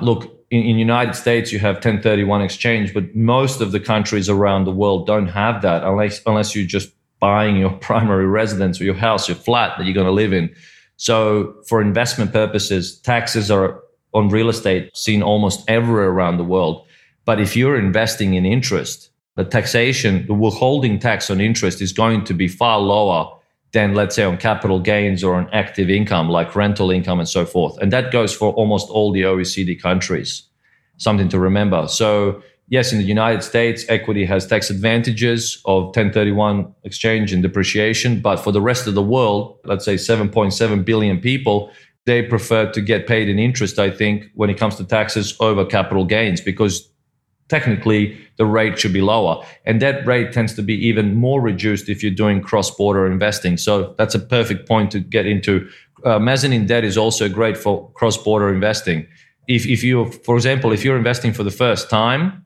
Look, 0.00 0.24
in, 0.50 0.64
in 0.64 0.76
United 0.76 1.14
States, 1.14 1.52
you 1.52 1.60
have 1.60 1.76
1031 1.76 2.42
exchange, 2.42 2.92
but 2.92 3.14
most 3.14 3.60
of 3.60 3.70
the 3.70 3.78
countries 3.78 4.28
around 4.28 4.64
the 4.64 4.72
world 4.72 5.06
don't 5.06 5.28
have 5.28 5.62
that 5.62 5.84
unless, 5.84 6.20
unless 6.26 6.52
you're 6.52 6.66
just 6.66 6.90
buying 7.20 7.56
your 7.56 7.70
primary 7.88 8.26
residence 8.26 8.80
or 8.80 8.84
your 8.84 8.96
house, 8.96 9.28
your 9.28 9.36
flat 9.36 9.78
that 9.78 9.84
you're 9.84 9.94
going 9.94 10.04
to 10.04 10.10
live 10.10 10.32
in. 10.32 10.52
So 10.96 11.54
for 11.68 11.80
investment 11.80 12.32
purposes, 12.32 12.98
taxes 12.98 13.52
are 13.52 13.80
on 14.12 14.30
real 14.30 14.48
estate 14.48 14.90
seen 14.96 15.22
almost 15.22 15.62
everywhere 15.70 16.08
around 16.08 16.38
the 16.38 16.44
world. 16.44 16.84
But 17.24 17.40
if 17.40 17.54
you're 17.54 17.78
investing 17.78 18.34
in 18.34 18.44
interest, 18.44 19.10
the 19.36 19.44
taxation, 19.44 20.26
the 20.26 20.34
withholding 20.34 20.98
tax 20.98 21.30
on 21.30 21.40
interest 21.40 21.80
is 21.80 21.92
going 21.92 22.24
to 22.24 22.34
be 22.34 22.48
far 22.48 22.80
lower 22.80 23.30
than, 23.76 23.94
let's 23.94 24.16
say, 24.16 24.24
on 24.24 24.38
capital 24.38 24.80
gains 24.80 25.22
or 25.22 25.34
on 25.34 25.46
active 25.52 25.90
income 25.90 26.30
like 26.30 26.56
rental 26.56 26.90
income 26.90 27.18
and 27.18 27.28
so 27.28 27.44
forth. 27.44 27.76
And 27.82 27.92
that 27.92 28.10
goes 28.10 28.34
for 28.34 28.54
almost 28.54 28.88
all 28.88 29.12
the 29.12 29.20
OECD 29.20 29.78
countries. 29.78 30.44
Something 30.96 31.28
to 31.28 31.38
remember. 31.38 31.86
So 31.86 32.42
yes, 32.68 32.92
in 32.92 32.98
the 32.98 33.04
United 33.04 33.42
States, 33.42 33.84
equity 33.90 34.24
has 34.24 34.46
tax 34.46 34.70
advantages 34.70 35.60
of 35.66 35.84
1031 35.88 36.74
exchange 36.84 37.34
and 37.34 37.42
depreciation. 37.42 38.20
But 38.22 38.36
for 38.36 38.50
the 38.50 38.62
rest 38.62 38.86
of 38.86 38.94
the 38.94 39.02
world, 39.02 39.58
let's 39.64 39.84
say 39.84 39.96
7.7 39.96 40.82
billion 40.86 41.20
people, 41.20 41.70
they 42.06 42.22
prefer 42.22 42.72
to 42.72 42.80
get 42.80 43.06
paid 43.06 43.28
in 43.28 43.38
interest, 43.38 43.78
I 43.78 43.90
think, 43.90 44.30
when 44.34 44.48
it 44.48 44.56
comes 44.56 44.76
to 44.76 44.84
taxes 44.84 45.36
over 45.38 45.66
capital 45.66 46.06
gains, 46.06 46.40
because 46.40 46.88
technically 47.48 48.18
the 48.36 48.46
rate 48.46 48.78
should 48.78 48.92
be 48.92 49.00
lower. 49.00 49.42
And 49.64 49.80
that 49.82 50.06
rate 50.06 50.32
tends 50.32 50.54
to 50.54 50.62
be 50.62 50.74
even 50.86 51.14
more 51.14 51.40
reduced 51.40 51.88
if 51.88 52.02
you're 52.02 52.12
doing 52.12 52.40
cross 52.40 52.70
border 52.70 53.06
investing. 53.06 53.56
So 53.56 53.94
that's 53.98 54.14
a 54.14 54.18
perfect 54.18 54.68
point 54.68 54.90
to 54.92 55.00
get 55.00 55.26
into. 55.26 55.68
Uh, 56.04 56.18
mezzanine 56.18 56.66
debt 56.66 56.84
is 56.84 56.98
also 56.98 57.28
great 57.28 57.56
for 57.56 57.90
cross 57.92 58.16
border 58.16 58.52
investing. 58.52 59.06
If, 59.48 59.66
if 59.66 59.82
you, 59.82 60.10
for 60.10 60.36
example, 60.36 60.72
if 60.72 60.84
you're 60.84 60.96
investing 60.96 61.32
for 61.32 61.44
the 61.44 61.50
first 61.50 61.88
time, 61.88 62.44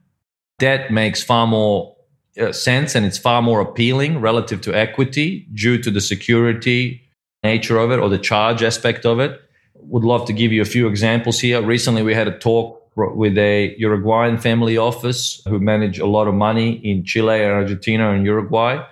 debt 0.59 0.93
makes 0.93 1.23
far 1.23 1.47
more 1.47 1.97
uh, 2.39 2.53
sense 2.53 2.95
and 2.95 3.05
it's 3.05 3.19
far 3.19 3.43
more 3.43 3.61
appealing 3.61 4.21
relative 4.21 4.61
to 4.63 4.75
equity 4.75 5.49
due 5.55 5.79
to 5.83 5.91
the 5.91 6.01
security 6.01 7.03
nature 7.43 7.79
of 7.79 7.91
it 7.91 7.99
or 7.99 8.09
the 8.09 8.19
charge 8.19 8.63
aspect 8.63 9.07
of 9.07 9.19
it. 9.19 9.41
Would 9.75 10.05
love 10.05 10.27
to 10.27 10.33
give 10.33 10.53
you 10.53 10.61
a 10.61 10.67
few 10.67 10.87
examples 10.87 11.41
here. 11.41 11.63
Recently, 11.63 12.03
we 12.03 12.15
had 12.15 12.29
a 12.29 12.39
talk 12.39 12.80
with 13.15 13.37
a 13.39 13.75
Uruguayan 13.79 14.39
family 14.39 14.77
office 14.77 15.43
who 15.49 15.59
manage 15.59 15.99
a 15.99 16.07
lot 16.07 16.29
of 16.29 16.35
money 16.35 16.73
in 16.85 17.05
Chile 17.05 17.43
and 17.43 17.53
Argentina 17.53 18.13
and 18.13 18.25
Uruguay. 18.25 18.85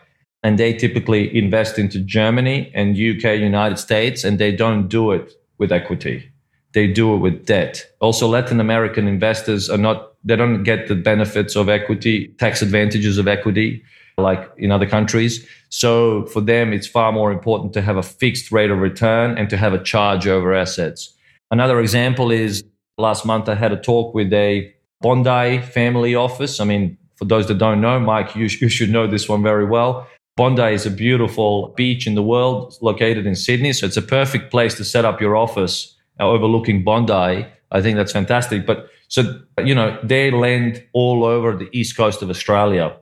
And 0.42 0.59
they 0.59 0.73
typically 0.73 1.37
invest 1.37 1.79
into 1.79 1.99
Germany 1.99 2.71
and 2.75 2.90
UK, 2.92 3.38
United 3.38 3.79
States, 3.79 4.25
and 4.25 4.38
they 4.38 4.53
don't 4.55 4.88
do 4.88 5.11
it 5.12 5.33
with 5.59 5.73
equity. 5.73 6.31
They 6.75 6.87
do 6.87 7.14
it 7.14 7.18
with 7.18 7.47
debt. 7.47 7.85
Also, 8.01 8.29
Latin 8.29 8.61
American 8.61 9.09
investors 9.09 9.68
are 9.68 9.79
not 9.79 10.12
they 10.25 10.37
don't 10.37 10.62
get 10.64 10.88
the 10.88 10.94
benefits 10.94 11.57
of 11.57 11.68
equity, 11.68 12.29
tax 12.38 12.61
advantages 12.61 13.18
of 13.18 13.29
equity 13.29 13.83
like 14.18 14.51
in 14.59 14.71
other 14.73 14.87
countries. 14.87 15.47
So 15.71 16.27
for 16.27 16.40
them, 16.40 16.73
it's 16.73 16.87
far 16.87 17.12
more 17.12 17.31
important 17.31 17.73
to 17.75 17.83
have 17.83 17.97
a 17.97 18.03
fixed 18.03 18.51
rate 18.53 18.71
of 18.71 18.79
return 18.79 19.38
and 19.38 19.49
to 19.51 19.57
have 19.57 19.73
a 19.73 19.83
charge 19.83 20.27
over 20.27 20.53
assets. 20.55 21.14
Another 21.51 21.81
example 21.81 22.31
is 22.31 22.62
last 22.98 23.24
month 23.24 23.48
I 23.48 23.54
had 23.54 23.72
a 23.72 23.76
talk 23.76 24.14
with 24.14 24.32
a 24.32 24.74
Bondi 25.00 25.61
family 25.62 26.14
office. 26.14 26.61
I 26.61 26.64
mean, 26.64 26.98
for 27.16 27.24
those 27.24 27.46
that 27.48 27.58
don't 27.58 27.80
know, 27.80 27.98
Mike, 27.98 28.34
you, 28.34 28.46
you 28.61 28.68
should 28.68 28.90
know 28.90 29.06
this 29.06 29.28
one 29.28 29.42
very 29.42 29.64
well. 29.64 30.06
Bondi 30.37 30.72
is 30.72 30.87
a 30.87 30.90
beautiful 30.90 31.74
beach 31.76 32.06
in 32.06 32.14
the 32.14 32.22
world 32.22 32.76
located 32.80 33.26
in 33.26 33.34
Sydney. 33.34 33.72
So 33.72 33.87
it's 33.87 33.96
a 33.96 34.02
perfect 34.02 34.50
place 34.50 34.74
to 34.74 34.84
set 34.84 35.04
up 35.04 35.20
your 35.20 35.37
office 35.37 35.96
uh, 36.20 36.28
overlooking 36.28 36.84
Bondi. 36.84 37.46
I 37.70 37.80
think 37.80 37.96
that's 37.96 38.12
fantastic. 38.12 38.66
But 38.66 38.88
so, 39.08 39.40
you 39.64 39.74
know, 39.74 39.98
they 40.02 40.30
lend 40.30 40.84
all 40.92 41.24
over 41.24 41.56
the 41.56 41.68
east 41.72 41.96
coast 41.96 42.22
of 42.22 42.30
Australia 42.30 42.96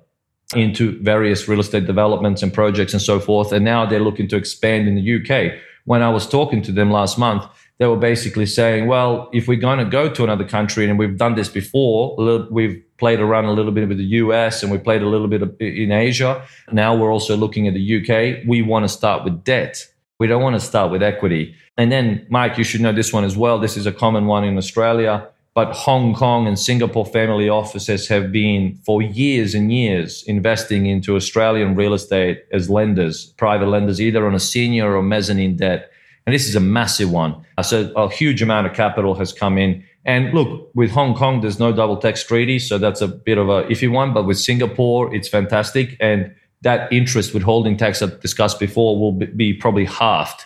into 0.55 0.99
various 1.03 1.49
real 1.49 1.61
estate 1.61 1.87
developments 1.87 2.43
and 2.43 2.55
projects 2.55 2.93
and 2.93 3.03
so 3.03 3.19
forth. 3.19 3.53
And 3.53 3.65
now 3.65 3.85
they're 3.85 4.01
looking 4.01 4.29
to 4.29 4.37
expand 4.37 4.89
in 4.89 4.95
the 4.95 5.17
UK. 5.17 5.61
When 5.85 6.03
I 6.03 6.09
was 6.09 6.29
talking 6.29 6.63
to 6.63 6.73
them 6.73 6.91
last 6.91 7.19
month, 7.19 7.45
they 7.79 7.87
were 7.87 7.97
basically 7.97 8.47
saying, 8.47 8.87
well, 8.87 9.29
if 9.33 9.47
we're 9.49 9.61
going 9.61 9.79
to 9.79 9.85
go 9.85 10.09
to 10.09 10.25
another 10.25 10.47
country 10.49 10.89
and 10.89 10.99
we've 10.99 11.19
done 11.19 11.35
this 11.35 11.49
before, 11.49 12.17
we've 12.51 12.83
played 12.97 13.21
around 13.21 13.45
a 13.45 13.53
little 13.53 13.73
bit 13.73 13.89
with 13.89 13.99
the 13.99 14.05
US 14.05 14.63
and 14.63 14.73
we 14.73 14.79
played 14.79 15.03
a 15.03 15.09
little 15.09 15.29
bit 15.29 15.43
in 15.61 15.93
Asia. 15.93 16.43
Now 16.73 16.97
we're 16.97 17.13
also 17.13 17.37
looking 17.37 17.69
at 17.69 17.75
the 17.75 17.97
UK. 18.01 18.47
We 18.47 18.63
want 18.63 18.85
to 18.85 18.89
start 18.89 19.25
with 19.25 19.45
debt. 19.45 19.87
We 20.19 20.27
don't 20.27 20.43
want 20.43 20.57
to 20.57 20.61
start 20.61 20.91
with 20.91 21.03
equity. 21.03 21.55
And 21.77 21.93
then, 21.93 22.27
Mike, 22.31 22.57
you 22.57 22.65
should 22.65 22.81
know 22.81 22.93
this 22.93 23.13
one 23.13 23.25
as 23.25 23.37
well. 23.37 23.59
This 23.59 23.77
is 23.77 23.85
a 23.85 23.93
common 23.93 24.27
one 24.27 24.45
in 24.45 24.57
Australia 24.57 25.29
but 25.57 25.73
Hong 25.73 26.13
Kong 26.13 26.47
and 26.47 26.59
Singapore 26.59 27.07
family 27.07 27.49
offices 27.49 28.09
have 28.09 28.31
been 28.31 28.79
for 28.85 29.01
years 29.01 29.55
and 29.55 29.73
years 29.73 30.23
investing 30.25 30.85
into 30.85 31.17
Australian 31.17 31.75
real 31.75 31.95
estate 31.95 32.45
as 32.53 32.69
lenders, 32.69 33.33
private 33.39 33.69
lenders, 33.69 33.99
either 33.99 34.27
on 34.27 34.35
a 34.35 34.39
senior 34.39 34.95
or 34.95 35.03
mezzanine 35.03 35.57
debt. 35.57 35.91
And 36.27 36.35
this 36.35 36.49
is 36.49 36.57
a 36.57 36.61
massive 36.61 37.11
one. 37.11 37.45
So 37.63 37.93
a 37.95 38.11
huge 38.11 38.43
amount 38.43 38.67
of 38.67 38.75
capital 38.75 39.15
has 39.15 39.33
come 39.33 39.59
in. 39.59 39.85
And 40.05 40.33
look, 40.35 40.71
with 40.75 40.91
Hong 40.91 41.15
Kong, 41.15 41.41
there's 41.41 41.59
no 41.59 41.73
double 41.73 41.97
tax 41.97 42.25
treaty. 42.25 42.59
So 42.59 42.79
that's 42.79 43.01
a 43.01 43.09
bit 43.09 43.39
of 43.39 43.49
a 43.49 43.63
iffy 43.65 43.91
one. 43.91 44.13
But 44.13 44.25
with 44.25 44.39
Singapore, 44.39 45.15
it's 45.15 45.29
fantastic. 45.29 45.97
And 46.01 46.35
that 46.63 46.93
interest 46.93 47.33
withholding 47.33 47.77
tax 47.77 48.03
I've 48.03 48.21
discussed 48.21 48.59
before 48.59 48.99
will 48.99 49.13
be 49.13 49.53
probably 49.53 49.85
halved 49.85 50.45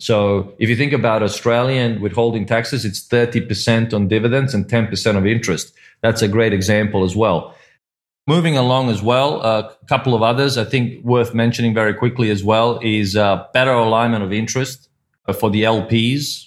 so 0.00 0.54
if 0.58 0.70
you 0.70 0.76
think 0.76 0.94
about 0.94 1.22
Australian 1.22 2.00
withholding 2.00 2.46
taxes, 2.46 2.86
it's 2.86 3.06
30% 3.06 3.92
on 3.92 4.08
dividends 4.08 4.54
and 4.54 4.66
10% 4.66 5.16
of 5.16 5.26
interest. 5.26 5.74
That's 6.00 6.22
a 6.22 6.28
great 6.28 6.54
example 6.54 7.04
as 7.04 7.14
well. 7.14 7.54
Moving 8.26 8.56
along 8.56 8.88
as 8.88 9.02
well, 9.02 9.42
a 9.42 9.76
couple 9.88 10.14
of 10.14 10.22
others 10.22 10.56
I 10.56 10.64
think 10.64 11.04
worth 11.04 11.34
mentioning 11.34 11.74
very 11.74 11.92
quickly 11.92 12.30
as 12.30 12.42
well 12.42 12.80
is 12.82 13.14
uh, 13.14 13.44
better 13.52 13.72
alignment 13.72 14.24
of 14.24 14.32
interest 14.32 14.88
for 15.32 15.50
the 15.50 15.62
LPs. 15.62 16.46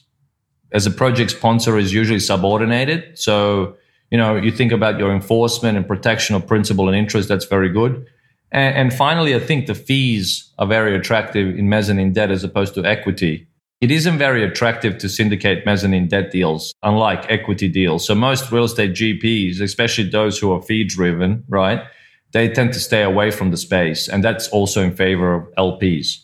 As 0.71 0.85
a 0.85 0.91
project 0.91 1.31
sponsor 1.31 1.77
is 1.77 1.93
usually 1.93 2.19
subordinated. 2.19 3.17
So, 3.17 3.75
you 4.09 4.17
know, 4.17 4.35
you 4.35 4.51
think 4.51 4.71
about 4.71 4.97
your 4.97 5.13
enforcement 5.13 5.77
and 5.77 5.87
protection 5.87 6.35
of 6.35 6.47
principal 6.47 6.87
and 6.87 6.97
interest, 6.97 7.27
that's 7.27 7.45
very 7.45 7.69
good. 7.69 8.07
And, 8.51 8.75
and 8.75 8.93
finally, 8.93 9.35
I 9.35 9.39
think 9.39 9.67
the 9.67 9.75
fees 9.75 10.51
are 10.57 10.67
very 10.67 10.95
attractive 10.95 11.57
in 11.57 11.69
mezzanine 11.69 12.13
debt 12.13 12.31
as 12.31 12.43
opposed 12.43 12.75
to 12.75 12.85
equity. 12.85 13.47
It 13.81 13.91
isn't 13.91 14.17
very 14.17 14.45
attractive 14.45 14.97
to 14.99 15.09
syndicate 15.09 15.65
mezzanine 15.65 16.07
debt 16.07 16.31
deals, 16.31 16.73
unlike 16.83 17.29
equity 17.29 17.67
deals. 17.67 18.07
So 18.07 18.15
most 18.15 18.49
real 18.49 18.63
estate 18.63 18.91
GPs, 18.93 19.59
especially 19.59 20.09
those 20.09 20.39
who 20.39 20.53
are 20.53 20.61
fee 20.61 20.85
driven, 20.85 21.43
right? 21.49 21.83
They 22.31 22.47
tend 22.47 22.71
to 22.73 22.79
stay 22.79 23.03
away 23.03 23.29
from 23.29 23.51
the 23.51 23.57
space. 23.57 24.07
And 24.07 24.23
that's 24.23 24.47
also 24.49 24.81
in 24.81 24.95
favor 24.95 25.33
of 25.33 25.53
LPs. 25.55 26.22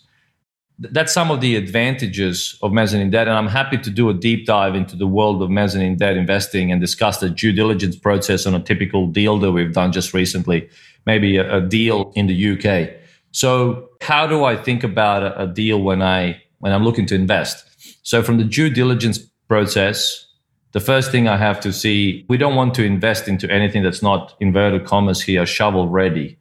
That's 0.80 1.14
some 1.14 1.30
of 1.30 1.42
the 1.42 1.56
advantages 1.56 2.58
of 2.62 2.72
mezzanine 2.72 3.10
debt. 3.10 3.28
And 3.28 3.38
I'm 3.38 3.48
happy 3.48 3.78
to 3.78 3.90
do 3.90 4.10
a 4.10 4.14
deep 4.14 4.46
dive 4.46 4.76
into 4.76 4.96
the 4.96 5.08
world 5.08 5.42
of 5.42 5.50
mezzanine 5.50 5.98
debt 5.98 6.16
investing 6.16 6.72
and 6.72 6.80
discuss 6.80 7.18
the 7.18 7.30
due 7.30 7.52
diligence 7.52 7.98
process 7.98 8.46
on 8.46 8.56
a 8.56 8.62
typical 8.62 9.08
deal 9.08 9.38
that 9.40 9.52
we've 9.52 9.74
done 9.74 9.92
just 9.92 10.14
recently, 10.14 10.70
maybe 11.06 11.38
a, 11.38 11.58
a 11.58 11.62
deal 11.62 12.12
in 12.16 12.28
the 12.28 12.52
UK. 12.52 12.92
So 13.32 13.90
how 14.02 14.26
do 14.26 14.46
I 14.46 14.56
think 14.56 14.84
about 14.84 15.24
a, 15.24 15.44
a 15.44 15.48
deal 15.48 15.82
when 15.82 16.02
I 16.02 16.42
when 16.60 16.72
I'm 16.72 16.84
looking 16.84 17.06
to 17.08 17.16
invest? 17.16 17.66
So 18.04 18.24
from 18.24 18.38
the 18.38 18.44
due 18.44 18.70
diligence 18.70 19.20
process, 19.48 20.26
the 20.72 20.80
first 20.80 21.12
thing 21.12 21.28
I 21.28 21.38
have 21.38 21.60
to 21.62 21.74
see, 21.74 22.26
we 22.30 22.38
don't 22.38 22.56
want 22.56 22.74
to 22.76 22.84
invest 22.84 23.28
into 23.28 23.52
anything 23.52 23.84
that's 23.84 24.02
not 24.02 24.36
inverted 24.40 24.86
commas 24.86 25.22
here, 25.22 25.46
shovel 25.46 25.90
ready. 25.90 26.38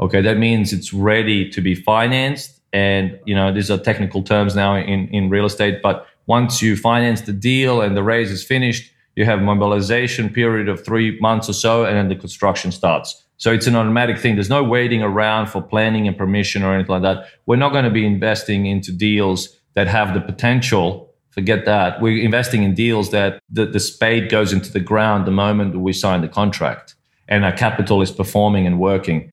Okay, 0.00 0.20
that 0.20 0.38
means 0.38 0.72
it's 0.72 0.92
ready 0.92 1.48
to 1.50 1.60
be 1.60 1.74
financed. 1.74 2.57
And, 2.72 3.18
you 3.24 3.34
know, 3.34 3.52
these 3.52 3.70
are 3.70 3.78
technical 3.78 4.22
terms 4.22 4.54
now 4.54 4.76
in, 4.76 5.08
in 5.08 5.30
real 5.30 5.46
estate, 5.46 5.80
but 5.82 6.06
once 6.26 6.60
you 6.60 6.76
finance 6.76 7.22
the 7.22 7.32
deal 7.32 7.80
and 7.80 7.96
the 7.96 8.02
raise 8.02 8.30
is 8.30 8.44
finished, 8.44 8.92
you 9.16 9.24
have 9.24 9.40
mobilization 9.40 10.28
period 10.28 10.68
of 10.68 10.84
three 10.84 11.18
months 11.20 11.48
or 11.48 11.54
so, 11.54 11.84
and 11.84 11.96
then 11.96 12.08
the 12.08 12.14
construction 12.14 12.70
starts. 12.70 13.24
So 13.38 13.52
it's 13.52 13.66
an 13.66 13.76
automatic 13.76 14.18
thing. 14.18 14.34
There's 14.34 14.50
no 14.50 14.62
waiting 14.62 15.02
around 15.02 15.46
for 15.46 15.62
planning 15.62 16.06
and 16.06 16.16
permission 16.16 16.62
or 16.62 16.74
anything 16.74 16.90
like 16.90 17.02
that. 17.02 17.26
We're 17.46 17.56
not 17.56 17.72
going 17.72 17.84
to 17.84 17.90
be 17.90 18.04
investing 18.04 18.66
into 18.66 18.92
deals 18.92 19.56
that 19.74 19.86
have 19.86 20.12
the 20.12 20.20
potential. 20.20 21.14
Forget 21.30 21.64
that. 21.64 22.02
We're 22.02 22.22
investing 22.22 22.64
in 22.64 22.74
deals 22.74 23.10
that 23.10 23.40
the, 23.48 23.64
the 23.64 23.80
spade 23.80 24.28
goes 24.28 24.52
into 24.52 24.72
the 24.72 24.80
ground 24.80 25.26
the 25.26 25.30
moment 25.30 25.80
we 25.80 25.92
sign 25.92 26.20
the 26.20 26.28
contract 26.28 26.96
and 27.28 27.44
our 27.44 27.52
capital 27.52 28.02
is 28.02 28.10
performing 28.10 28.66
and 28.66 28.80
working. 28.80 29.30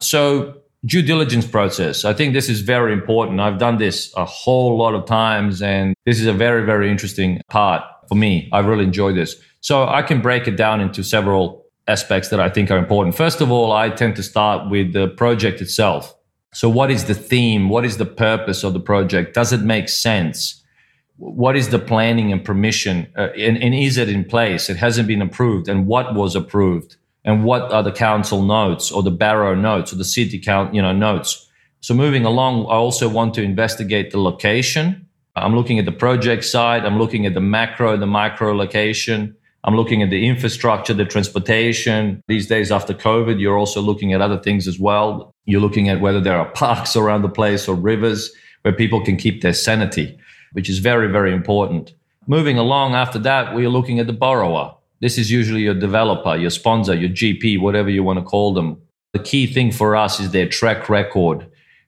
So 0.00 0.62
due 0.84 1.02
diligence 1.02 1.46
process. 1.46 2.04
I 2.04 2.14
think 2.14 2.34
this 2.34 2.48
is 2.48 2.60
very 2.60 2.92
important. 2.92 3.40
I've 3.40 3.58
done 3.58 3.78
this 3.78 4.12
a 4.16 4.24
whole 4.24 4.76
lot 4.76 4.94
of 4.94 5.06
times 5.06 5.60
and 5.60 5.94
this 6.06 6.20
is 6.20 6.26
a 6.26 6.32
very, 6.32 6.64
very 6.64 6.90
interesting 6.90 7.40
part 7.50 7.82
for 8.08 8.14
me. 8.14 8.48
I 8.52 8.60
really 8.60 8.84
enjoy 8.84 9.12
this. 9.12 9.36
So 9.60 9.86
I 9.86 10.02
can 10.02 10.20
break 10.20 10.46
it 10.46 10.56
down 10.56 10.80
into 10.80 11.02
several 11.02 11.66
aspects 11.88 12.28
that 12.28 12.38
I 12.38 12.48
think 12.48 12.70
are 12.70 12.78
important. 12.78 13.16
First 13.16 13.40
of 13.40 13.50
all, 13.50 13.72
I 13.72 13.90
tend 13.90 14.14
to 14.16 14.22
start 14.22 14.70
with 14.70 14.92
the 14.92 15.08
project 15.08 15.60
itself. 15.60 16.14
So 16.54 16.68
what 16.68 16.90
is 16.90 17.04
the 17.04 17.14
theme? 17.14 17.68
What 17.68 17.84
is 17.84 17.96
the 17.96 18.06
purpose 18.06 18.62
of 18.62 18.72
the 18.72 18.80
project? 18.80 19.34
Does 19.34 19.52
it 19.52 19.62
make 19.62 19.88
sense? 19.88 20.62
What 21.16 21.56
is 21.56 21.70
the 21.70 21.78
planning 21.78 22.30
and 22.32 22.44
permission? 22.44 23.08
Uh, 23.16 23.28
and, 23.36 23.60
and 23.62 23.74
is 23.74 23.98
it 23.98 24.08
in 24.08 24.24
place? 24.24 24.70
It 24.70 24.76
hasn't 24.76 25.08
been 25.08 25.22
approved. 25.22 25.68
And 25.68 25.86
what 25.86 26.14
was 26.14 26.36
approved? 26.36 26.96
And 27.24 27.44
what 27.44 27.72
are 27.72 27.82
the 27.82 27.92
council 27.92 28.42
notes 28.42 28.90
or 28.90 29.02
the 29.02 29.10
borough 29.10 29.54
notes 29.54 29.92
or 29.92 29.96
the 29.96 30.04
city 30.04 30.38
count, 30.38 30.74
you 30.74 30.82
know, 30.82 30.92
notes. 30.92 31.46
So 31.80 31.94
moving 31.94 32.24
along, 32.24 32.66
I 32.66 32.74
also 32.74 33.08
want 33.08 33.34
to 33.34 33.42
investigate 33.42 34.10
the 34.10 34.20
location. 34.20 35.06
I'm 35.36 35.54
looking 35.54 35.78
at 35.78 35.84
the 35.84 35.92
project 35.92 36.44
side. 36.44 36.84
I'm 36.84 36.98
looking 36.98 37.26
at 37.26 37.34
the 37.34 37.40
macro, 37.40 37.96
the 37.96 38.06
micro 38.06 38.54
location. 38.54 39.36
I'm 39.64 39.76
looking 39.76 40.02
at 40.02 40.10
the 40.10 40.26
infrastructure, 40.26 40.94
the 40.94 41.04
transportation. 41.04 42.22
These 42.28 42.46
days 42.46 42.72
after 42.72 42.94
COVID, 42.94 43.40
you're 43.40 43.58
also 43.58 43.80
looking 43.80 44.12
at 44.12 44.20
other 44.20 44.38
things 44.38 44.66
as 44.66 44.78
well. 44.78 45.34
You're 45.44 45.60
looking 45.60 45.88
at 45.88 46.00
whether 46.00 46.20
there 46.20 46.38
are 46.38 46.50
parks 46.52 46.96
around 46.96 47.22
the 47.22 47.28
place 47.28 47.68
or 47.68 47.74
rivers 47.74 48.32
where 48.62 48.74
people 48.74 49.04
can 49.04 49.16
keep 49.16 49.42
their 49.42 49.52
sanity, 49.52 50.18
which 50.52 50.68
is 50.68 50.78
very, 50.78 51.08
very 51.08 51.32
important. 51.32 51.92
Moving 52.26 52.58
along 52.58 52.94
after 52.94 53.18
that, 53.20 53.54
we're 53.54 53.68
looking 53.68 53.98
at 53.98 54.06
the 54.06 54.12
borrower. 54.12 54.74
This 55.00 55.16
is 55.16 55.30
usually 55.30 55.62
your 55.62 55.74
developer, 55.74 56.36
your 56.36 56.50
sponsor, 56.50 56.94
your 56.94 57.10
GP, 57.10 57.60
whatever 57.60 57.88
you 57.88 58.02
want 58.02 58.18
to 58.18 58.24
call 58.24 58.52
them. 58.52 58.80
The 59.12 59.20
key 59.20 59.46
thing 59.46 59.70
for 59.70 59.94
us 59.94 60.18
is 60.18 60.32
their 60.32 60.48
track 60.48 60.88
record, 60.88 61.46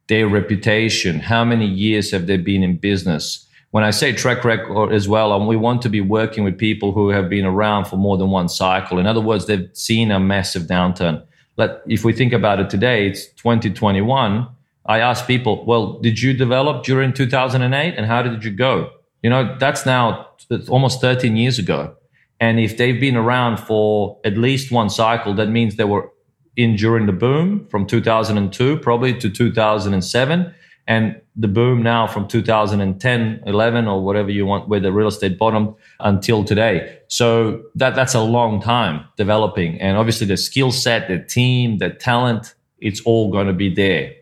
their 0.08 0.28
reputation. 0.28 1.18
How 1.18 1.44
many 1.44 1.66
years 1.66 2.12
have 2.12 2.26
they 2.26 2.36
been 2.36 2.62
in 2.62 2.76
business? 2.76 3.46
When 3.72 3.84
I 3.84 3.90
say 3.90 4.12
track 4.12 4.44
record 4.44 4.92
as 4.92 5.08
well, 5.08 5.32
um, 5.32 5.46
we 5.46 5.56
want 5.56 5.82
to 5.82 5.88
be 5.88 6.00
working 6.00 6.44
with 6.44 6.58
people 6.58 6.92
who 6.92 7.08
have 7.10 7.28
been 7.28 7.44
around 7.44 7.86
for 7.86 7.96
more 7.96 8.16
than 8.16 8.30
one 8.30 8.48
cycle. 8.48 8.98
In 8.98 9.06
other 9.06 9.20
words, 9.20 9.46
they've 9.46 9.68
seen 9.72 10.10
a 10.10 10.18
massive 10.20 10.62
downturn. 10.62 11.22
Let, 11.56 11.82
if 11.86 12.04
we 12.04 12.12
think 12.12 12.32
about 12.32 12.58
it 12.58 12.70
today, 12.70 13.06
it's 13.06 13.26
2021. 13.34 14.48
I 14.86 14.98
ask 14.98 15.26
people, 15.26 15.64
well, 15.66 15.98
did 16.00 16.20
you 16.20 16.32
develop 16.32 16.84
during 16.84 17.12
2008 17.12 17.94
and 17.96 18.06
how 18.06 18.22
did 18.22 18.44
you 18.44 18.50
go? 18.50 18.90
You 19.22 19.30
know, 19.30 19.56
that's 19.58 19.84
now 19.84 20.28
almost 20.68 21.00
13 21.00 21.36
years 21.36 21.58
ago. 21.58 21.96
And 22.40 22.58
if 22.58 22.78
they've 22.78 22.98
been 22.98 23.16
around 23.16 23.58
for 23.58 24.18
at 24.24 24.36
least 24.38 24.72
one 24.72 24.88
cycle, 24.88 25.34
that 25.34 25.48
means 25.48 25.76
they 25.76 25.84
were 25.84 26.10
in 26.56 26.76
during 26.76 27.06
the 27.06 27.12
boom 27.12 27.66
from 27.68 27.86
2002 27.86 28.78
probably 28.78 29.16
to 29.18 29.30
2007 29.30 30.54
and 30.86 31.20
the 31.36 31.46
boom 31.46 31.82
now 31.82 32.06
from 32.06 32.26
2010 32.26 33.42
11 33.46 33.86
or 33.86 34.04
whatever 34.04 34.30
you 34.30 34.44
want 34.44 34.68
where 34.68 34.80
the 34.80 34.92
real 34.92 35.06
estate 35.08 35.38
bottomed 35.38 35.74
until 36.00 36.42
today. 36.44 36.98
So 37.08 37.62
that 37.76 37.94
that's 37.94 38.14
a 38.14 38.20
long 38.20 38.60
time 38.60 39.04
developing. 39.16 39.80
And 39.80 39.96
obviously 39.96 40.26
the 40.26 40.36
skill 40.36 40.72
set 40.72 41.08
the 41.08 41.18
team 41.18 41.78
the 41.78 41.90
talent 41.90 42.54
it's 42.78 43.00
all 43.02 43.30
going 43.30 43.46
to 43.46 43.52
be 43.52 43.72
there. 43.72 44.12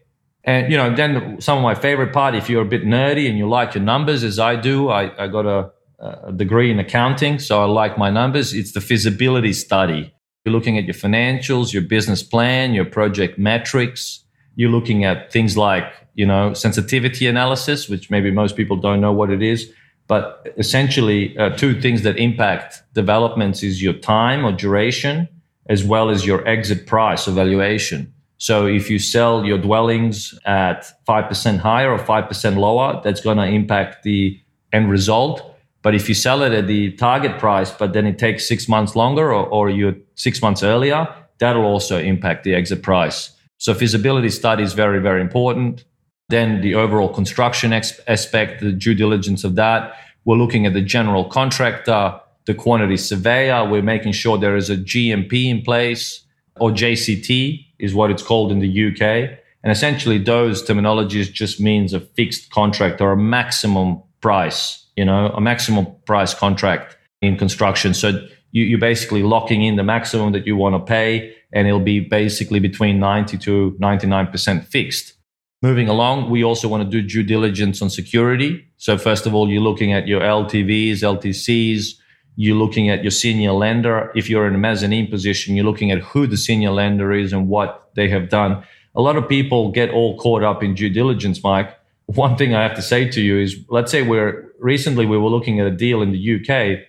And 0.45 0.71
you 0.71 0.77
know 0.77 0.95
then 0.95 1.41
some 1.41 1.57
of 1.57 1.63
my 1.63 1.75
favorite 1.75 2.13
part 2.13 2.35
if 2.35 2.51
you're 2.51 2.63
a 2.63 2.73
bit 2.77 2.85
nerdy 2.85 3.29
and 3.29 3.39
you 3.39 3.49
like 3.49 3.75
your 3.75 3.85
numbers 3.85 4.23
as 4.23 4.39
i 4.39 4.55
do. 4.55 4.91
I, 4.91 5.25
I 5.25 5.29
got 5.29 5.47
a 5.47 5.71
a 5.99 6.33
degree 6.33 6.71
in 6.71 6.79
accounting, 6.79 7.39
so 7.39 7.61
I 7.61 7.65
like 7.65 7.99
my 7.99 8.11
numbers. 8.11 8.55
It's 8.55 8.73
the 8.73 8.81
feasibility 8.81 9.53
study. 9.53 10.15
You're 10.45 10.53
looking 10.53 10.79
at 10.79 10.85
your 10.85 10.95
financials, 10.95 11.73
your 11.73 11.83
business 11.83 12.23
plan, 12.23 12.73
your 12.73 12.85
project 12.85 13.39
metrics. 13.39 14.25
You're 14.55 14.71
looking 14.71 15.05
at 15.05 15.33
things 15.33 15.57
like, 15.57 15.93
you 16.15 16.27
know, 16.27 16.55
sensitivity 16.55 17.27
analysis, 17.27 17.89
which 17.89 18.11
maybe 18.11 18.31
most 18.31 18.57
people 18.57 18.77
don't 18.77 19.01
know 19.01 19.13
what 19.13 19.31
it 19.31 19.43
is. 19.43 19.71
But 20.07 20.55
essentially, 20.57 21.37
uh, 21.37 21.51
two 21.51 21.81
things 21.81 22.03
that 22.03 22.17
impact 22.17 22.83
developments 22.95 23.63
is 23.63 23.83
your 23.83 23.93
time 23.93 24.45
or 24.45 24.53
duration, 24.53 25.29
as 25.69 25.85
well 25.85 26.09
as 26.09 26.25
your 26.25 26.47
exit 26.49 26.87
price 26.87 27.29
or 27.29 27.33
valuation. 27.33 28.13
So 28.39 28.67
if 28.67 28.89
you 28.89 28.99
sell 29.01 29.45
your 29.45 29.59
dwellings 29.59 30.39
at 30.47 30.87
5% 31.07 31.59
higher 31.59 31.93
or 31.93 31.99
5% 31.99 32.57
lower, 32.57 33.01
that's 33.05 33.21
going 33.21 33.37
to 33.37 33.45
impact 33.45 34.05
the 34.05 34.41
end 34.73 34.91
result 34.91 35.48
but 35.83 35.95
if 35.95 36.09
you 36.09 36.15
sell 36.15 36.43
it 36.43 36.53
at 36.53 36.67
the 36.67 36.93
target 36.93 37.39
price, 37.39 37.71
but 37.71 37.93
then 37.93 38.07
it 38.07 38.19
takes 38.19 38.47
six 38.47 38.69
months 38.69 38.97
longer 38.97 39.33
or, 39.33 39.47
or 39.47 39.71
you're 39.71 39.95
six 40.17 40.43
months 40.43 40.63
earlier, 40.63 41.09
that'll 41.39 41.65
also 41.65 41.99
impact 41.99 42.45
the 42.45 42.55
exit 42.55 42.83
price. 42.83 43.31
So 43.59 43.75
feasibility 43.75 44.31
study 44.31 44.63
is 44.63 44.73
very, 44.73 45.01
very 45.01 45.21
important. 45.21 45.85
Then 46.29 46.61
the 46.61 46.75
overall 46.75 47.09
construction 47.09 47.73
ex- 47.73 47.99
aspect, 48.07 48.61
the 48.61 48.73
due 48.73 48.95
diligence 48.95 49.45
of 49.45 49.55
that. 49.55 49.95
We're 50.25 50.37
looking 50.37 50.67
at 50.67 50.75
the 50.75 50.83
general 50.83 51.25
contractor, 51.25 52.21
the 52.47 52.55
quantity 52.55 52.97
surveyor. 52.97 53.69
We're 53.69 53.83
making 53.83 54.13
sure 54.13 54.37
there 54.37 54.57
is 54.57 54.71
a 54.71 54.77
GMP 54.77 55.49
in 55.49 55.63
place 55.63 56.25
or 56.57 56.71
JCT 56.71 57.65
is 57.79 57.95
what 57.95 58.11
it's 58.11 58.23
called 58.23 58.51
in 58.51 58.59
the 58.59 58.89
UK. 58.89 59.39
And 59.63 59.73
essentially 59.73 60.19
those 60.19 60.63
terminologies 60.63 61.33
just 61.33 61.61
means 61.61 61.93
a 61.93 62.01
fixed 62.01 62.51
contract 62.51 63.01
or 63.01 63.13
a 63.13 63.17
maximum 63.17 64.03
price 64.21 64.88
you 64.99 65.05
know, 65.05 65.29
a 65.29 65.41
maximum 65.41 65.87
price 66.07 66.35
contract 66.35 66.97
in 67.23 67.37
construction. 67.37 67.95
So 67.95 68.09
you, 68.51 68.65
you're 68.65 68.81
basically 68.81 69.23
locking 69.23 69.63
in 69.63 69.77
the 69.77 69.85
maximum 69.85 70.33
that 70.33 70.45
you 70.45 70.57
want 70.57 70.75
to 70.75 70.81
pay, 70.81 71.37
and 71.53 71.69
it'll 71.69 71.89
be 71.95 72.01
basically 72.01 72.59
between 72.59 72.99
90 72.99 73.39
to 73.39 73.77
99% 73.81 74.65
fixed. 74.65 75.15
Moving 75.63 75.89
along, 75.89 76.31
we 76.31 76.43
also 76.43 76.67
want 76.67 76.83
to 76.83 76.91
do 76.91 77.01
due 77.07 77.23
diligence 77.23 77.81
on 77.81 77.91
security. 77.91 78.67
So 78.77 78.99
first 78.99 79.25
of 79.25 79.35
all, 79.35 79.49
you're 79.49 79.63
looking 79.63 79.93
at 79.93 80.09
your 80.09 80.21
LTVs, 80.21 80.99
LTCs. 81.15 81.95
You're 82.35 82.57
looking 82.57 82.91
at 82.91 83.05
your 83.05 83.13
senior 83.13 83.53
lender. 83.53 84.11
If 84.17 84.29
you're 84.29 84.49
in 84.49 84.55
a 84.57 84.59
mezzanine 84.59 85.07
position, 85.07 85.55
you're 85.55 85.65
looking 85.65 85.93
at 85.93 86.01
who 86.01 86.27
the 86.27 86.37
senior 86.37 86.71
lender 86.71 87.13
is 87.13 87.33
and 87.33 87.49
what 87.49 87.91
they 87.95 88.09
have 88.09 88.29
done. 88.29 88.65
A 88.97 89.01
lot 89.01 89.17
of 89.17 89.29
people 89.29 89.71
get 89.71 89.91
all 89.91 90.19
caught 90.19 90.43
up 90.43 90.61
in 90.61 90.75
due 90.75 90.91
diligence, 90.91 91.43
Mike, 91.45 91.79
one 92.09 92.37
thing 92.37 92.55
I 92.55 92.63
have 92.63 92.75
to 92.77 92.83
say 92.83 93.09
to 93.11 93.21
you 93.21 93.39
is 93.39 93.57
let's 93.69 93.93
say 93.93 94.01
we're 94.03 94.48
recently 94.59 95.07
we 95.07 95.19
were 95.19 95.29
looking 95.29 95.61
at 95.61 95.67
a 95.67 95.71
deal 95.71 96.03
in 96.03 96.13
the 96.13 96.37
UK 96.37 96.85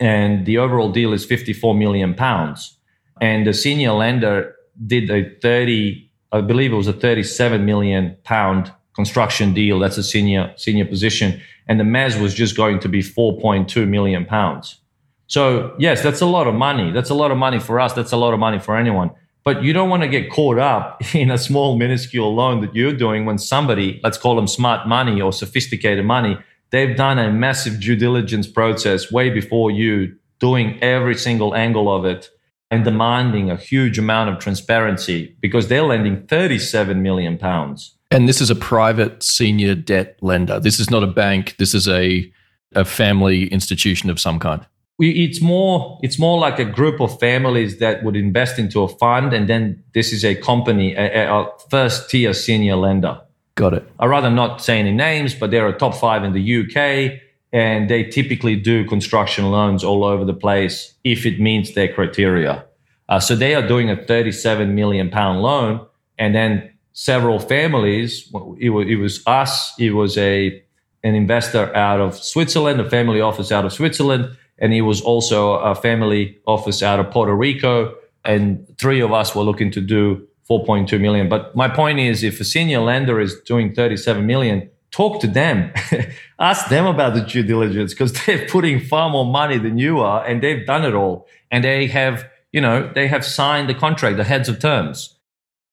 and 0.00 0.46
the 0.46 0.58
overall 0.58 0.90
deal 0.90 1.12
is 1.12 1.24
54 1.24 1.74
million 1.74 2.14
pounds. 2.14 2.76
And 3.20 3.46
the 3.46 3.54
senior 3.54 3.92
lender 3.92 4.56
did 4.86 5.10
a 5.10 5.30
30, 5.40 6.10
I 6.32 6.40
believe 6.40 6.72
it 6.72 6.76
was 6.76 6.88
a 6.88 6.92
37 6.92 7.64
million 7.64 8.16
pound 8.24 8.72
construction 8.94 9.54
deal. 9.54 9.78
That's 9.78 9.98
a 9.98 10.02
senior, 10.02 10.52
senior 10.56 10.84
position. 10.84 11.40
And 11.68 11.78
the 11.78 11.84
mezz 11.84 12.20
was 12.20 12.34
just 12.34 12.56
going 12.56 12.80
to 12.80 12.88
be 12.88 13.00
4.2 13.00 13.86
million 13.86 14.24
pounds. 14.24 14.80
So 15.28 15.74
yes, 15.78 16.02
that's 16.02 16.20
a 16.20 16.26
lot 16.26 16.46
of 16.46 16.54
money. 16.54 16.90
That's 16.90 17.10
a 17.10 17.14
lot 17.14 17.30
of 17.30 17.38
money 17.38 17.60
for 17.60 17.80
us. 17.80 17.92
That's 17.92 18.12
a 18.12 18.16
lot 18.16 18.34
of 18.34 18.40
money 18.40 18.58
for 18.58 18.76
anyone. 18.76 19.10
But 19.44 19.62
you 19.62 19.72
don't 19.72 19.88
want 19.88 20.02
to 20.02 20.08
get 20.08 20.30
caught 20.30 20.58
up 20.58 21.02
in 21.14 21.30
a 21.30 21.38
small, 21.38 21.76
minuscule 21.76 22.34
loan 22.34 22.60
that 22.62 22.74
you're 22.74 22.92
doing 22.92 23.24
when 23.24 23.38
somebody, 23.38 24.00
let's 24.02 24.18
call 24.18 24.36
them 24.36 24.46
smart 24.46 24.86
money 24.86 25.20
or 25.20 25.32
sophisticated 25.32 26.04
money, 26.04 26.38
they've 26.72 26.96
done 26.96 27.18
a 27.18 27.30
massive 27.30 27.78
due 27.78 27.94
diligence 27.94 28.48
process 28.48 29.12
way 29.12 29.30
before 29.30 29.70
you, 29.70 30.16
doing 30.40 30.82
every 30.82 31.14
single 31.14 31.54
angle 31.54 31.94
of 31.94 32.04
it 32.04 32.28
and 32.72 32.84
demanding 32.84 33.50
a 33.50 33.56
huge 33.56 33.98
amount 33.98 34.30
of 34.30 34.38
transparency 34.38 35.36
because 35.40 35.68
they're 35.68 35.84
lending 35.84 36.26
37 36.26 37.02
million 37.02 37.38
pounds. 37.38 37.94
And 38.10 38.28
this 38.28 38.40
is 38.40 38.50
a 38.50 38.54
private 38.54 39.22
senior 39.22 39.74
debt 39.74 40.18
lender. 40.20 40.58
This 40.58 40.80
is 40.80 40.90
not 40.90 41.02
a 41.02 41.06
bank. 41.06 41.54
This 41.58 41.74
is 41.74 41.86
a, 41.86 42.30
a 42.74 42.84
family 42.84 43.46
institution 43.48 44.10
of 44.10 44.18
some 44.18 44.38
kind. 44.38 44.66
It's 44.98 45.40
more 45.40 45.98
it's 46.02 46.18
more 46.18 46.38
like 46.38 46.58
a 46.58 46.64
group 46.64 47.00
of 47.00 47.18
families 47.18 47.78
that 47.78 48.04
would 48.04 48.14
invest 48.14 48.58
into 48.58 48.82
a 48.82 48.88
fund, 48.88 49.32
and 49.32 49.48
then 49.48 49.82
this 49.94 50.12
is 50.12 50.24
a 50.24 50.34
company, 50.36 50.94
a, 50.94 51.28
a 51.28 51.48
first 51.70 52.08
tier 52.08 52.32
senior 52.34 52.76
lender. 52.76 53.20
Got 53.54 53.74
it. 53.74 53.92
I'd 53.98 54.06
rather 54.06 54.30
not 54.30 54.62
say 54.62 54.78
any 54.78 54.92
names, 54.92 55.34
but 55.34 55.50
they're 55.50 55.68
a 55.68 55.76
top 55.76 55.94
five 55.94 56.24
in 56.24 56.32
the 56.32 56.60
UK, 56.62 57.20
and 57.52 57.90
they 57.90 58.04
typically 58.04 58.56
do 58.56 58.84
construction 58.86 59.50
loans 59.50 59.84
all 59.84 60.04
over 60.04 60.24
the 60.24 60.34
place 60.34 60.94
if 61.04 61.26
it 61.26 61.38
meets 61.38 61.74
their 61.74 61.92
criteria. 61.92 62.64
Uh, 63.08 63.20
so 63.20 63.36
they 63.36 63.54
are 63.54 63.66
doing 63.66 63.90
a 63.90 63.96
37 63.96 64.74
million 64.74 65.10
pound 65.10 65.42
loan, 65.42 65.86
and 66.18 66.34
then 66.34 66.72
several 66.92 67.38
families. 67.38 68.30
It 68.58 68.70
was, 68.70 68.86
it 68.88 68.96
was 68.96 69.22
us. 69.26 69.74
It 69.78 69.90
was 69.90 70.16
a 70.16 70.62
an 71.04 71.14
investor 71.14 71.74
out 71.76 72.00
of 72.00 72.16
Switzerland, 72.16 72.80
a 72.80 72.88
family 72.88 73.20
office 73.20 73.50
out 73.50 73.64
of 73.64 73.72
Switzerland, 73.72 74.36
and 74.58 74.72
it 74.72 74.82
was 74.82 75.00
also 75.02 75.54
a 75.54 75.74
family 75.74 76.38
office 76.46 76.82
out 76.82 77.00
of 77.00 77.10
Puerto 77.10 77.34
Rico. 77.34 77.94
And 78.24 78.66
three 78.78 79.00
of 79.00 79.12
us 79.12 79.34
were 79.34 79.42
looking 79.42 79.72
to 79.72 79.80
do 79.80 80.26
4.2 80.48 81.00
million. 81.00 81.28
But 81.28 81.54
my 81.54 81.68
point 81.68 81.98
is, 81.98 82.22
if 82.22 82.40
a 82.40 82.44
senior 82.44 82.80
lender 82.80 83.20
is 83.20 83.40
doing 83.40 83.74
37 83.74 84.26
million, 84.26 84.70
talk 84.90 85.20
to 85.20 85.26
them, 85.26 85.72
ask 86.38 86.68
them 86.68 86.86
about 86.86 87.14
the 87.14 87.20
due 87.20 87.42
diligence 87.42 87.92
because 87.92 88.12
they're 88.26 88.46
putting 88.48 88.80
far 88.80 89.10
more 89.10 89.26
money 89.26 89.58
than 89.58 89.78
you 89.78 90.00
are, 90.00 90.24
and 90.24 90.42
they've 90.42 90.66
done 90.66 90.84
it 90.84 90.94
all, 90.94 91.26
and 91.50 91.64
they 91.64 91.86
have, 91.86 92.28
you 92.52 92.60
know, 92.60 92.90
they 92.94 93.08
have 93.08 93.24
signed 93.24 93.68
the 93.68 93.74
contract, 93.74 94.16
the 94.16 94.24
heads 94.24 94.48
of 94.48 94.58
terms. 94.58 95.18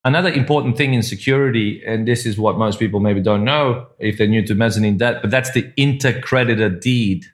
Another 0.05 0.32
important 0.32 0.78
thing 0.78 0.93
in 0.93 1.03
security, 1.03 1.84
and 1.86 2.07
this 2.07 2.26
is 2.26 2.38
what 2.38 2.57
most 2.57 2.80
people 2.80 3.01
maybe 3.01 3.20
don't 3.22 3.43
know 3.43 3.86
if 3.99 4.17
they're 4.17 4.28
new 4.28 4.45
to 4.45 4.55
mezzanine 4.55 4.97
debt, 4.97 5.22
but 5.22 5.30
that's 5.30 5.51
the 5.51 5.63
intercreditor 5.78 6.80
deed. 6.80 7.26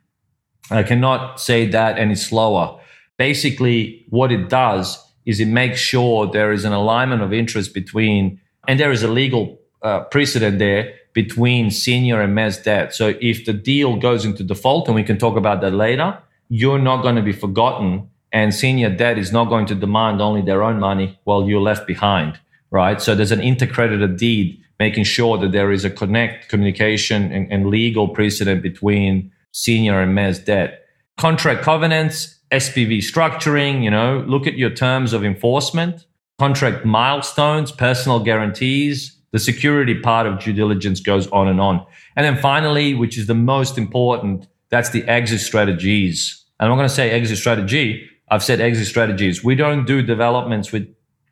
I 0.72 0.82
cannot 0.82 1.40
say 1.40 1.68
that 1.68 2.00
any 2.00 2.16
slower. 2.16 2.80
Basically, 3.18 4.04
what 4.10 4.32
it 4.32 4.50
does 4.50 5.00
is 5.26 5.40
it 5.40 5.48
makes 5.48 5.80
sure 5.80 6.28
there 6.28 6.52
is 6.52 6.66
an 6.66 6.74
alignment 6.74 7.22
of 7.22 7.34
interest 7.34 7.74
between, 7.74 8.40
and 8.68 8.80
there 8.80 8.92
is 8.92 9.04
a 9.04 9.08
legal 9.08 9.60
uh, 9.82 10.02
precedent 10.02 10.60
there 10.60 10.94
between 11.14 11.72
senior 11.72 12.22
and 12.22 12.36
mezz 12.36 12.64
debt. 12.64 12.94
So 12.94 13.14
if 13.22 13.46
the 13.46 13.54
deal 13.54 13.98
goes 13.98 14.26
into 14.26 14.44
default, 14.44 14.88
and 14.88 14.96
we 14.96 15.04
can 15.04 15.18
talk 15.18 15.38
about 15.38 15.62
that 15.62 15.72
later, 15.72 16.18
you're 16.50 16.80
not 16.80 17.02
going 17.02 17.16
to 17.16 17.22
be 17.22 17.32
forgotten, 17.34 18.10
and 18.32 18.54
senior 18.54 18.90
debt 18.90 19.18
is 19.18 19.32
not 19.32 19.46
going 19.46 19.66
to 19.68 19.76
demand 19.76 20.22
only 20.22 20.42
their 20.42 20.62
own 20.64 20.80
money 20.80 21.20
while 21.24 21.48
you're 21.48 21.62
left 21.62 21.88
behind 21.88 22.40
right? 22.76 23.02
So 23.02 23.16
there's 23.16 23.32
an 23.32 23.40
intercreditor 23.40 24.18
deed 24.18 24.62
making 24.80 25.06
sure 25.06 25.38
that 25.38 25.54
there 25.54 25.72
is 25.72 25.86
a 25.86 25.90
connect 25.90 26.50
communication 26.50 27.32
and, 27.32 27.52
and 27.52 27.68
legal 27.68 28.10
precedent 28.10 28.62
between 28.62 29.32
senior 29.54 30.02
and 30.02 30.18
mezz 30.18 30.44
debt. 30.44 30.86
Contract 31.18 31.62
covenants, 31.62 32.36
SPV 32.52 33.00
structuring, 33.00 33.84
you 33.84 33.90
know, 33.90 34.24
look 34.28 34.48
at 34.48 34.58
your 34.58 34.70
terms 34.70 35.14
of 35.14 35.24
enforcement, 35.24 36.06
contract 36.40 36.86
milestones, 36.86 37.72
personal 37.72 38.20
guarantees, 38.20 39.18
the 39.32 39.40
security 39.40 40.00
part 40.00 40.28
of 40.28 40.40
due 40.40 40.54
diligence 40.54 41.00
goes 41.00 41.28
on 41.28 41.48
and 41.48 41.60
on. 41.60 41.86
And 42.16 42.26
then 42.26 42.38
finally, 42.42 42.94
which 42.94 43.18
is 43.18 43.28
the 43.28 43.36
most 43.36 43.78
important, 43.78 44.48
that's 44.70 44.92
the 44.92 45.04
exit 45.04 45.42
strategies. 45.42 46.44
And 46.60 46.70
I'm 46.70 46.78
going 46.78 46.88
to 46.88 46.94
say 46.94 47.12
exit 47.12 47.38
strategy. 47.38 48.10
I've 48.30 48.44
said 48.44 48.62
exit 48.62 48.88
strategies. 48.88 49.44
We 49.44 49.56
don't 49.56 49.86
do 49.86 50.02
developments 50.02 50.72
with 50.72 50.88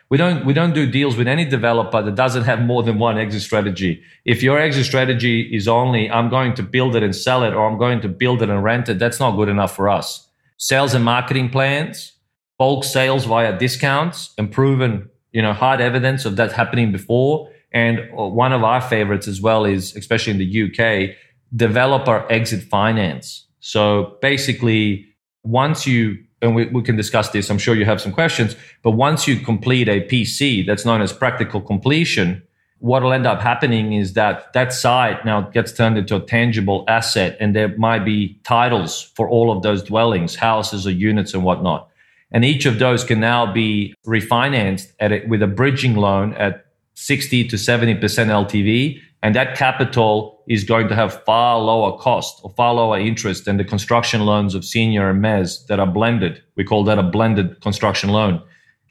we 0.09 0.17
don't 0.17 0.45
we 0.45 0.53
don't 0.53 0.73
do 0.73 0.85
deals 0.85 1.15
with 1.15 1.27
any 1.27 1.43
developer 1.43 2.01
that 2.03 2.13
doesn't 2.13 2.43
have 2.43 2.61
more 2.61 2.83
than 2.83 2.99
one 2.99 3.17
exit 3.17 3.41
strategy. 3.41 4.03
If 4.25 4.43
your 4.43 4.59
exit 4.59 4.85
strategy 4.85 5.41
is 5.41 5.67
only 5.67 6.11
I'm 6.11 6.29
going 6.29 6.53
to 6.55 6.63
build 6.63 6.95
it 6.95 7.03
and 7.03 7.15
sell 7.15 7.43
it 7.43 7.53
or 7.53 7.67
I'm 7.67 7.79
going 7.79 8.01
to 8.01 8.09
build 8.09 8.43
it 8.43 8.49
and 8.49 8.63
rent 8.63 8.89
it, 8.89 8.99
that's 8.99 9.19
not 9.19 9.35
good 9.35 9.49
enough 9.49 9.75
for 9.75 9.89
us. 9.89 10.27
Sales 10.63 10.93
and 10.93 11.03
marketing 11.03 11.49
plans, 11.49 12.13
bulk 12.57 12.85
sales 12.85 13.25
via 13.25 13.59
discounts, 13.59 14.33
and 14.37 14.49
proven, 14.49 15.09
you 15.33 15.41
know, 15.41 15.51
hard 15.51 15.81
evidence 15.81 16.23
of 16.23 16.37
that 16.37 16.53
happening 16.53 16.89
before. 16.89 17.49
And 17.73 17.99
uh, 18.17 18.27
one 18.27 18.53
of 18.53 18.63
our 18.63 18.79
favorites 18.79 19.27
as 19.27 19.41
well 19.41 19.65
is, 19.65 19.93
especially 19.97 20.31
in 20.31 20.37
the 20.37 20.63
UK, 20.63 21.17
developer 21.53 22.25
exit 22.31 22.63
finance. 22.63 23.45
So 23.59 24.17
basically, 24.21 25.05
once 25.43 25.85
you 25.85 26.23
and 26.41 26.55
we, 26.55 26.67
we 26.67 26.81
can 26.81 26.95
discuss 26.95 27.31
this. 27.31 27.49
I'm 27.49 27.57
sure 27.57 27.75
you 27.75 27.83
have 27.83 27.99
some 27.99 28.13
questions. 28.13 28.55
But 28.83 28.91
once 28.91 29.27
you 29.27 29.41
complete 29.41 29.89
a 29.89 29.99
PC 30.07 30.65
that's 30.65 30.85
known 30.85 31.01
as 31.01 31.11
practical 31.11 31.59
completion, 31.59 32.41
what 32.83 33.01
will 33.01 33.13
end 33.13 33.25
up 33.25 33.41
happening 33.41 33.93
is 33.93 34.11
that 34.11 34.51
that 34.51 34.73
site 34.73 35.23
now 35.23 35.39
gets 35.39 35.71
turned 35.71 35.97
into 35.97 36.17
a 36.17 36.19
tangible 36.19 36.83
asset 36.89 37.37
and 37.39 37.55
there 37.55 37.69
might 37.77 38.03
be 38.03 38.37
titles 38.43 39.03
for 39.15 39.29
all 39.29 39.55
of 39.55 39.63
those 39.63 39.81
dwellings, 39.81 40.35
houses 40.35 40.85
or 40.85 40.91
units 40.91 41.33
and 41.33 41.45
whatnot. 41.45 41.87
And 42.33 42.43
each 42.43 42.65
of 42.65 42.79
those 42.79 43.05
can 43.05 43.21
now 43.21 43.53
be 43.53 43.95
refinanced 44.05 44.91
at 44.99 45.29
with 45.29 45.41
a 45.41 45.47
bridging 45.47 45.95
loan 45.95 46.33
at 46.33 46.65
60 46.95 47.47
to 47.47 47.55
70% 47.55 48.01
LTV 48.01 48.99
and 49.21 49.33
that 49.33 49.55
capital 49.55 50.43
is 50.49 50.65
going 50.65 50.89
to 50.89 50.95
have 50.95 51.23
far 51.23 51.61
lower 51.61 51.97
cost 51.97 52.41
or 52.43 52.49
far 52.57 52.73
lower 52.73 52.99
interest 52.99 53.45
than 53.45 53.55
the 53.55 53.63
construction 53.63 54.25
loans 54.25 54.55
of 54.55 54.65
senior 54.65 55.09
and 55.09 55.23
mezz 55.23 55.65
that 55.67 55.79
are 55.79 55.87
blended. 55.87 56.43
We 56.57 56.65
call 56.65 56.83
that 56.83 56.99
a 56.99 57.03
blended 57.03 57.61
construction 57.61 58.09
loan. 58.09 58.43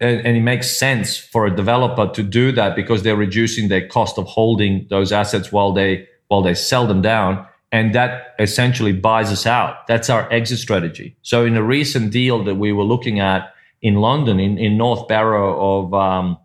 And, 0.03 0.27
and, 0.27 0.37
it 0.37 0.43
makes 0.43 0.77
sense 0.77 1.17
for 1.17 1.47
a 1.47 1.55
developer 1.55 2.09
to 2.13 2.23
do 2.23 2.51
that 2.53 2.75
because 2.75 3.03
they're 3.03 3.17
reducing 3.17 3.69
their 3.69 3.87
cost 3.87 4.19
of 4.19 4.27
holding 4.27 4.87
those 4.91 5.13
assets 5.13 5.53
while 5.53 5.73
they 5.73 6.09
while 6.29 6.43
they 6.43 6.55
sell 6.55 6.87
them 6.87 7.03
down. 7.03 7.47
And 7.71 7.95
that 7.95 8.35
essentially 8.39 8.93
buys 8.93 9.31
us 9.31 9.47
out. 9.47 9.87
That's 9.87 10.11
our 10.11 10.31
exit 10.31 10.59
strategy. 10.59 11.17
So 11.23 11.47
in 11.47 11.57
a 11.57 11.63
recent 11.63 12.13
deal 12.13 12.45
that 12.45 12.57
we 12.57 12.73
were 12.73 12.85
looking 12.85 13.21
at 13.21 13.55
in 13.81 13.95
London, 13.95 14.41
in, 14.41 14.59
in 14.59 14.77
North 14.77 15.09
Barrow 15.09 15.49
of 15.59 15.95
um, 15.95 16.39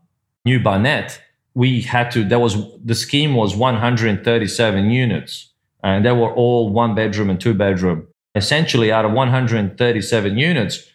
New 0.46 0.60
Barnet, 0.62 1.20
we 1.58 1.82
had 1.82 2.12
to 2.12 2.24
there 2.24 2.40
was 2.40 2.56
the 2.86 2.94
scheme 2.94 3.34
was 3.34 3.56
137 3.56 4.92
units 4.92 5.52
and 5.84 6.06
they 6.06 6.12
were 6.12 6.32
all 6.32 6.70
one 6.70 6.94
bedroom 6.94 7.32
and 7.32 7.42
two 7.42 7.56
bedroom 7.56 8.08
essentially 8.36 8.92
out 8.92 9.06
of 9.06 9.12
137 9.12 10.38
units 10.38 10.88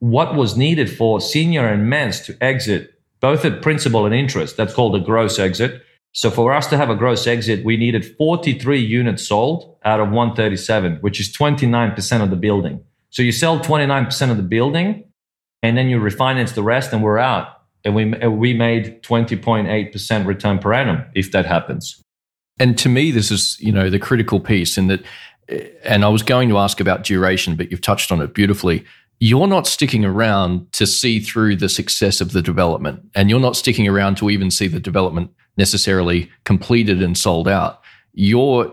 what 0.00 0.34
was 0.34 0.56
needed 0.56 0.90
for 0.94 1.20
senior 1.20 1.66
and 1.66 1.90
mezz 1.90 2.24
to 2.24 2.36
exit 2.42 2.94
both 3.20 3.44
at 3.44 3.62
principal 3.62 4.06
and 4.06 4.14
interest. 4.14 4.56
That's 4.56 4.74
called 4.74 4.96
a 4.96 5.00
gross 5.00 5.38
exit. 5.38 5.82
So 6.12 6.30
for 6.30 6.52
us 6.52 6.66
to 6.68 6.76
have 6.76 6.90
a 6.90 6.96
gross 6.96 7.26
exit 7.26 7.64
we 7.64 7.76
needed 7.76 8.16
43 8.16 8.80
units 8.80 9.28
sold 9.28 9.76
out 9.84 10.00
of 10.00 10.08
137 10.08 10.96
which 10.96 11.20
is 11.20 11.34
29% 11.36 12.22
of 12.22 12.30
the 12.30 12.36
building. 12.36 12.82
So 13.10 13.22
you 13.22 13.32
sell 13.32 13.60
29% 13.60 14.30
of 14.30 14.36
the 14.36 14.42
building 14.42 15.04
and 15.62 15.76
then 15.76 15.88
you 15.88 16.00
refinance 16.00 16.54
the 16.54 16.62
rest 16.62 16.92
and 16.92 17.02
we're 17.02 17.18
out. 17.18 17.48
And 17.84 17.94
we 17.94 18.06
we 18.26 18.52
made 18.52 19.02
20.8% 19.02 20.26
return 20.26 20.58
per 20.58 20.72
annum 20.72 21.04
if 21.14 21.32
that 21.32 21.46
happens. 21.46 22.02
And 22.58 22.76
to 22.78 22.88
me 22.88 23.10
this 23.10 23.30
is 23.30 23.58
you 23.60 23.72
know 23.72 23.90
the 23.90 23.98
critical 23.98 24.40
piece 24.40 24.78
in 24.78 24.88
that 24.88 25.02
and 25.82 26.04
i 26.04 26.08
was 26.08 26.22
going 26.22 26.48
to 26.48 26.58
ask 26.58 26.80
about 26.80 27.02
duration 27.02 27.56
but 27.56 27.70
you've 27.70 27.80
touched 27.80 28.12
on 28.12 28.20
it 28.20 28.34
beautifully 28.34 28.84
you're 29.20 29.46
not 29.46 29.66
sticking 29.66 30.04
around 30.04 30.72
to 30.72 30.86
see 30.86 31.20
through 31.20 31.54
the 31.54 31.68
success 31.68 32.20
of 32.20 32.32
the 32.32 32.42
development 32.42 33.00
and 33.14 33.30
you're 33.30 33.38
not 33.38 33.54
sticking 33.54 33.86
around 33.86 34.16
to 34.16 34.30
even 34.30 34.50
see 34.50 34.66
the 34.66 34.80
development 34.80 35.30
necessarily 35.56 36.30
completed 36.44 37.02
and 37.02 37.16
sold 37.16 37.46
out 37.46 37.80
you're 38.12 38.72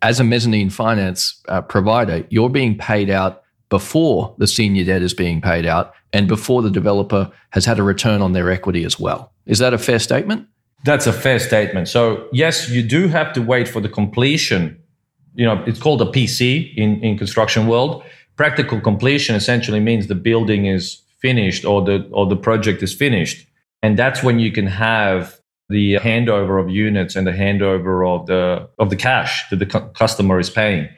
as 0.00 0.18
a 0.18 0.24
mezzanine 0.24 0.70
finance 0.70 1.42
uh, 1.48 1.60
provider 1.60 2.24
you're 2.30 2.48
being 2.48 2.78
paid 2.78 3.10
out 3.10 3.42
before 3.68 4.34
the 4.38 4.46
senior 4.46 4.84
debt 4.84 5.02
is 5.02 5.14
being 5.14 5.40
paid 5.40 5.66
out 5.66 5.92
and 6.12 6.26
before 6.26 6.62
the 6.62 6.70
developer 6.70 7.30
has 7.50 7.64
had 7.64 7.78
a 7.78 7.82
return 7.82 8.22
on 8.22 8.32
their 8.32 8.50
equity 8.50 8.84
as 8.84 8.98
well. 8.98 9.32
Is 9.46 9.58
that 9.58 9.74
a 9.74 9.78
fair 9.78 9.98
statement? 9.98 10.46
That's 10.84 11.06
a 11.06 11.12
fair 11.12 11.38
statement. 11.38 11.88
So, 11.88 12.28
yes, 12.32 12.70
you 12.70 12.82
do 12.82 13.08
have 13.08 13.32
to 13.34 13.42
wait 13.42 13.68
for 13.68 13.80
the 13.80 13.88
completion. 13.88 14.80
You 15.34 15.44
know, 15.44 15.62
it's 15.66 15.80
called 15.80 16.00
a 16.00 16.06
PC 16.06 16.74
in, 16.76 17.02
in 17.02 17.18
construction 17.18 17.66
world. 17.66 18.02
Practical 18.38 18.80
completion 18.80 19.34
essentially 19.34 19.80
means 19.80 20.06
the 20.06 20.14
building 20.14 20.64
is 20.66 21.02
finished 21.20 21.64
or 21.64 21.82
the 21.82 22.08
or 22.12 22.24
the 22.26 22.36
project 22.36 22.82
is 22.82 22.94
finished. 22.94 23.46
And 23.82 23.98
that's 23.98 24.22
when 24.22 24.38
you 24.38 24.50
can 24.50 24.66
have 24.66 25.38
the 25.68 25.96
handover 25.96 26.62
of 26.62 26.70
units 26.70 27.16
and 27.16 27.26
the 27.26 27.32
handover 27.32 28.08
of 28.08 28.26
the 28.26 28.68
of 28.78 28.88
the 28.90 28.96
cash 28.96 29.44
that 29.50 29.58
the 29.58 29.66
cu- 29.66 29.88
customer 29.88 30.38
is 30.38 30.48
paying. 30.48 30.88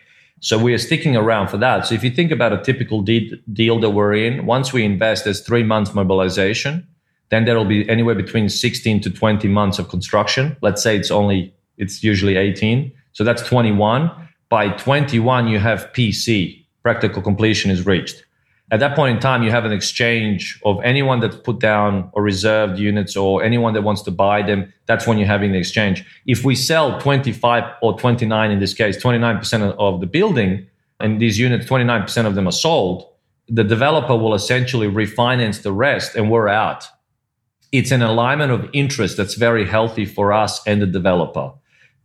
So 0.41 0.57
we 0.59 0.73
are 0.73 0.79
sticking 0.79 1.17
around 1.17 1.49
for 1.49 1.59
that. 1.59 1.87
So 1.87 1.95
if 1.95 2.03
you 2.03 2.11
think 2.11 2.31
about 2.31 2.53
a 2.53 2.63
typical 2.63 3.03
de- 3.03 3.31
deal 3.53 3.79
that 3.81 3.91
we're 3.91 4.15
in, 4.15 4.47
once 4.47 4.73
we 4.73 4.85
invest, 4.85 5.25
there's 5.25 5.41
three 5.41 5.63
months 5.63 5.95
mobilization. 5.95 6.87
Then 7.31 7.45
there 7.45 7.57
will 7.57 7.67
be 7.67 7.89
anywhere 7.89 8.15
between 8.15 8.49
16 8.49 9.03
to 9.03 9.11
20 9.11 9.49
months 9.49 9.79
of 9.79 9.89
construction. 9.89 10.57
Let's 10.63 10.83
say 10.83 10.97
it's 10.97 11.11
only, 11.11 11.55
it's 11.77 12.03
usually 12.03 12.37
18. 12.37 12.91
So 13.13 13.23
that's 13.23 13.43
21. 13.43 14.11
By 14.49 14.71
21, 14.71 15.47
you 15.47 15.59
have 15.59 15.93
PC, 15.93 16.60
practical 16.83 17.23
completion 17.23 17.71
is 17.71 17.87
reached. 17.87 18.25
At 18.73 18.79
that 18.81 18.95
point 18.95 19.17
in 19.17 19.21
time, 19.21 19.43
you 19.43 19.51
have 19.51 19.65
an 19.65 19.73
exchange 19.73 20.61
of 20.65 20.81
anyone 20.85 21.19
that's 21.19 21.37
put 21.37 21.59
down 21.59 22.09
or 22.13 22.23
reserved 22.23 22.79
units 22.79 23.17
or 23.17 23.43
anyone 23.43 23.75
that 23.75 23.83
wants 23.83 24.03
to 24.03 24.13
buy 24.13 24.43
them. 24.43 24.73
That's 24.87 25.09
when 25.09 25.19
you're 25.19 25.27
having 25.27 25.51
the 25.51 25.59
exchange. 25.59 26.05
If 26.27 26.45
we 26.45 26.55
sell 26.55 27.01
25 27.01 27.65
or 27.83 27.99
29, 27.99 28.51
in 28.51 28.61
this 28.61 28.73
case, 28.73 28.97
29% 29.03 29.75
of 29.77 30.01
the 30.01 30.07
building, 30.07 30.69
and 31.01 31.21
these 31.21 31.39
units, 31.39 31.67
29% 31.67 32.27
of 32.27 32.37
them 32.37 32.47
are 32.47 32.53
sold, 32.53 33.07
the 33.49 33.65
developer 33.65 34.15
will 34.15 34.35
essentially 34.35 34.87
refinance 34.87 35.63
the 35.63 35.73
rest 35.73 36.15
and 36.15 36.31
we're 36.31 36.49
out. 36.49 36.85
It's 37.73 37.91
an 37.91 38.03
alignment 38.03 38.53
of 38.53 38.71
interest 38.73 39.17
that's 39.17 39.35
very 39.35 39.67
healthy 39.67 40.05
for 40.05 40.33
us 40.33 40.65
and 40.67 40.81
the 40.81 40.87
developer. 40.87 41.53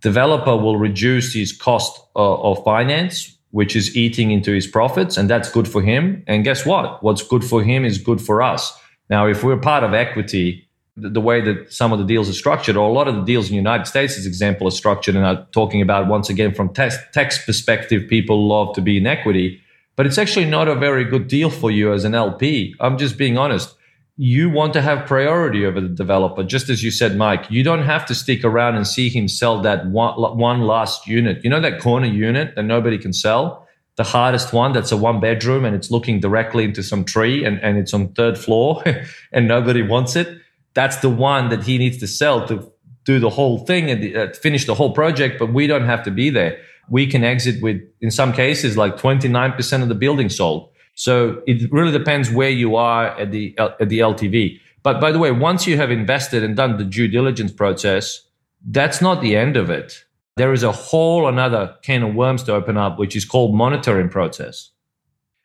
Developer 0.01 0.55
will 0.57 0.77
reduce 0.77 1.33
his 1.33 1.51
cost 1.51 1.99
uh, 2.15 2.35
of 2.41 2.63
finance 2.63 3.34
which 3.55 3.73
is 3.73 3.95
eating 3.95 4.31
into 4.31 4.51
his 4.51 4.67
profits, 4.67 5.15
and 5.15 5.29
that's 5.29 5.49
good 5.49 5.65
for 5.65 5.81
him. 5.81 6.21
And 6.27 6.43
guess 6.43 6.65
what? 6.65 7.01
What's 7.01 7.23
good 7.23 7.41
for 7.41 7.63
him 7.63 7.85
is 7.85 7.97
good 7.97 8.19
for 8.19 8.41
us. 8.41 8.77
Now, 9.09 9.27
if 9.27 9.45
we're 9.45 9.55
part 9.55 9.85
of 9.85 9.93
equity, 9.93 10.67
the, 10.97 11.07
the 11.07 11.21
way 11.21 11.39
that 11.39 11.71
some 11.71 11.93
of 11.93 11.99
the 11.99 12.03
deals 12.03 12.29
are 12.29 12.33
structured, 12.33 12.75
or 12.75 12.89
a 12.89 12.91
lot 12.91 13.07
of 13.07 13.15
the 13.15 13.21
deals 13.21 13.45
in 13.45 13.51
the 13.51 13.55
United 13.55 13.85
States, 13.87 14.17
as 14.17 14.25
example, 14.25 14.67
are 14.67 14.71
structured, 14.71 15.15
and 15.15 15.25
I'm 15.25 15.45
talking 15.53 15.81
about 15.81 16.07
once 16.07 16.29
again 16.29 16.53
from 16.53 16.73
tax, 16.73 16.97
tax 17.13 17.45
perspective, 17.45 18.09
people 18.09 18.45
love 18.45 18.75
to 18.75 18.81
be 18.81 18.97
in 18.97 19.07
equity, 19.07 19.61
but 19.95 20.05
it's 20.05 20.17
actually 20.17 20.47
not 20.47 20.67
a 20.67 20.75
very 20.75 21.05
good 21.05 21.29
deal 21.29 21.49
for 21.49 21.71
you 21.71 21.93
as 21.93 22.03
an 22.03 22.13
LP. 22.13 22.75
I'm 22.81 22.97
just 22.97 23.17
being 23.17 23.37
honest 23.37 23.73
you 24.17 24.49
want 24.49 24.71
to 24.73 24.81
have 24.81 25.05
priority 25.05 25.65
over 25.65 25.81
the 25.81 25.89
developer. 25.89 26.43
Just 26.43 26.69
as 26.69 26.81
you 26.81 26.89
said, 26.89 27.17
Mike, 27.17 27.45
you 27.49 27.63
don't 27.63 27.83
have 27.83 28.05
to 28.05 28.15
stick 28.15 28.45
around 28.45 28.75
and 28.75 28.87
see 28.87 29.09
him 29.09 29.27
sell 29.27 29.61
that 29.61 29.87
one, 29.87 30.37
one 30.37 30.61
last 30.61 31.05
unit. 31.05 31.43
You 31.43 31.49
know, 31.49 31.59
that 31.59 31.81
corner 31.81 32.07
unit 32.07 32.55
that 32.55 32.63
nobody 32.63 32.97
can 32.97 33.11
sell, 33.11 33.67
the 33.97 34.05
hardest 34.05 34.53
one 34.53 34.71
that's 34.71 34.91
a 34.91 34.97
one 34.97 35.19
bedroom 35.19 35.65
and 35.65 35.75
it's 35.75 35.91
looking 35.91 36.21
directly 36.21 36.63
into 36.63 36.81
some 36.81 37.03
tree 37.03 37.43
and, 37.43 37.59
and 37.59 37.77
it's 37.77 37.93
on 37.93 38.13
third 38.13 38.37
floor 38.37 38.83
and 39.33 39.47
nobody 39.47 39.81
wants 39.81 40.15
it. 40.15 40.39
That's 40.73 40.97
the 40.97 41.09
one 41.09 41.49
that 41.49 41.63
he 41.63 41.77
needs 41.77 41.97
to 41.97 42.07
sell 42.07 42.47
to 42.47 42.71
do 43.03 43.19
the 43.19 43.29
whole 43.29 43.59
thing 43.65 43.91
and 43.91 44.15
uh, 44.15 44.33
finish 44.33 44.65
the 44.65 44.75
whole 44.75 44.93
project. 44.93 45.39
But 45.39 45.53
we 45.53 45.67
don't 45.67 45.85
have 45.85 46.03
to 46.03 46.11
be 46.11 46.29
there. 46.29 46.59
We 46.89 47.07
can 47.07 47.23
exit 47.23 47.61
with, 47.61 47.81
in 47.99 48.11
some 48.11 48.31
cases, 48.31 48.77
like 48.77 48.97
29% 48.97 49.81
of 49.81 49.89
the 49.89 49.95
building 49.95 50.29
sold. 50.29 50.69
So 50.95 51.43
it 51.45 51.71
really 51.71 51.91
depends 51.91 52.31
where 52.31 52.49
you 52.49 52.77
are 52.77 53.07
at 53.19 53.31
the 53.31 53.55
at 53.57 53.89
the 53.89 53.99
LTV. 53.99 54.59
But 54.81 55.01
by 55.01 55.11
the 55.11 55.19
way, 55.19 55.31
once 55.31 55.67
you 55.67 55.77
have 55.77 55.91
invested 55.91 56.43
and 56.43 56.55
done 56.55 56.77
the 56.77 56.85
due 56.85 57.07
diligence 57.07 57.51
process, 57.51 58.21
that's 58.65 59.01
not 59.01 59.21
the 59.21 59.35
end 59.35 59.57
of 59.57 59.69
it. 59.69 60.05
There 60.37 60.53
is 60.53 60.63
a 60.63 60.71
whole 60.71 61.27
another 61.27 61.75
can 61.81 62.03
of 62.03 62.15
worms 62.15 62.43
to 62.43 62.53
open 62.53 62.77
up, 62.77 62.97
which 62.97 63.15
is 63.15 63.25
called 63.25 63.55
monitoring 63.55 64.09
process. 64.09 64.71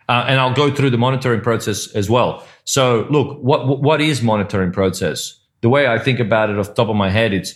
Uh, 0.08 0.24
and 0.26 0.40
I'll 0.40 0.54
go 0.54 0.74
through 0.74 0.90
the 0.90 0.98
monitoring 0.98 1.40
process 1.40 1.88
as 1.94 2.08
well. 2.08 2.44
So 2.64 3.06
look, 3.10 3.38
what 3.42 3.80
what 3.80 4.00
is 4.00 4.22
monitoring 4.22 4.72
process? 4.72 5.36
The 5.62 5.68
way 5.68 5.88
I 5.88 5.98
think 5.98 6.20
about 6.20 6.50
it 6.50 6.58
off 6.58 6.68
the 6.68 6.74
top 6.74 6.88
of 6.88 6.96
my 6.96 7.10
head, 7.10 7.32
it's 7.32 7.54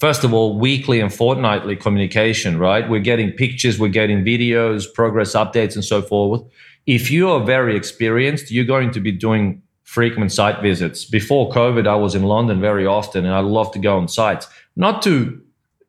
first 0.00 0.22
of 0.22 0.32
all 0.32 0.58
weekly 0.58 1.00
and 1.00 1.12
fortnightly 1.12 1.74
communication. 1.74 2.58
Right? 2.58 2.88
We're 2.88 3.00
getting 3.00 3.32
pictures, 3.32 3.80
we're 3.80 3.88
getting 3.88 4.24
videos, 4.24 4.84
progress 4.92 5.34
updates, 5.34 5.74
and 5.74 5.84
so 5.84 6.02
forth 6.02 6.42
if 6.86 7.10
you 7.10 7.28
are 7.30 7.44
very 7.44 7.76
experienced, 7.76 8.50
you're 8.50 8.64
going 8.64 8.90
to 8.92 9.00
be 9.00 9.12
doing 9.12 9.62
frequent 9.84 10.32
site 10.32 10.62
visits. 10.62 11.04
Before 11.04 11.50
COVID, 11.50 11.86
I 11.86 11.94
was 11.94 12.14
in 12.14 12.22
London 12.22 12.60
very 12.60 12.86
often 12.86 13.24
and 13.24 13.34
I 13.34 13.40
love 13.40 13.72
to 13.72 13.78
go 13.78 13.98
on 13.98 14.08
sites, 14.08 14.48
not 14.74 15.02
to 15.02 15.40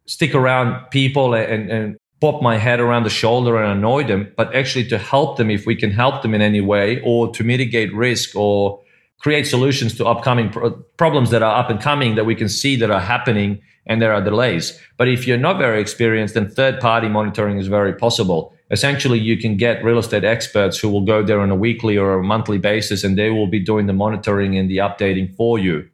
stick 0.05 0.35
around 0.35 0.89
people 0.91 1.33
and, 1.33 1.71
and 1.71 1.97
pop 2.19 2.41
my 2.41 2.57
head 2.57 2.79
around 2.79 3.03
the 3.03 3.09
shoulder 3.09 3.61
and 3.61 3.77
annoy 3.77 4.03
them, 4.03 4.31
but 4.35 4.53
actually 4.53 4.87
to 4.89 4.97
help 4.97 5.37
them 5.37 5.49
if 5.49 5.65
we 5.65 5.75
can 5.75 5.91
help 5.91 6.21
them 6.21 6.33
in 6.33 6.41
any 6.41 6.61
way 6.61 7.01
or 7.03 7.33
to 7.33 7.43
mitigate 7.43 7.93
risk 7.93 8.35
or 8.35 8.81
create 9.19 9.45
solutions 9.45 9.95
to 9.95 10.05
upcoming 10.05 10.49
pro- 10.49 10.71
problems 10.97 11.29
that 11.29 11.41
are 11.41 11.57
up 11.57 11.69
and 11.69 11.81
coming 11.81 12.15
that 12.15 12.25
we 12.25 12.35
can 12.35 12.49
see 12.49 12.75
that 12.75 12.91
are 12.91 12.99
happening 12.99 13.61
and 13.85 14.01
there 14.01 14.13
are 14.13 14.21
delays. 14.21 14.77
But 14.97 15.07
if 15.07 15.25
you're 15.25 15.37
not 15.37 15.57
very 15.57 15.79
experienced, 15.81 16.33
then 16.33 16.49
third 16.49 16.79
party 16.81 17.07
monitoring 17.07 17.57
is 17.57 17.67
very 17.67 17.93
possible 17.93 18.52
essentially 18.73 19.19
you 19.19 19.37
can 19.37 19.55
get 19.55 19.83
real 19.83 19.99
estate 19.99 20.25
experts 20.25 20.77
who 20.77 20.89
will 20.89 21.05
go 21.05 21.23
there 21.23 21.39
on 21.39 21.51
a 21.51 21.55
weekly 21.55 21.95
or 21.95 22.15
a 22.15 22.23
monthly 22.23 22.57
basis 22.57 23.03
and 23.03 23.17
they 23.17 23.29
will 23.29 23.47
be 23.47 23.59
doing 23.59 23.85
the 23.85 23.93
monitoring 23.93 24.57
and 24.57 24.69
the 24.69 24.77
updating 24.77 25.33
for 25.35 25.57
you. 25.57 25.87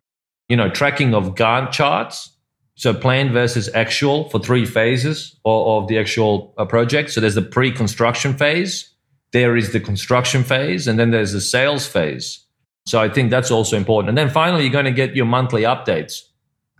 You 0.48 0.58
know 0.58 0.70
tracking 0.70 1.14
of 1.14 1.36
gantt 1.36 1.72
charts 1.72 2.36
so 2.76 2.94
plan 2.94 3.34
versus 3.34 3.70
actual 3.76 4.30
for 4.30 4.40
three 4.40 4.66
phases 4.66 5.36
of, 5.44 5.90
the 5.90 6.00
actual 6.00 6.54
uh, 6.58 6.64
project. 6.64 7.12
So 7.12 7.20
there's 7.20 7.36
the 7.36 7.42
pre-construction 7.42 8.38
phase 8.38 8.90
there 9.32 9.56
is 9.56 9.74
the 9.74 9.80
construction 9.80 10.44
phase 10.44 10.88
and 10.88 10.98
then 10.98 11.12
there's 11.12 11.34
the 11.34 11.42
sales 11.42 11.86
phase. 11.88 12.44
So 12.88 13.00
i 13.00 13.08
think 13.08 13.30
that's 13.30 13.52
also 13.52 13.78
important. 13.78 14.10
And 14.10 14.18
then 14.18 14.30
finally 14.30 14.64
you're 14.64 14.80
going 14.80 14.86
to 14.94 15.00
get 15.04 15.16
your 15.16 15.28
monthly 15.28 15.64
updates 15.64 16.22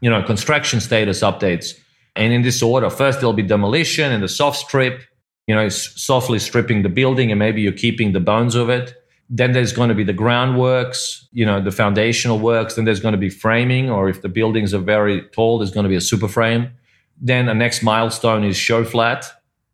you 0.02 0.10
know 0.10 0.24
construction 0.24 0.80
status 0.80 1.22
updates. 1.22 1.74
And 2.16 2.34
in 2.34 2.42
this 2.42 2.62
order 2.62 2.90
first 2.90 3.20
there'll 3.20 3.34
be 3.34 3.44
demolition 3.44 4.12
and 4.12 4.24
the 4.24 4.30
soft 4.30 4.58
strip 4.58 5.04
you 5.50 5.56
know, 5.56 5.66
it's 5.66 6.00
softly 6.00 6.38
stripping 6.38 6.84
the 6.84 6.90
building 6.90 7.32
and 7.32 7.40
maybe 7.40 7.60
you're 7.60 7.72
keeping 7.72 8.12
the 8.12 8.20
bones 8.20 8.54
of 8.54 8.70
it. 8.70 8.94
Then 9.32 9.52
there's 9.52 9.74
going 9.74 9.90
to 9.90 9.96
be 9.96 10.04
the 10.04 10.14
groundworks, 10.14 11.26
you 11.32 11.44
know, 11.44 11.60
the 11.60 11.72
foundational 11.72 12.38
works. 12.38 12.76
Then 12.76 12.86
there's 12.86 13.00
going 13.00 13.14
to 13.14 13.18
be 13.18 13.32
framing, 13.32 13.90
or 13.90 14.10
if 14.10 14.22
the 14.22 14.30
buildings 14.30 14.76
are 14.76 14.80
very 14.80 15.24
tall, 15.30 15.58
there's 15.58 15.72
going 15.72 15.86
to 15.86 15.90
be 15.90 15.96
a 15.96 16.02
super 16.02 16.28
frame. 16.28 16.70
Then 17.20 17.48
the 17.48 17.56
next 17.56 17.82
milestone 17.82 18.44
is 18.44 18.58
show 18.58 18.84
flat. 18.84 19.26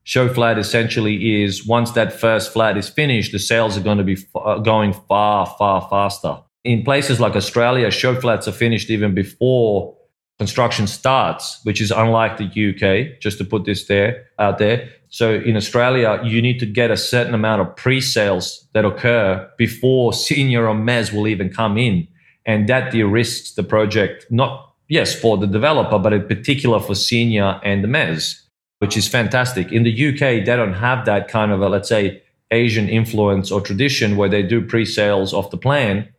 Show 0.03 0.33
flat 0.33 0.57
essentially 0.57 1.43
is 1.43 1.67
once 1.67 1.91
that 1.91 2.13
first 2.13 2.53
flat 2.53 2.77
is 2.77 2.87
finished, 2.87 3.33
the 3.33 3.39
sales 3.39 3.77
are 3.77 3.81
going 3.81 3.97
to 3.97 4.05
be 4.05 4.13
f- 4.13 4.23
uh, 4.33 4.59
going 4.59 4.93
far, 4.93 5.45
far 5.59 5.85
faster. 5.89 6.37
In 6.63 6.83
places 6.83 7.19
like 7.19 7.35
Australia, 7.35 7.91
show 7.91 8.15
flats 8.15 8.47
are 8.47 8.53
finished 8.53 8.89
even 8.89 9.13
before 9.13 9.93
construction 10.37 10.87
starts, 10.87 11.59
which 11.63 11.81
is 11.81 11.91
unlike 11.91 12.37
the 12.37 12.45
UK, 12.45 13.19
just 13.19 13.37
to 13.39 13.43
put 13.43 13.65
this 13.65 13.87
there 13.87 14.25
out 14.39 14.57
there. 14.57 14.89
So 15.15 15.35
in 15.35 15.55
Australia, 15.55 16.19
you 16.25 16.41
need 16.41 16.59
to 16.59 16.65
get 16.65 16.91
a 16.91 16.97
certain 16.97 17.33
amount 17.33 17.61
of 17.61 17.73
pre-sales 17.77 18.67
that 18.73 18.83
occur 18.83 19.49
before 19.57 20.11
senior 20.11 20.67
or 20.67 20.75
mezz 20.75 21.13
will 21.13 21.25
even 21.25 21.49
come 21.49 21.77
in. 21.77 22.05
And 22.45 22.67
that 22.67 22.91
de-risks 22.91 23.53
the 23.53 23.63
project, 23.63 24.25
not, 24.29 24.73
yes, 24.89 25.17
for 25.17 25.37
the 25.37 25.47
developer, 25.47 25.97
but 25.99 26.11
in 26.11 26.27
particular 26.27 26.81
for 26.81 26.95
senior 26.95 27.61
and 27.63 27.81
the 27.81 27.87
mezz, 27.87 28.41
which 28.79 28.97
is 28.97 29.07
fantastic. 29.07 29.71
In 29.71 29.83
the 29.83 30.09
UK, 30.09 30.43
they 30.43 30.57
don't 30.57 30.73
have 30.73 31.05
that 31.05 31.29
kind 31.29 31.53
of 31.53 31.61
a, 31.61 31.69
let's 31.69 31.87
say, 31.87 32.21
Asian 32.51 32.89
influence 32.89 33.51
or 33.53 33.61
tradition 33.61 34.17
where 34.17 34.27
they 34.27 34.43
do 34.43 34.61
pre-sales 34.61 35.33
off 35.33 35.49
the 35.49 35.57
plan. 35.57 36.09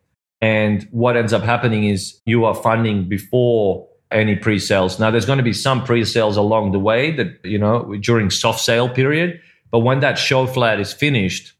And 0.41 0.89
what 0.91 1.19
ends 1.19 1.35
up 1.35 1.43
happening 1.43 1.85
is 1.85 2.19
you 2.25 2.47
are 2.47 2.55
funding 2.55 3.11
before 3.11 3.87
any 4.11 4.37
pre-sales. 4.37 4.99
Now 4.99 5.11
there's 5.11 5.27
going 5.27 5.39
to 5.39 5.43
be 5.43 5.53
some 5.53 5.85
pre-sales 5.85 6.37
along 6.37 6.73
the 6.73 6.79
way 6.79 7.11
that, 7.13 7.39
you 7.45 7.59
know, 7.59 7.95
during 7.97 8.31
soft 8.31 8.61
sale 8.61 8.89
period, 8.89 9.41
but 9.71 9.81
when 9.81 10.01
that 10.01 10.19
show 10.19 10.47
flat 10.47 10.81
is 10.81 10.93
finished, 10.93 11.53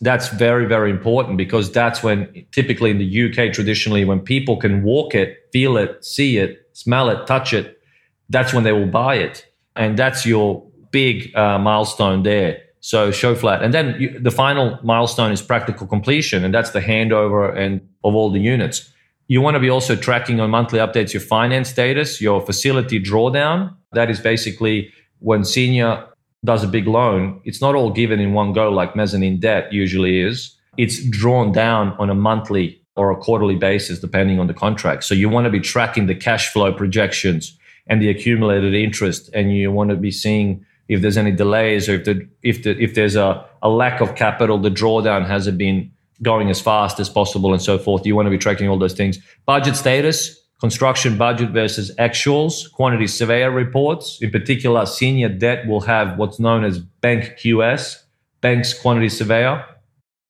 that's 0.00 0.28
very, 0.28 0.66
very 0.66 0.90
important 0.90 1.38
because 1.38 1.72
that's 1.72 2.02
when 2.02 2.46
typically 2.52 2.90
in 2.90 2.98
the 2.98 3.24
UK, 3.24 3.52
traditionally, 3.52 4.04
when 4.04 4.20
people 4.20 4.58
can 4.58 4.82
walk 4.82 5.14
it, 5.14 5.48
feel 5.52 5.76
it, 5.78 6.04
see 6.04 6.36
it, 6.36 6.68
smell 6.74 7.08
it, 7.08 7.26
touch 7.26 7.54
it, 7.54 7.78
that's 8.28 8.52
when 8.52 8.64
they 8.64 8.72
will 8.72 8.86
buy 8.86 9.14
it. 9.14 9.46
And 9.74 9.98
that's 9.98 10.26
your 10.26 10.66
big 10.90 11.34
uh, 11.34 11.58
milestone 11.58 12.22
there. 12.24 12.62
So 12.80 13.10
show 13.10 13.34
flat. 13.34 13.62
And 13.62 13.72
then 13.72 13.96
you, 13.98 14.18
the 14.18 14.30
final 14.30 14.78
milestone 14.82 15.32
is 15.32 15.42
practical 15.42 15.86
completion. 15.86 16.44
And 16.44 16.54
that's 16.54 16.70
the 16.70 16.80
handover 16.80 17.56
and 17.56 17.80
of 18.04 18.14
all 18.14 18.30
the 18.30 18.40
units. 18.40 18.92
You 19.28 19.40
want 19.40 19.54
to 19.54 19.60
be 19.60 19.70
also 19.70 19.96
tracking 19.96 20.40
on 20.40 20.50
monthly 20.50 20.78
updates 20.78 21.12
your 21.12 21.20
finance 21.20 21.68
status, 21.68 22.20
your 22.20 22.40
facility 22.40 23.00
drawdown. 23.02 23.74
That 23.92 24.10
is 24.10 24.20
basically 24.20 24.92
when 25.18 25.44
senior 25.44 26.06
does 26.44 26.62
a 26.62 26.68
big 26.68 26.86
loan, 26.86 27.40
it's 27.44 27.60
not 27.60 27.74
all 27.74 27.90
given 27.90 28.20
in 28.20 28.32
one 28.32 28.52
go 28.52 28.70
like 28.70 28.94
mezzanine 28.94 29.40
debt 29.40 29.72
usually 29.72 30.20
is. 30.20 30.54
It's 30.76 31.04
drawn 31.08 31.52
down 31.52 31.92
on 31.98 32.08
a 32.08 32.14
monthly 32.14 32.80
or 32.94 33.10
a 33.10 33.16
quarterly 33.16 33.56
basis, 33.56 33.98
depending 33.98 34.38
on 34.38 34.46
the 34.46 34.54
contract. 34.54 35.04
So 35.04 35.14
you 35.14 35.28
want 35.28 35.44
to 35.44 35.50
be 35.50 35.60
tracking 35.60 36.06
the 36.06 36.14
cash 36.14 36.52
flow 36.52 36.72
projections 36.72 37.58
and 37.88 38.00
the 38.00 38.08
accumulated 38.08 38.74
interest, 38.74 39.28
and 39.34 39.54
you 39.54 39.70
want 39.70 39.90
to 39.90 39.96
be 39.96 40.10
seeing 40.10 40.64
if 40.88 41.02
there's 41.02 41.16
any 41.16 41.32
delays 41.32 41.88
or 41.88 41.94
if 41.94 42.04
the, 42.04 42.28
if 42.42 42.62
the, 42.62 42.80
if 42.80 42.94
there's 42.94 43.16
a, 43.16 43.44
a 43.62 43.68
lack 43.68 44.00
of 44.00 44.14
capital, 44.14 44.58
the 44.58 44.70
drawdown 44.70 45.26
hasn't 45.26 45.58
been 45.58 45.90
going 46.22 46.50
as 46.50 46.60
fast 46.60 46.98
as 47.00 47.08
possible 47.08 47.52
and 47.52 47.62
so 47.62 47.78
forth. 47.78 48.06
You 48.06 48.16
want 48.16 48.26
to 48.26 48.30
be 48.30 48.38
tracking 48.38 48.68
all 48.68 48.78
those 48.78 48.94
things. 48.94 49.18
Budget 49.44 49.76
status, 49.76 50.40
construction 50.60 51.18
budget 51.18 51.50
versus 51.50 51.94
actuals, 51.96 52.70
quantity 52.72 53.06
surveyor 53.06 53.50
reports. 53.50 54.18
In 54.22 54.30
particular, 54.30 54.86
senior 54.86 55.28
debt 55.28 55.66
will 55.66 55.82
have 55.82 56.18
what's 56.18 56.40
known 56.40 56.64
as 56.64 56.78
bank 56.78 57.36
QS, 57.38 58.02
bank's 58.40 58.72
quantity 58.72 59.08
surveyor, 59.08 59.64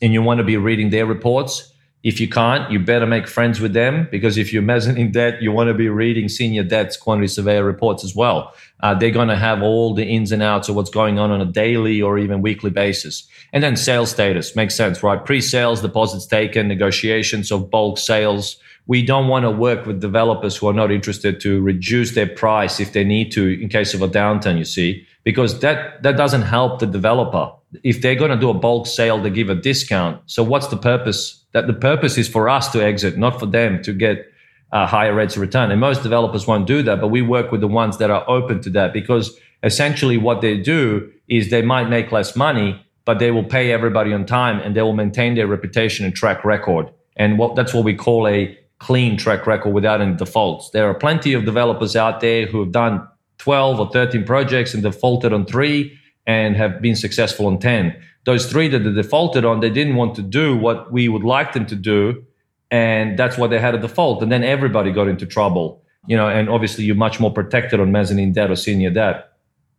and 0.00 0.12
you 0.12 0.22
want 0.22 0.38
to 0.38 0.44
be 0.44 0.56
reading 0.56 0.90
their 0.90 1.06
reports. 1.06 1.72
If 2.06 2.20
you 2.20 2.28
can't, 2.28 2.70
you 2.70 2.78
better 2.78 3.04
make 3.04 3.26
friends 3.26 3.58
with 3.60 3.72
them 3.72 4.06
because 4.12 4.38
if 4.38 4.52
you're 4.52 4.62
mezzanine 4.62 5.10
debt, 5.20 5.42
you 5.42 5.50
want 5.50 5.66
to 5.66 5.74
be 5.74 5.88
reading 5.88 6.28
senior 6.28 6.62
debts 6.62 6.96
quantity 6.96 7.26
surveyor 7.26 7.64
reports 7.64 8.04
as 8.04 8.14
well. 8.14 8.54
Uh, 8.78 8.94
they're 8.94 9.10
going 9.10 9.26
to 9.26 9.34
have 9.34 9.60
all 9.60 9.92
the 9.92 10.04
ins 10.04 10.30
and 10.30 10.40
outs 10.40 10.68
of 10.68 10.76
what's 10.76 10.88
going 10.88 11.18
on 11.18 11.32
on 11.32 11.40
a 11.40 11.44
daily 11.44 12.00
or 12.00 12.16
even 12.16 12.42
weekly 12.42 12.70
basis. 12.70 13.26
And 13.52 13.60
then 13.60 13.76
sales 13.76 14.12
status 14.12 14.54
makes 14.54 14.76
sense, 14.76 15.02
right? 15.02 15.24
Pre-sales, 15.24 15.82
deposits 15.82 16.26
taken, 16.26 16.68
negotiations 16.68 17.50
of 17.50 17.72
bulk 17.72 17.98
sales. 17.98 18.56
We 18.86 19.04
don't 19.04 19.26
want 19.26 19.42
to 19.42 19.50
work 19.50 19.84
with 19.84 20.00
developers 20.00 20.56
who 20.56 20.68
are 20.68 20.72
not 20.72 20.92
interested 20.92 21.40
to 21.40 21.60
reduce 21.60 22.14
their 22.14 22.28
price 22.28 22.78
if 22.78 22.92
they 22.92 23.02
need 23.02 23.32
to 23.32 23.60
in 23.60 23.68
case 23.68 23.94
of 23.94 24.02
a 24.02 24.08
downturn, 24.08 24.58
you 24.58 24.64
see, 24.64 25.04
because 25.26 25.58
that, 25.58 26.04
that 26.04 26.16
doesn't 26.16 26.42
help 26.42 26.78
the 26.78 26.86
developer. 26.86 27.52
If 27.82 28.00
they're 28.00 28.14
going 28.14 28.30
to 28.30 28.38
do 28.38 28.48
a 28.48 28.54
bulk 28.54 28.86
sale, 28.86 29.20
they 29.20 29.28
give 29.28 29.50
a 29.50 29.56
discount. 29.56 30.22
So 30.26 30.44
what's 30.44 30.68
the 30.68 30.76
purpose 30.76 31.44
that 31.50 31.66
the 31.66 31.74
purpose 31.74 32.16
is 32.16 32.28
for 32.28 32.48
us 32.48 32.70
to 32.70 32.84
exit, 32.84 33.18
not 33.18 33.40
for 33.40 33.46
them 33.46 33.82
to 33.82 33.92
get 33.92 34.24
uh, 34.70 34.86
higher 34.86 35.12
rates 35.12 35.34
of 35.34 35.42
return. 35.42 35.72
And 35.72 35.80
most 35.80 36.04
developers 36.04 36.46
won't 36.46 36.68
do 36.68 36.80
that, 36.84 37.00
but 37.00 37.08
we 37.08 37.22
work 37.22 37.50
with 37.50 37.60
the 37.60 37.66
ones 37.66 37.98
that 37.98 38.08
are 38.08 38.24
open 38.28 38.60
to 38.62 38.70
that 38.70 38.92
because 38.92 39.36
essentially 39.64 40.16
what 40.16 40.42
they 40.42 40.56
do 40.58 41.10
is 41.28 41.50
they 41.50 41.62
might 41.62 41.88
make 41.88 42.12
less 42.12 42.36
money, 42.36 42.80
but 43.04 43.18
they 43.18 43.32
will 43.32 43.44
pay 43.44 43.72
everybody 43.72 44.12
on 44.12 44.26
time 44.26 44.60
and 44.60 44.76
they 44.76 44.82
will 44.82 44.92
maintain 44.92 45.34
their 45.34 45.48
reputation 45.48 46.04
and 46.04 46.14
track 46.14 46.44
record. 46.44 46.88
And 47.16 47.36
what 47.36 47.56
that's 47.56 47.74
what 47.74 47.84
we 47.84 47.94
call 47.94 48.28
a 48.28 48.56
clean 48.78 49.16
track 49.16 49.44
record 49.44 49.70
without 49.70 50.00
any 50.00 50.14
defaults. 50.14 50.70
There 50.70 50.88
are 50.88 50.94
plenty 50.94 51.32
of 51.32 51.44
developers 51.44 51.96
out 51.96 52.20
there 52.20 52.46
who 52.46 52.60
have 52.60 52.70
done 52.70 53.08
12 53.38 53.80
or 53.80 53.90
13 53.90 54.24
projects 54.24 54.74
and 54.74 54.82
defaulted 54.82 55.32
on 55.32 55.46
three 55.46 55.98
and 56.26 56.56
have 56.56 56.80
been 56.80 56.96
successful 56.96 57.46
on 57.46 57.58
10 57.58 57.96
those 58.26 58.46
three 58.46 58.68
that 58.68 58.80
they 58.80 58.92
defaulted 58.92 59.44
on, 59.44 59.60
they 59.60 59.70
didn't 59.70 59.94
want 59.94 60.16
to 60.16 60.22
do 60.22 60.56
what 60.56 60.92
we 60.92 61.08
would 61.08 61.22
like 61.22 61.52
them 61.52 61.64
to 61.66 61.76
do. 61.76 62.24
And 62.72 63.16
that's 63.16 63.38
why 63.38 63.46
they 63.46 63.60
had 63.60 63.76
a 63.76 63.78
default. 63.78 64.20
And 64.20 64.30
then 64.30 64.42
everybody 64.42 64.90
got 64.90 65.06
into 65.06 65.24
trouble, 65.24 65.80
you 66.08 66.16
know, 66.16 66.28
and 66.28 66.48
obviously 66.50 66.84
you're 66.84 66.96
much 66.96 67.20
more 67.20 67.32
protected 67.32 67.78
on 67.78 67.92
mezzanine 67.92 68.32
debt 68.32 68.50
or 68.50 68.56
senior 68.56 68.90
debt. 68.90 69.30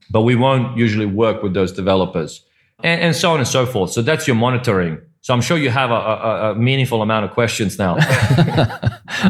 But 0.10 0.22
we 0.22 0.36
won't 0.36 0.78
usually 0.78 1.05
work 1.05 1.43
with 1.43 1.53
those 1.53 1.74
developers 1.74 2.41
and, 2.82 3.01
and 3.01 3.16
so 3.16 3.34
on 3.34 3.39
and 3.39 3.47
so 3.47 3.66
forth. 3.66 3.91
So 3.91 4.01
that's 4.01 4.26
your 4.26 4.38
monitoring. 4.38 4.99
So 5.28 5.34
I'm 5.34 5.41
sure 5.41 5.57
you 5.57 5.69
have 5.69 5.91
a, 5.91 5.93
a, 5.93 6.51
a 6.51 6.55
meaningful 6.55 7.01
amount 7.01 7.25
of 7.25 7.32
questions 7.32 7.78
now. 7.78 7.97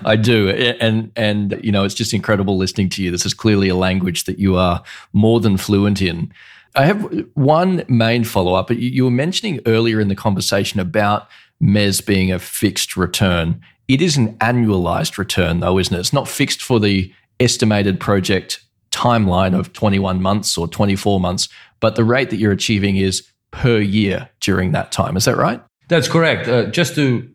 I 0.05 0.15
do, 0.15 0.47
and 0.49 1.11
and 1.15 1.59
you 1.63 1.71
know 1.71 1.85
it's 1.85 1.95
just 1.95 2.13
incredible 2.13 2.55
listening 2.55 2.89
to 2.89 3.03
you. 3.03 3.09
This 3.09 3.25
is 3.25 3.33
clearly 3.33 3.67
a 3.67 3.73
language 3.73 4.25
that 4.25 4.37
you 4.37 4.57
are 4.57 4.83
more 5.13 5.39
than 5.39 5.57
fluent 5.57 5.99
in. 5.99 6.31
I 6.75 6.85
have 6.85 7.01
one 7.33 7.83
main 7.87 8.25
follow 8.25 8.53
up. 8.53 8.69
You 8.69 9.05
were 9.05 9.09
mentioning 9.09 9.59
earlier 9.65 9.99
in 9.99 10.07
the 10.07 10.15
conversation 10.15 10.79
about 10.79 11.29
mezz 11.59 12.05
being 12.05 12.31
a 12.31 12.37
fixed 12.37 12.95
return. 12.95 13.59
It 13.87 13.99
is 13.99 14.17
an 14.17 14.37
annualized 14.37 15.17
return, 15.17 15.61
though, 15.61 15.79
isn't 15.79 15.95
it? 15.95 15.99
It's 15.99 16.13
not 16.13 16.27
fixed 16.27 16.61
for 16.61 16.79
the 16.79 17.11
estimated 17.39 17.99
project 17.99 18.63
timeline 18.91 19.57
of 19.57 19.73
21 19.73 20.21
months 20.21 20.59
or 20.59 20.67
24 20.67 21.19
months, 21.19 21.49
but 21.79 21.95
the 21.95 22.03
rate 22.03 22.29
that 22.29 22.37
you're 22.37 22.51
achieving 22.51 22.97
is 22.97 23.27
per 23.49 23.79
year 23.79 24.29
during 24.41 24.73
that 24.73 24.91
time. 24.91 25.17
Is 25.17 25.25
that 25.25 25.37
right? 25.37 25.59
That's 25.87 26.07
correct. 26.07 26.47
Uh, 26.47 26.65
just 26.67 26.95
to 26.95 27.29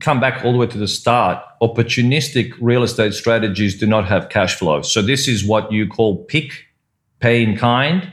come 0.00 0.18
back 0.18 0.44
all 0.44 0.52
the 0.52 0.58
way 0.58 0.66
to 0.66 0.78
the 0.78 0.88
start, 0.88 1.42
opportunistic 1.62 2.52
real 2.60 2.82
estate 2.82 3.14
strategies 3.14 3.78
do 3.78 3.86
not 3.86 4.06
have 4.06 4.28
cash 4.28 4.56
flow. 4.56 4.82
So 4.82 5.02
this 5.02 5.28
is 5.28 5.46
what 5.46 5.70
you 5.70 5.86
call 5.86 6.24
PIK, 6.24 6.66
pay 7.20 7.42
in 7.42 7.56
kind. 7.56 8.10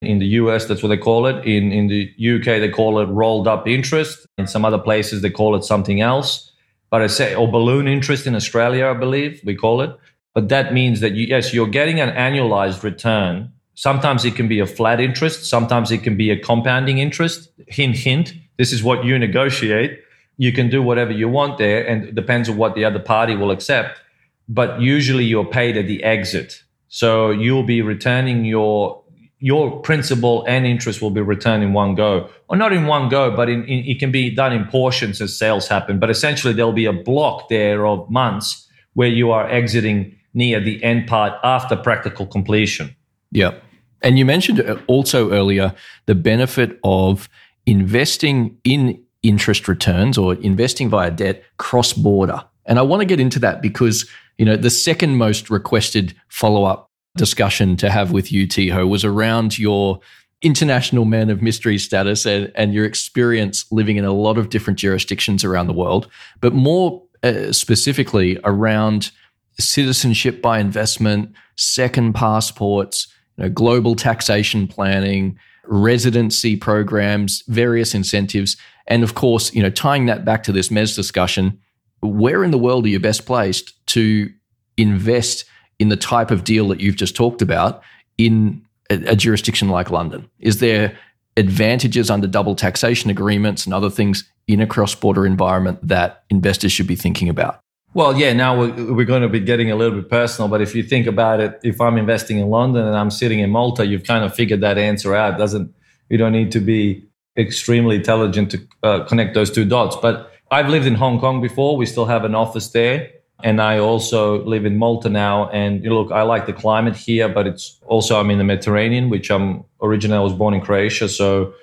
In 0.00 0.18
the 0.18 0.26
US, 0.26 0.66
that's 0.66 0.82
what 0.82 0.90
they 0.90 0.96
call 0.96 1.26
it. 1.26 1.44
In, 1.44 1.72
in 1.72 1.88
the 1.88 2.12
UK, 2.18 2.60
they 2.60 2.68
call 2.68 3.00
it 3.00 3.06
rolled 3.06 3.48
up 3.48 3.66
interest. 3.66 4.26
In 4.36 4.46
some 4.46 4.64
other 4.64 4.78
places, 4.78 5.22
they 5.22 5.30
call 5.30 5.56
it 5.56 5.64
something 5.64 6.00
else. 6.00 6.52
But 6.90 7.02
I 7.02 7.06
say, 7.08 7.34
or 7.34 7.50
balloon 7.50 7.88
interest 7.88 8.26
in 8.26 8.34
Australia, 8.34 8.86
I 8.86 8.94
believe 8.94 9.40
we 9.44 9.54
call 9.56 9.80
it. 9.80 9.96
But 10.34 10.50
that 10.50 10.72
means 10.72 11.00
that, 11.00 11.14
you, 11.14 11.26
yes, 11.26 11.52
you're 11.52 11.66
getting 11.66 12.00
an 12.00 12.10
annualized 12.10 12.82
return. 12.82 13.52
Sometimes 13.74 14.24
it 14.24 14.36
can 14.36 14.46
be 14.46 14.60
a 14.60 14.66
flat 14.66 15.00
interest. 15.00 15.46
Sometimes 15.46 15.90
it 15.90 16.02
can 16.02 16.16
be 16.16 16.30
a 16.30 16.38
compounding 16.38 16.98
interest. 16.98 17.50
Hint, 17.66 17.96
hint. 17.96 18.34
This 18.58 18.72
is 18.72 18.82
what 18.82 19.04
you 19.04 19.18
negotiate. 19.18 20.00
You 20.36 20.52
can 20.52 20.68
do 20.68 20.82
whatever 20.82 21.12
you 21.12 21.28
want 21.28 21.58
there, 21.58 21.86
and 21.86 22.04
it 22.04 22.14
depends 22.14 22.48
on 22.48 22.56
what 22.56 22.74
the 22.74 22.84
other 22.84 22.98
party 22.98 23.34
will 23.34 23.50
accept. 23.50 24.00
But 24.48 24.80
usually 24.80 25.24
you're 25.24 25.44
paid 25.44 25.76
at 25.76 25.86
the 25.86 26.02
exit. 26.04 26.62
So 26.88 27.30
you'll 27.30 27.64
be 27.64 27.82
returning 27.82 28.44
your 28.44 29.02
your 29.40 29.80
principal 29.82 30.44
and 30.48 30.66
interest 30.66 31.00
will 31.00 31.10
be 31.10 31.20
returned 31.20 31.62
in 31.62 31.72
one 31.72 31.94
go, 31.94 32.28
or 32.48 32.56
not 32.56 32.72
in 32.72 32.86
one 32.86 33.08
go, 33.08 33.34
but 33.34 33.48
in, 33.48 33.62
in, 33.64 33.84
it 33.84 34.00
can 34.00 34.10
be 34.10 34.34
done 34.34 34.52
in 34.52 34.64
portions 34.64 35.20
as 35.20 35.38
sales 35.38 35.68
happen. 35.68 36.00
But 36.00 36.10
essentially, 36.10 36.52
there'll 36.52 36.72
be 36.72 36.86
a 36.86 36.92
block 36.92 37.48
there 37.48 37.86
of 37.86 38.10
months 38.10 38.68
where 38.94 39.08
you 39.08 39.30
are 39.30 39.48
exiting 39.48 40.16
near 40.34 40.60
the 40.60 40.82
end 40.82 41.06
part 41.06 41.34
after 41.44 41.76
practical 41.76 42.26
completion. 42.26 42.94
Yeah. 43.30 43.54
And 44.02 44.18
you 44.18 44.24
mentioned 44.24 44.60
uh, 44.60 44.78
also 44.86 45.30
earlier 45.30 45.74
the 46.06 46.14
benefit 46.14 46.78
of 46.82 47.28
investing 47.68 48.56
in 48.64 48.98
interest 49.22 49.68
returns 49.68 50.16
or 50.16 50.34
investing 50.36 50.88
via 50.88 51.10
debt 51.10 51.44
cross 51.58 51.92
border. 51.92 52.42
And 52.64 52.78
I 52.78 52.82
want 52.82 53.00
to 53.00 53.06
get 53.06 53.20
into 53.20 53.38
that 53.40 53.60
because, 53.60 54.08
you 54.38 54.46
know, 54.46 54.56
the 54.56 54.70
second 54.70 55.16
most 55.16 55.50
requested 55.50 56.14
follow 56.28 56.64
up 56.64 56.90
discussion 57.16 57.76
to 57.76 57.90
have 57.90 58.10
with 58.10 58.32
you, 58.32 58.46
Tiho, 58.46 58.88
was 58.88 59.04
around 59.04 59.58
your 59.58 60.00
international 60.40 61.04
man 61.04 61.28
of 61.28 61.42
mystery 61.42 61.76
status 61.76 62.24
and, 62.24 62.50
and 62.54 62.72
your 62.72 62.86
experience 62.86 63.70
living 63.70 63.96
in 63.96 64.04
a 64.04 64.12
lot 64.12 64.38
of 64.38 64.48
different 64.48 64.78
jurisdictions 64.78 65.44
around 65.44 65.66
the 65.66 65.72
world, 65.74 66.08
but 66.40 66.54
more 66.54 67.02
uh, 67.22 67.52
specifically 67.52 68.38
around 68.44 69.10
citizenship 69.58 70.40
by 70.40 70.58
investment, 70.58 71.32
second 71.56 72.14
passports, 72.14 73.12
you 73.36 73.44
know, 73.44 73.50
global 73.50 73.94
taxation 73.94 74.68
planning, 74.68 75.38
residency 75.68 76.56
programs, 76.56 77.42
various 77.46 77.94
incentives, 77.94 78.56
and 78.86 79.02
of 79.02 79.14
course, 79.14 79.52
you 79.54 79.62
know, 79.62 79.70
tying 79.70 80.06
that 80.06 80.24
back 80.24 80.42
to 80.44 80.52
this 80.52 80.68
mezz 80.68 80.96
discussion, 80.96 81.60
where 82.00 82.42
in 82.42 82.50
the 82.50 82.58
world 82.58 82.86
are 82.86 82.88
you 82.88 82.98
best 82.98 83.26
placed 83.26 83.86
to 83.88 84.32
invest 84.76 85.44
in 85.78 85.88
the 85.88 85.96
type 85.96 86.30
of 86.30 86.44
deal 86.44 86.68
that 86.68 86.80
you've 86.80 86.96
just 86.96 87.14
talked 87.14 87.42
about 87.42 87.82
in 88.16 88.64
a, 88.90 89.12
a 89.12 89.16
jurisdiction 89.16 89.68
like 89.68 89.90
London? 89.90 90.28
Is 90.38 90.60
there 90.60 90.96
advantages 91.36 92.10
under 92.10 92.26
double 92.26 92.54
taxation 92.54 93.10
agreements 93.10 93.64
and 93.64 93.74
other 93.74 93.90
things 93.90 94.28
in 94.46 94.60
a 94.60 94.66
cross 94.66 94.94
border 94.94 95.26
environment 95.26 95.78
that 95.86 96.24
investors 96.30 96.72
should 96.72 96.86
be 96.86 96.96
thinking 96.96 97.28
about? 97.28 97.60
Well, 97.94 98.16
yeah, 98.16 98.32
now 98.32 98.58
we're, 98.58 98.94
we're, 98.94 99.06
going 99.06 99.22
to 99.22 99.28
be 99.28 99.40
getting 99.40 99.70
a 99.70 99.76
little 99.76 99.98
bit 100.00 100.10
personal, 100.10 100.48
but 100.48 100.60
if 100.60 100.74
you 100.74 100.82
think 100.82 101.06
about 101.06 101.40
it, 101.40 101.58
if 101.64 101.80
I'm 101.80 101.96
investing 101.96 102.38
in 102.38 102.48
London 102.48 102.86
and 102.86 102.96
I'm 102.96 103.10
sitting 103.10 103.40
in 103.40 103.50
Malta, 103.50 103.86
you've 103.86 104.04
kind 104.04 104.24
of 104.24 104.34
figured 104.34 104.60
that 104.60 104.76
answer 104.76 105.14
out. 105.14 105.38
Doesn't 105.38 105.74
you 106.08 106.18
don't 106.18 106.32
need 106.32 106.52
to 106.52 106.60
be 106.60 107.04
extremely 107.36 107.96
intelligent 107.96 108.50
to 108.50 108.68
uh, 108.82 109.04
connect 109.04 109.34
those 109.34 109.50
two 109.50 109.64
dots. 109.64 109.96
But 109.96 110.32
I've 110.50 110.68
lived 110.68 110.86
in 110.86 110.94
Hong 110.94 111.18
Kong 111.18 111.40
before. 111.40 111.76
We 111.76 111.86
still 111.86 112.06
have 112.06 112.24
an 112.24 112.34
office 112.34 112.70
there 112.70 113.10
and 113.44 113.60
I 113.60 113.78
also 113.78 114.44
live 114.44 114.66
in 114.66 114.76
Malta 114.76 115.08
now. 115.08 115.48
And 115.50 115.82
you 115.82 115.90
know, 115.90 116.02
look, 116.02 116.12
I 116.12 116.22
like 116.22 116.46
the 116.46 116.52
climate 116.52 116.96
here, 116.96 117.28
but 117.28 117.46
it's 117.46 117.78
also 117.86 118.18
I'm 118.18 118.30
in 118.30 118.38
the 118.38 118.44
Mediterranean, 118.44 119.10
which 119.10 119.30
I'm 119.30 119.64
originally 119.80 120.18
I 120.18 120.22
was 120.22 120.32
born 120.32 120.54
in 120.54 120.60
Croatia, 120.60 121.08
so 121.08 121.54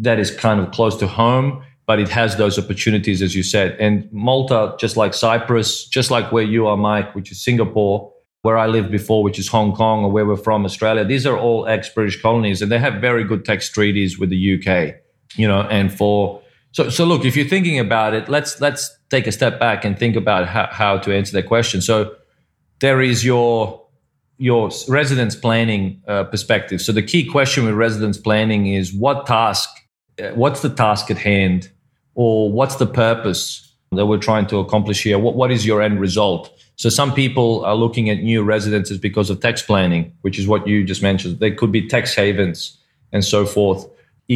that 0.00 0.18
is 0.18 0.30
kind 0.30 0.60
of 0.60 0.70
close 0.70 0.96
to 0.96 1.06
home. 1.06 1.64
But 1.86 2.00
it 2.00 2.08
has 2.08 2.36
those 2.36 2.58
opportunities, 2.58 3.22
as 3.22 3.34
you 3.36 3.44
said. 3.44 3.76
And 3.78 4.08
Malta, 4.12 4.74
just 4.78 4.96
like 4.96 5.14
Cyprus, 5.14 5.86
just 5.86 6.10
like 6.10 6.32
where 6.32 6.42
you 6.42 6.66
are, 6.66 6.76
Mike, 6.76 7.14
which 7.14 7.30
is 7.30 7.42
Singapore, 7.42 8.12
where 8.42 8.58
I 8.58 8.66
lived 8.66 8.90
before, 8.90 9.22
which 9.22 9.38
is 9.38 9.48
Hong 9.48 9.72
Kong, 9.72 10.04
or 10.04 10.10
where 10.10 10.26
we're 10.26 10.36
from, 10.36 10.64
Australia. 10.64 11.04
These 11.04 11.26
are 11.26 11.38
all 11.38 11.66
ex-British 11.66 12.20
colonies, 12.20 12.60
and 12.60 12.72
they 12.72 12.78
have 12.78 13.00
very 13.00 13.24
good 13.24 13.44
tax 13.44 13.70
treaties 13.70 14.18
with 14.18 14.30
the 14.30 14.54
UK. 14.54 14.96
You 15.36 15.48
know, 15.48 15.62
and 15.62 15.92
for 15.92 16.42
so 16.72 16.90
so 16.90 17.04
look, 17.04 17.24
if 17.24 17.36
you're 17.36 17.48
thinking 17.48 17.78
about 17.78 18.14
it, 18.14 18.28
let's 18.28 18.60
let's 18.60 18.96
take 19.10 19.26
a 19.26 19.32
step 19.32 19.58
back 19.58 19.84
and 19.84 19.98
think 19.98 20.16
about 20.16 20.46
how, 20.46 20.68
how 20.70 20.98
to 20.98 21.14
answer 21.14 21.32
that 21.32 21.46
question. 21.46 21.80
So 21.80 22.14
there 22.80 23.00
is 23.00 23.24
your 23.24 23.86
your 24.38 24.70
residence 24.88 25.34
planning 25.34 26.02
uh, 26.06 26.24
perspective. 26.24 26.82
So 26.82 26.92
the 26.92 27.02
key 27.02 27.24
question 27.24 27.64
with 27.64 27.74
residence 27.74 28.18
planning 28.18 28.66
is 28.66 28.92
what 28.92 29.26
task, 29.26 29.70
uh, 30.22 30.28
what's 30.34 30.60
the 30.60 30.68
task 30.68 31.10
at 31.10 31.18
hand, 31.18 31.70
or 32.16 32.50
what's 32.50 32.76
the 32.76 32.86
purpose 32.86 33.72
that 33.92 34.06
we're 34.06 34.18
trying 34.18 34.46
to 34.48 34.58
accomplish 34.58 35.04
here? 35.04 35.18
What 35.18 35.36
what 35.36 35.52
is 35.52 35.64
your 35.64 35.80
end 35.80 36.00
result? 36.00 36.50
So 36.74 36.88
some 36.88 37.14
people 37.14 37.64
are 37.64 37.76
looking 37.76 38.10
at 38.10 38.22
new 38.22 38.42
residences 38.42 38.98
because 38.98 39.30
of 39.30 39.40
tax 39.40 39.62
planning, 39.62 40.12
which 40.22 40.38
is 40.38 40.48
what 40.48 40.66
you 40.66 40.84
just 40.84 41.02
mentioned. 41.02 41.38
They 41.38 41.52
could 41.52 41.72
be 41.72 41.86
tax 41.86 42.14
havens 42.14 42.78
and 43.12 43.24
so 43.24 43.46
forth. 43.46 43.86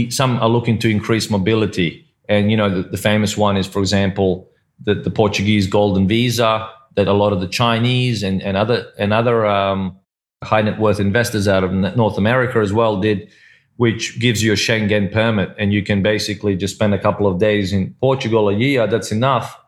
Some 0.09 0.39
are 0.39 0.49
looking 0.49 0.78
to 0.78 0.89
increase 0.89 1.28
mobility. 1.28 2.07
And 2.28 2.51
you 2.51 2.57
know 2.57 2.70
the, 2.70 2.89
the 2.89 2.97
famous 2.97 3.37
one 3.37 3.57
is, 3.57 3.66
for 3.66 3.81
example, 3.81 4.49
the, 4.85 4.95
the 4.95 5.11
Portuguese 5.11 5.66
golden 5.66 6.07
visa 6.07 6.68
that 6.95 7.09
a 7.09 7.12
lot 7.12 7.33
of 7.33 7.41
the 7.41 7.49
Chinese 7.49 8.22
and, 8.22 8.43
and 8.43 8.57
other 8.57 8.87
and 8.99 9.12
other 9.12 9.47
um, 9.47 9.97
high 10.43 10.62
net 10.62 10.78
worth 10.78 11.01
investors 11.01 11.49
out 11.49 11.64
of 11.64 11.72
North 11.72 12.16
America 12.18 12.59
as 12.59 12.72
well 12.72 13.01
did, 13.01 13.31
which 13.81 14.20
gives 14.20 14.43
you 14.43 14.53
a 14.53 14.57
Schengen 14.57 15.11
permit. 15.11 15.55
And 15.59 15.72
you 15.72 15.83
can 15.83 16.03
basically 16.03 16.55
just 16.55 16.74
spend 16.74 16.93
a 16.93 16.99
couple 16.99 17.26
of 17.26 17.39
days 17.39 17.72
in 17.72 17.95
Portugal 17.99 18.51
a 18.51 18.55
year. 18.55 18.87
That's 18.87 19.11
enough. 19.11 19.59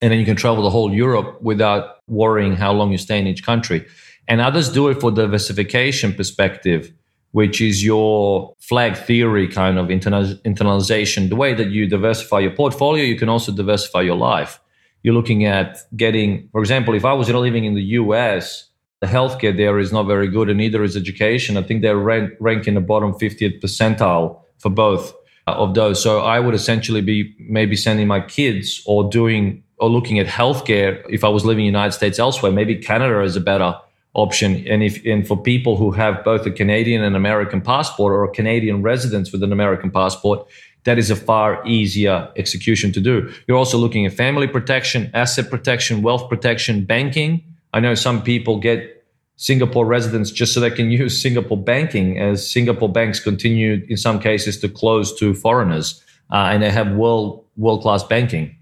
And 0.00 0.10
then 0.10 0.18
you 0.18 0.24
can 0.24 0.36
travel 0.36 0.64
the 0.64 0.70
whole 0.70 0.90
Europe 0.90 1.30
without 1.42 1.98
worrying 2.08 2.56
how 2.56 2.72
long 2.72 2.92
you 2.92 2.96
stay 2.96 3.18
in 3.18 3.26
each 3.26 3.44
country. 3.44 3.84
And 4.26 4.40
others 4.40 4.70
do 4.70 4.88
it 4.88 5.02
for 5.02 5.10
diversification 5.10 6.14
perspective, 6.14 6.94
which 7.32 7.60
is 7.60 7.84
your 7.84 8.54
flag 8.58 8.96
theory 8.96 9.48
kind 9.48 9.78
of 9.78 9.88
internalization. 9.88 11.28
The 11.28 11.36
way 11.36 11.52
that 11.52 11.68
you 11.68 11.86
diversify 11.86 12.38
your 12.38 12.52
portfolio, 12.52 13.04
you 13.04 13.18
can 13.18 13.28
also 13.28 13.52
diversify 13.52 14.00
your 14.00 14.16
life. 14.16 14.60
You're 15.02 15.18
looking 15.20 15.44
at 15.44 15.76
getting, 15.94 16.48
for 16.52 16.62
example, 16.62 16.94
if 16.94 17.04
I 17.04 17.12
was 17.12 17.28
living 17.28 17.66
in 17.66 17.74
the 17.74 18.00
US, 18.00 18.70
the 19.02 19.08
healthcare 19.08 19.54
there 19.54 19.80
is 19.80 19.92
not 19.92 20.04
very 20.04 20.28
good, 20.28 20.48
and 20.48 20.58
neither 20.58 20.84
is 20.84 20.96
education. 20.96 21.56
I 21.56 21.62
think 21.64 21.82
they're 21.82 21.96
rank, 21.96 22.68
in 22.68 22.74
the 22.74 22.80
bottom 22.80 23.12
50th 23.12 23.60
percentile 23.60 24.40
for 24.58 24.70
both 24.70 25.12
uh, 25.48 25.54
of 25.54 25.74
those. 25.74 26.00
So 26.00 26.20
I 26.20 26.38
would 26.38 26.54
essentially 26.54 27.00
be 27.00 27.34
maybe 27.40 27.74
sending 27.74 28.06
my 28.06 28.20
kids 28.20 28.80
or 28.86 29.10
doing 29.10 29.64
or 29.78 29.90
looking 29.90 30.20
at 30.20 30.28
healthcare 30.28 31.04
if 31.10 31.24
I 31.24 31.28
was 31.28 31.44
living 31.44 31.66
in 31.66 31.72
the 31.72 31.78
United 31.78 31.96
States 31.96 32.20
elsewhere. 32.20 32.52
Maybe 32.52 32.76
Canada 32.76 33.20
is 33.22 33.34
a 33.34 33.40
better 33.40 33.74
option. 34.14 34.64
And 34.68 34.84
if 34.84 35.04
and 35.04 35.26
for 35.26 35.36
people 35.36 35.76
who 35.76 35.90
have 35.90 36.22
both 36.22 36.46
a 36.46 36.52
Canadian 36.52 37.02
and 37.02 37.16
American 37.16 37.60
passport 37.60 38.12
or 38.12 38.22
a 38.22 38.30
Canadian 38.30 38.82
residence 38.82 39.32
with 39.32 39.42
an 39.42 39.52
American 39.52 39.90
passport, 39.90 40.46
that 40.84 40.96
is 40.96 41.10
a 41.10 41.16
far 41.16 41.66
easier 41.66 42.30
execution 42.36 42.92
to 42.92 43.00
do. 43.00 43.32
You're 43.48 43.58
also 43.58 43.78
looking 43.78 44.06
at 44.06 44.12
family 44.12 44.46
protection, 44.46 45.10
asset 45.12 45.50
protection, 45.50 46.02
wealth 46.02 46.28
protection, 46.28 46.84
banking 46.84 47.51
I 47.72 47.80
know 47.80 47.94
some 47.94 48.22
people 48.22 48.58
get 48.58 49.04
Singapore 49.36 49.86
residence 49.86 50.30
just 50.30 50.52
so 50.52 50.60
they 50.60 50.70
can 50.70 50.90
use 51.02 51.20
Singapore 51.20 51.62
banking, 51.62 52.18
as 52.18 52.48
Singapore 52.48 52.90
banks 52.90 53.20
continue 53.20 53.84
in 53.88 53.96
some 53.96 54.20
cases 54.20 54.58
to 54.60 54.68
close 54.68 55.18
to 55.18 55.34
foreigners, 55.34 56.02
uh, 56.30 56.50
and 56.52 56.62
they 56.62 56.70
have 56.70 56.92
world 56.92 57.44
world 57.56 57.82
class 57.82 58.02
banking. 58.02 58.56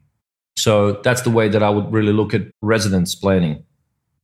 So 0.56 1.00
that's 1.04 1.22
the 1.22 1.30
way 1.30 1.48
that 1.48 1.62
I 1.62 1.70
would 1.70 1.90
really 1.92 2.12
look 2.12 2.34
at 2.34 2.42
residence 2.60 3.14
planning. 3.14 3.64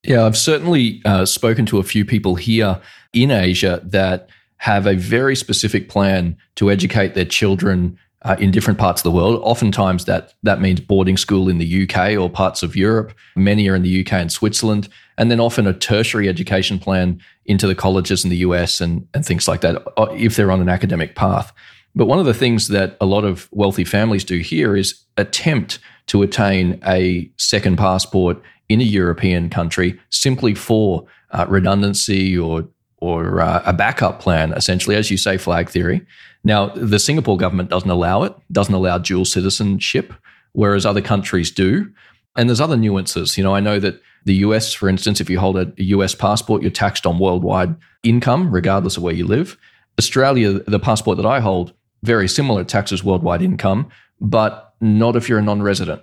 Yeah, 0.03 0.25
I've 0.25 0.37
certainly 0.37 1.01
uh, 1.05 1.25
spoken 1.25 1.67
to 1.67 1.79
a 1.79 1.83
few 1.83 2.05
people 2.05 2.35
here 2.35 2.81
in 3.13 3.31
Asia 3.31 3.81
that 3.85 4.29
have 4.59 4.87
a 4.87 4.95
very 4.95 5.37
specific 5.37 5.89
plan 5.89 6.37
to 6.57 6.71
educate 6.71 7.15
their 7.15 7.25
children 7.25 7.99
uh, 8.23 8.37
in 8.39 8.51
different 8.51 8.79
parts 8.79 9.01
of 9.01 9.05
the 9.05 9.11
world. 9.11 9.41
Oftentimes, 9.43 10.05
that 10.07 10.35
that 10.43 10.61
means 10.61 10.81
boarding 10.81 11.17
school 11.17 11.49
in 11.49 11.59
the 11.59 11.89
UK 11.89 12.19
or 12.19 12.31
parts 12.31 12.63
of 12.63 12.75
Europe. 12.75 13.13
Many 13.37 13.69
are 13.69 13.75
in 13.75 13.83
the 13.83 14.01
UK 14.01 14.15
and 14.15 14.33
Switzerland, 14.33 14.89
and 15.19 15.31
then 15.31 15.41
often 15.41 15.67
a 15.67 15.73
tertiary 15.73 16.29
education 16.29 16.79
plan 16.79 17.21
into 17.45 17.67
the 17.67 17.75
colleges 17.75 18.25
in 18.25 18.31
the 18.31 18.39
US 18.39 18.81
and 18.81 19.07
and 19.15 19.25
things 19.25 19.47
like 19.47 19.61
that 19.61 19.83
uh, 19.97 20.07
if 20.17 20.37
they're 20.37 20.53
on 20.53 20.61
an 20.61 20.69
academic 20.69 21.15
path. 21.15 21.53
But 21.95 22.07
one 22.07 22.19
of 22.19 22.27
the 22.27 22.35
things 22.35 22.69
that 22.69 22.97
a 23.01 23.07
lot 23.07 23.25
of 23.25 23.49
wealthy 23.53 23.85
families 23.85 24.25
do 24.25 24.39
here 24.39 24.77
is 24.77 25.03
attempt 25.17 25.79
to 26.09 26.23
attain 26.23 26.79
a 26.87 27.31
second 27.39 27.79
passport 27.79 28.41
in 28.69 28.81
a 28.81 28.85
European 28.85 29.49
country 29.49 29.99
simply 30.11 30.55
for 30.55 31.07
uh, 31.31 31.47
redundancy 31.49 32.37
or 32.37 32.69
or 32.99 33.41
uh, 33.41 33.63
a 33.67 33.73
backup 33.73 34.21
plan, 34.21 34.53
essentially, 34.53 34.97
as 34.97 35.11
you 35.11 35.19
say, 35.19 35.37
flag 35.37 35.69
theory. 35.69 36.01
Now, 36.47 36.69
the 36.69 37.01
Singapore 37.01 37.37
government 37.37 37.71
doesn't 37.71 37.91
allow 37.91 38.23
it, 38.23 38.33
doesn't 38.53 38.73
allow 38.73 38.99
dual 38.99 39.25
citizenship, 39.25 40.13
whereas 40.53 40.87
other 40.87 41.01
countries 41.01 41.51
do. 41.51 41.91
And 42.37 42.49
there's 42.49 42.61
other 42.61 42.77
nuances. 42.77 43.37
You 43.37 43.43
know, 43.43 43.53
I 43.53 43.59
know 43.59 43.81
that 43.81 44.01
the 44.27 44.35
US, 44.37 44.73
for 44.73 44.89
instance, 44.89 45.21
if 45.21 45.29
you 45.29 45.41
hold 45.41 45.59
a 45.59 45.73
US 45.77 46.15
passport, 46.15 46.63
you're 46.63 46.71
taxed 46.71 47.05
on 47.05 47.19
worldwide 47.19 47.75
income, 48.05 48.53
regardless 48.53 48.97
of 48.97 49.03
where 49.03 49.13
you 49.13 49.27
live. 49.27 49.59
Australia, 49.99 50.53
the 50.53 50.79
passport 50.79 51.17
that 51.17 51.27
I 51.27 51.41
hold, 51.41 51.73
very 52.05 52.29
similar, 52.29 52.63
taxes 52.63 53.03
worldwide 53.03 53.43
income, 53.43 53.89
but 54.21 54.77
not 54.81 55.17
if 55.17 55.29
you're 55.29 55.41
a 55.41 55.43
non 55.43 55.63
resident 55.63 56.03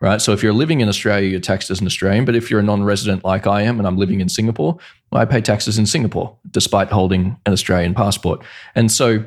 right? 0.00 0.20
So 0.20 0.32
if 0.32 0.42
you're 0.42 0.52
living 0.52 0.80
in 0.80 0.88
Australia, 0.88 1.28
you're 1.28 1.40
taxed 1.40 1.70
as 1.70 1.80
an 1.80 1.86
Australian. 1.86 2.26
But 2.26 2.36
if 2.36 2.50
you're 2.50 2.60
a 2.60 2.62
non-resident 2.62 3.24
like 3.24 3.46
I 3.46 3.62
am 3.62 3.78
and 3.78 3.86
I'm 3.86 3.96
living 3.96 4.20
in 4.20 4.28
Singapore, 4.28 4.76
I 5.10 5.24
pay 5.24 5.40
taxes 5.40 5.78
in 5.78 5.86
Singapore 5.86 6.36
despite 6.50 6.90
holding 6.90 7.38
an 7.46 7.52
Australian 7.54 7.94
passport. 7.94 8.42
And 8.74 8.92
so 8.92 9.24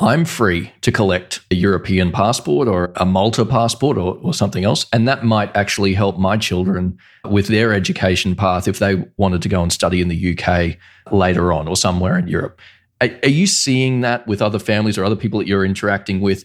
I'm 0.00 0.24
free 0.24 0.72
to 0.80 0.90
collect 0.90 1.40
a 1.52 1.54
European 1.54 2.10
passport 2.10 2.66
or 2.66 2.92
a 2.96 3.06
Malta 3.06 3.44
passport 3.44 3.96
or, 3.96 4.18
or, 4.22 4.34
something 4.34 4.64
else. 4.64 4.86
And 4.92 5.06
that 5.06 5.24
might 5.24 5.56
actually 5.56 5.94
help 5.94 6.18
my 6.18 6.36
children 6.36 6.98
with 7.24 7.46
their 7.46 7.72
education 7.72 8.34
path 8.34 8.66
if 8.66 8.80
they 8.80 9.04
wanted 9.18 9.40
to 9.42 9.48
go 9.48 9.62
and 9.62 9.72
study 9.72 10.00
in 10.00 10.08
the 10.08 10.36
UK 10.36 10.78
later 11.12 11.52
on 11.52 11.68
or 11.68 11.76
somewhere 11.76 12.18
in 12.18 12.26
Europe. 12.26 12.58
Are, 13.00 13.08
are 13.22 13.28
you 13.28 13.46
seeing 13.46 14.00
that 14.00 14.26
with 14.26 14.42
other 14.42 14.58
families 14.58 14.98
or 14.98 15.04
other 15.04 15.14
people 15.14 15.38
that 15.38 15.46
you're 15.46 15.64
interacting 15.64 16.20
with? 16.20 16.44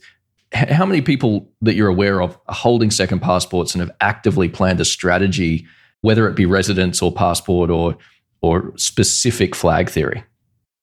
How 0.54 0.86
many 0.86 1.02
people 1.02 1.52
that 1.62 1.74
you're 1.74 1.88
aware 1.88 2.22
of 2.22 2.38
are 2.48 2.56
holding 2.56 2.92
second 2.92 3.20
passports 3.20 3.74
and 3.74 3.82
have 3.82 3.96
actively 4.00 4.48
planned 4.48 4.80
a 4.80 4.86
strategy, 4.86 5.66
whether 6.02 6.28
it 6.30 6.36
be 6.36 6.46
residence 6.46 7.02
or 7.02 7.12
passport 7.12 7.72
or, 7.72 7.98
or 8.44 8.78
specific 8.78 9.56
flag 9.56 9.90
theory? 9.90 10.24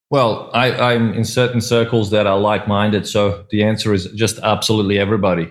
Well, 0.09 0.51
I, 0.55 0.93
am 0.95 1.15
in 1.15 1.25
certain 1.25 1.61
circles 1.61 2.11
that 2.11 2.27
are 2.27 2.39
like 2.39 2.69
minded. 2.69 3.09
So 3.09 3.45
the 3.51 3.65
answer 3.65 3.93
is 3.93 4.07
just 4.13 4.39
absolutely 4.39 4.99
everybody. 4.99 5.51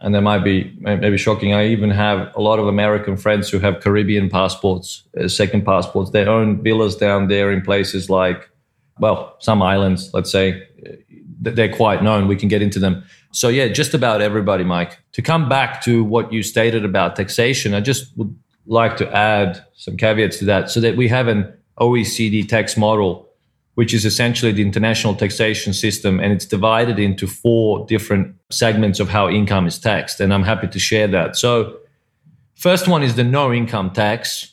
And 0.00 0.14
that 0.14 0.22
might 0.22 0.42
be 0.42 0.74
maybe 0.80 1.18
shocking. 1.18 1.54
I 1.54 1.66
even 1.66 1.90
have 1.90 2.34
a 2.34 2.40
lot 2.40 2.58
of 2.58 2.66
American 2.66 3.16
friends 3.16 3.48
who 3.50 3.58
have 3.58 3.80
Caribbean 3.80 4.28
passports, 4.30 5.04
uh, 5.18 5.28
second 5.28 5.64
passports. 5.64 6.10
They 6.10 6.24
own 6.26 6.62
villas 6.62 6.96
down 6.96 7.28
there 7.28 7.52
in 7.52 7.62
places 7.62 8.10
like, 8.10 8.48
well, 8.98 9.36
some 9.38 9.62
islands, 9.62 10.10
let's 10.14 10.30
say. 10.30 10.66
They're 11.40 11.74
quite 11.74 12.02
known. 12.02 12.26
We 12.26 12.36
can 12.36 12.48
get 12.48 12.62
into 12.62 12.78
them. 12.78 13.04
So, 13.32 13.48
yeah, 13.48 13.68
just 13.68 13.92
about 13.92 14.22
everybody, 14.22 14.64
Mike. 14.64 14.98
To 15.12 15.22
come 15.22 15.48
back 15.48 15.82
to 15.82 16.02
what 16.04 16.32
you 16.32 16.42
stated 16.42 16.84
about 16.84 17.16
taxation, 17.16 17.74
I 17.74 17.80
just 17.80 18.16
would 18.16 18.34
like 18.66 18.96
to 18.98 19.14
add 19.14 19.64
some 19.74 19.96
caveats 19.96 20.38
to 20.38 20.46
that 20.46 20.70
so 20.70 20.80
that 20.80 20.96
we 20.96 21.08
have 21.08 21.28
an 21.28 21.52
OECD 21.78 22.48
tax 22.48 22.76
model 22.76 23.23
which 23.74 23.92
is 23.92 24.04
essentially 24.04 24.52
the 24.52 24.62
international 24.62 25.14
taxation 25.14 25.72
system. 25.72 26.20
And 26.20 26.32
it's 26.32 26.46
divided 26.46 26.98
into 26.98 27.26
four 27.26 27.86
different 27.86 28.34
segments 28.50 29.00
of 29.00 29.08
how 29.08 29.28
income 29.28 29.66
is 29.66 29.78
taxed. 29.78 30.20
And 30.20 30.32
I'm 30.32 30.44
happy 30.44 30.68
to 30.68 30.78
share 30.78 31.08
that. 31.08 31.36
So, 31.36 31.78
first 32.54 32.86
one 32.88 33.02
is 33.02 33.16
the 33.16 33.24
no 33.24 33.52
income 33.52 33.90
tax. 33.90 34.50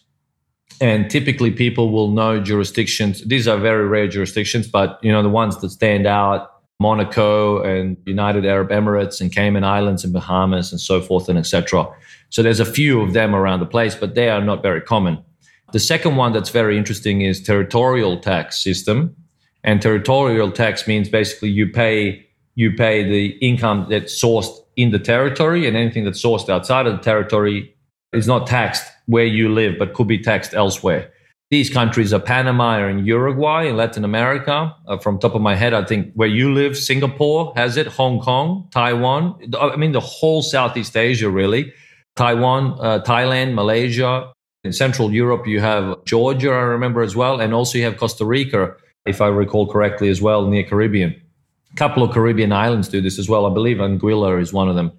And 0.80 1.11
typically 1.11 1.51
people 1.51 1.91
will 1.91 2.09
know 2.09 2.41
jurisdictions. 2.41 3.24
These 3.28 3.47
are 3.47 3.57
very 3.57 3.88
rare 3.88 4.07
jurisdictions, 4.07 4.67
but 4.67 4.99
you 5.03 5.11
know, 5.11 5.22
the 5.22 5.30
ones 5.30 5.61
that 5.61 5.69
stand 5.69 6.07
out, 6.07 6.51
Monaco 6.80 7.61
and 7.61 7.95
United 8.07 8.43
Arab 8.43 8.69
Emirates 8.69 9.22
and 9.22 9.32
Cayman 9.32 9.63
Islands 9.63 10.03
and 10.03 10.11
Bahamas 10.11 10.72
and 10.72 10.82
so 10.82 10.99
forth 10.99 11.30
and 11.30 11.38
etc. 11.38 11.88
So 12.30 12.41
there's 12.41 12.59
a 12.59 12.65
few 12.65 12.99
of 13.01 13.13
them 13.13 13.36
around 13.36 13.59
the 13.59 13.67
place, 13.67 13.93
but 13.93 14.15
they 14.15 14.30
are 14.30 14.41
not 14.41 14.63
very 14.63 14.82
common. 14.82 15.24
The 15.72 15.80
second 15.80 16.15
one 16.15 16.34
that's 16.34 16.49
very 16.49 16.78
interesting 16.78 17.22
is 17.22 17.41
territorial 17.41 18.19
tax 18.19 18.61
system. 18.61 19.15
And 19.63 19.82
territorial 19.82 20.51
tax 20.51 20.88
means 20.88 21.09
basically 21.09 21.49
you 21.49 21.69
pay 21.69 22.28
you 22.55 22.74
pay 22.74 23.03
the 23.03 23.28
income 23.38 23.88
that's 23.89 24.22
sourced 24.22 24.53
in 24.76 24.91
the 24.91 24.99
territory 24.99 25.67
and 25.67 25.78
anything 25.78 26.03
that's 26.03 26.22
sourced 26.22 26.49
outside 26.49 26.86
of 26.86 26.93
the 26.93 27.01
territory 27.01 27.74
is 28.11 28.28
not 28.28 28.45
taxed 28.45 28.84
where 29.05 29.26
you 29.26 29.47
live 29.53 29.76
but 29.80 29.93
could 29.93 30.07
be 30.07 30.17
taxed 30.17 30.53
elsewhere. 30.53 31.09
These 31.49 31.69
countries 31.69 32.13
are 32.13 32.19
Panama 32.19 32.88
and 32.88 33.05
Uruguay 33.05 33.63
in 33.63 33.76
Latin 33.76 34.05
America. 34.05 34.74
Uh, 34.88 34.97
from 34.97 35.19
top 35.19 35.36
of 35.36 35.41
my 35.41 35.53
head, 35.55 35.74
I 35.74 35.84
think 35.84 36.13
where 36.13 36.28
you 36.28 36.53
live, 36.53 36.78
Singapore 36.78 37.51
has 37.57 37.76
it, 37.76 37.88
Hong 37.88 38.22
Kong, 38.22 38.69
Taiwan. 38.72 39.36
I 39.59 39.76
mean, 39.76 39.91
the 39.91 39.99
whole 39.99 40.41
Southeast 40.41 40.95
Asia, 40.95 41.30
really. 41.30 41.74
Taiwan, 42.15 42.78
uh, 42.80 43.03
Thailand, 43.05 43.53
Malaysia, 43.53 44.32
in 44.64 44.74
Central 44.74 45.12
Europe, 45.12 45.47
you 45.47 45.59
have 45.59 46.03
Georgia, 46.05 46.51
I 46.51 46.62
remember 46.62 47.01
as 47.01 47.16
well, 47.16 47.39
and 47.39 47.53
also 47.53 47.78
you 47.78 47.84
have 47.86 47.97
Costa 47.97 48.26
Rica, 48.26 48.76
if 49.05 49.22
I 49.22 49.28
recall 49.28 49.68
correctly, 49.68 50.09
as 50.09 50.22
well, 50.22 50.47
near 50.47 50.64
Caribbean. 50.64 51.20
A 51.74 51.76
couple 51.76 52.03
of 52.03 52.12
Caribbean 52.12 52.51
islands 52.51 52.88
do 52.88 53.01
this 53.01 53.18
as 53.18 53.28
well. 53.28 53.45
I 53.45 53.53
believe 53.53 53.78
Anguilla 53.78 54.39
is 54.39 54.53
one 54.53 54.70
of 54.70 54.76
them. 54.76 54.91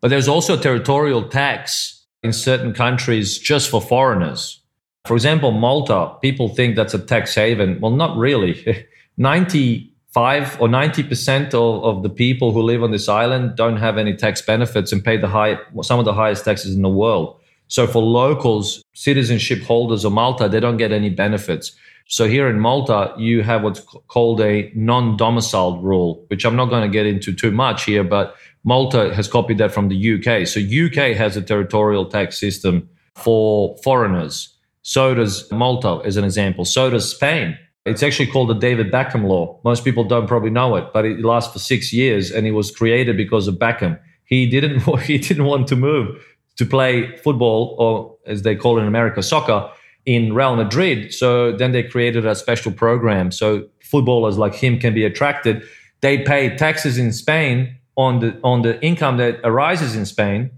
But 0.00 0.08
there's 0.08 0.28
also 0.28 0.58
a 0.58 0.60
territorial 0.60 1.28
tax 1.28 2.04
in 2.22 2.32
certain 2.32 2.72
countries 2.72 3.38
just 3.38 3.70
for 3.70 3.80
foreigners. 3.80 4.60
For 5.06 5.14
example, 5.14 5.52
Malta, 5.52 6.14
people 6.20 6.48
think 6.48 6.74
that's 6.74 6.94
a 6.94 6.98
tax 6.98 7.34
haven. 7.34 7.78
Well, 7.80 7.92
not 7.92 8.16
really. 8.16 8.86
95 9.18 10.60
or 10.60 10.68
90% 10.68 11.54
of, 11.54 11.84
of 11.84 12.02
the 12.02 12.10
people 12.10 12.52
who 12.52 12.62
live 12.62 12.82
on 12.82 12.90
this 12.90 13.08
island 13.08 13.56
don't 13.56 13.76
have 13.76 13.98
any 13.98 14.14
tax 14.14 14.42
benefits 14.42 14.92
and 14.92 15.04
pay 15.04 15.16
the 15.16 15.28
high, 15.28 15.58
some 15.82 15.98
of 15.98 16.04
the 16.04 16.12
highest 16.12 16.44
taxes 16.44 16.74
in 16.74 16.82
the 16.82 16.88
world. 16.88 17.38
So 17.68 17.86
for 17.86 18.02
locals, 18.02 18.82
citizenship 18.94 19.62
holders 19.62 20.04
of 20.04 20.12
Malta, 20.12 20.48
they 20.48 20.60
don't 20.60 20.76
get 20.76 20.92
any 20.92 21.10
benefits. 21.10 21.72
So 22.08 22.28
here 22.28 22.48
in 22.48 22.60
Malta, 22.60 23.12
you 23.18 23.42
have 23.42 23.64
what's 23.64 23.80
called 24.06 24.40
a 24.40 24.70
non-domiciled 24.76 25.82
rule, 25.82 26.24
which 26.28 26.44
I'm 26.44 26.54
not 26.54 26.66
going 26.66 26.82
to 26.82 26.88
get 26.88 27.04
into 27.04 27.34
too 27.34 27.50
much 27.50 27.84
here, 27.84 28.04
but 28.04 28.36
Malta 28.62 29.12
has 29.14 29.26
copied 29.26 29.58
that 29.58 29.72
from 29.72 29.88
the 29.88 30.14
UK. 30.14 30.46
So 30.46 30.60
UK 30.60 31.16
has 31.16 31.36
a 31.36 31.42
territorial 31.42 32.04
tax 32.06 32.38
system 32.38 32.88
for 33.16 33.76
foreigners. 33.82 34.54
So 34.82 35.14
does 35.14 35.50
Malta, 35.50 36.00
as 36.04 36.16
an 36.16 36.24
example. 36.24 36.64
So 36.64 36.90
does 36.90 37.10
Spain. 37.10 37.58
It's 37.84 38.02
actually 38.04 38.28
called 38.28 38.50
the 38.50 38.54
David 38.54 38.92
Beckham 38.92 39.24
Law. 39.24 39.60
Most 39.64 39.84
people 39.84 40.04
don't 40.04 40.28
probably 40.28 40.50
know 40.50 40.76
it, 40.76 40.92
but 40.92 41.04
it 41.04 41.24
lasts 41.24 41.52
for 41.52 41.58
six 41.58 41.92
years 41.92 42.30
and 42.30 42.46
it 42.46 42.52
was 42.52 42.70
created 42.70 43.16
because 43.16 43.48
of 43.48 43.56
Beckham. 43.56 43.98
He 44.24 44.48
didn't, 44.48 44.80
he 45.02 45.18
didn't 45.18 45.44
want 45.44 45.66
to 45.68 45.76
move 45.76 46.24
to 46.56 46.66
play 46.66 47.16
football 47.18 47.76
or 47.78 48.16
as 48.26 48.42
they 48.42 48.56
call 48.56 48.78
it 48.78 48.82
in 48.82 48.88
America, 48.88 49.22
soccer 49.22 49.70
in 50.04 50.32
Real 50.34 50.56
Madrid. 50.56 51.12
So 51.12 51.52
then 51.52 51.72
they 51.72 51.82
created 51.82 52.26
a 52.26 52.34
special 52.34 52.72
program. 52.72 53.30
So 53.30 53.66
footballers 53.80 54.38
like 54.38 54.54
him 54.54 54.78
can 54.78 54.94
be 54.94 55.04
attracted. 55.04 55.62
They 56.00 56.18
pay 56.18 56.56
taxes 56.56 56.98
in 56.98 57.12
Spain 57.12 57.76
on 57.96 58.20
the, 58.20 58.38
on 58.42 58.62
the 58.62 58.80
income 58.82 59.16
that 59.16 59.40
arises 59.44 59.96
in 59.96 60.06
Spain 60.06 60.50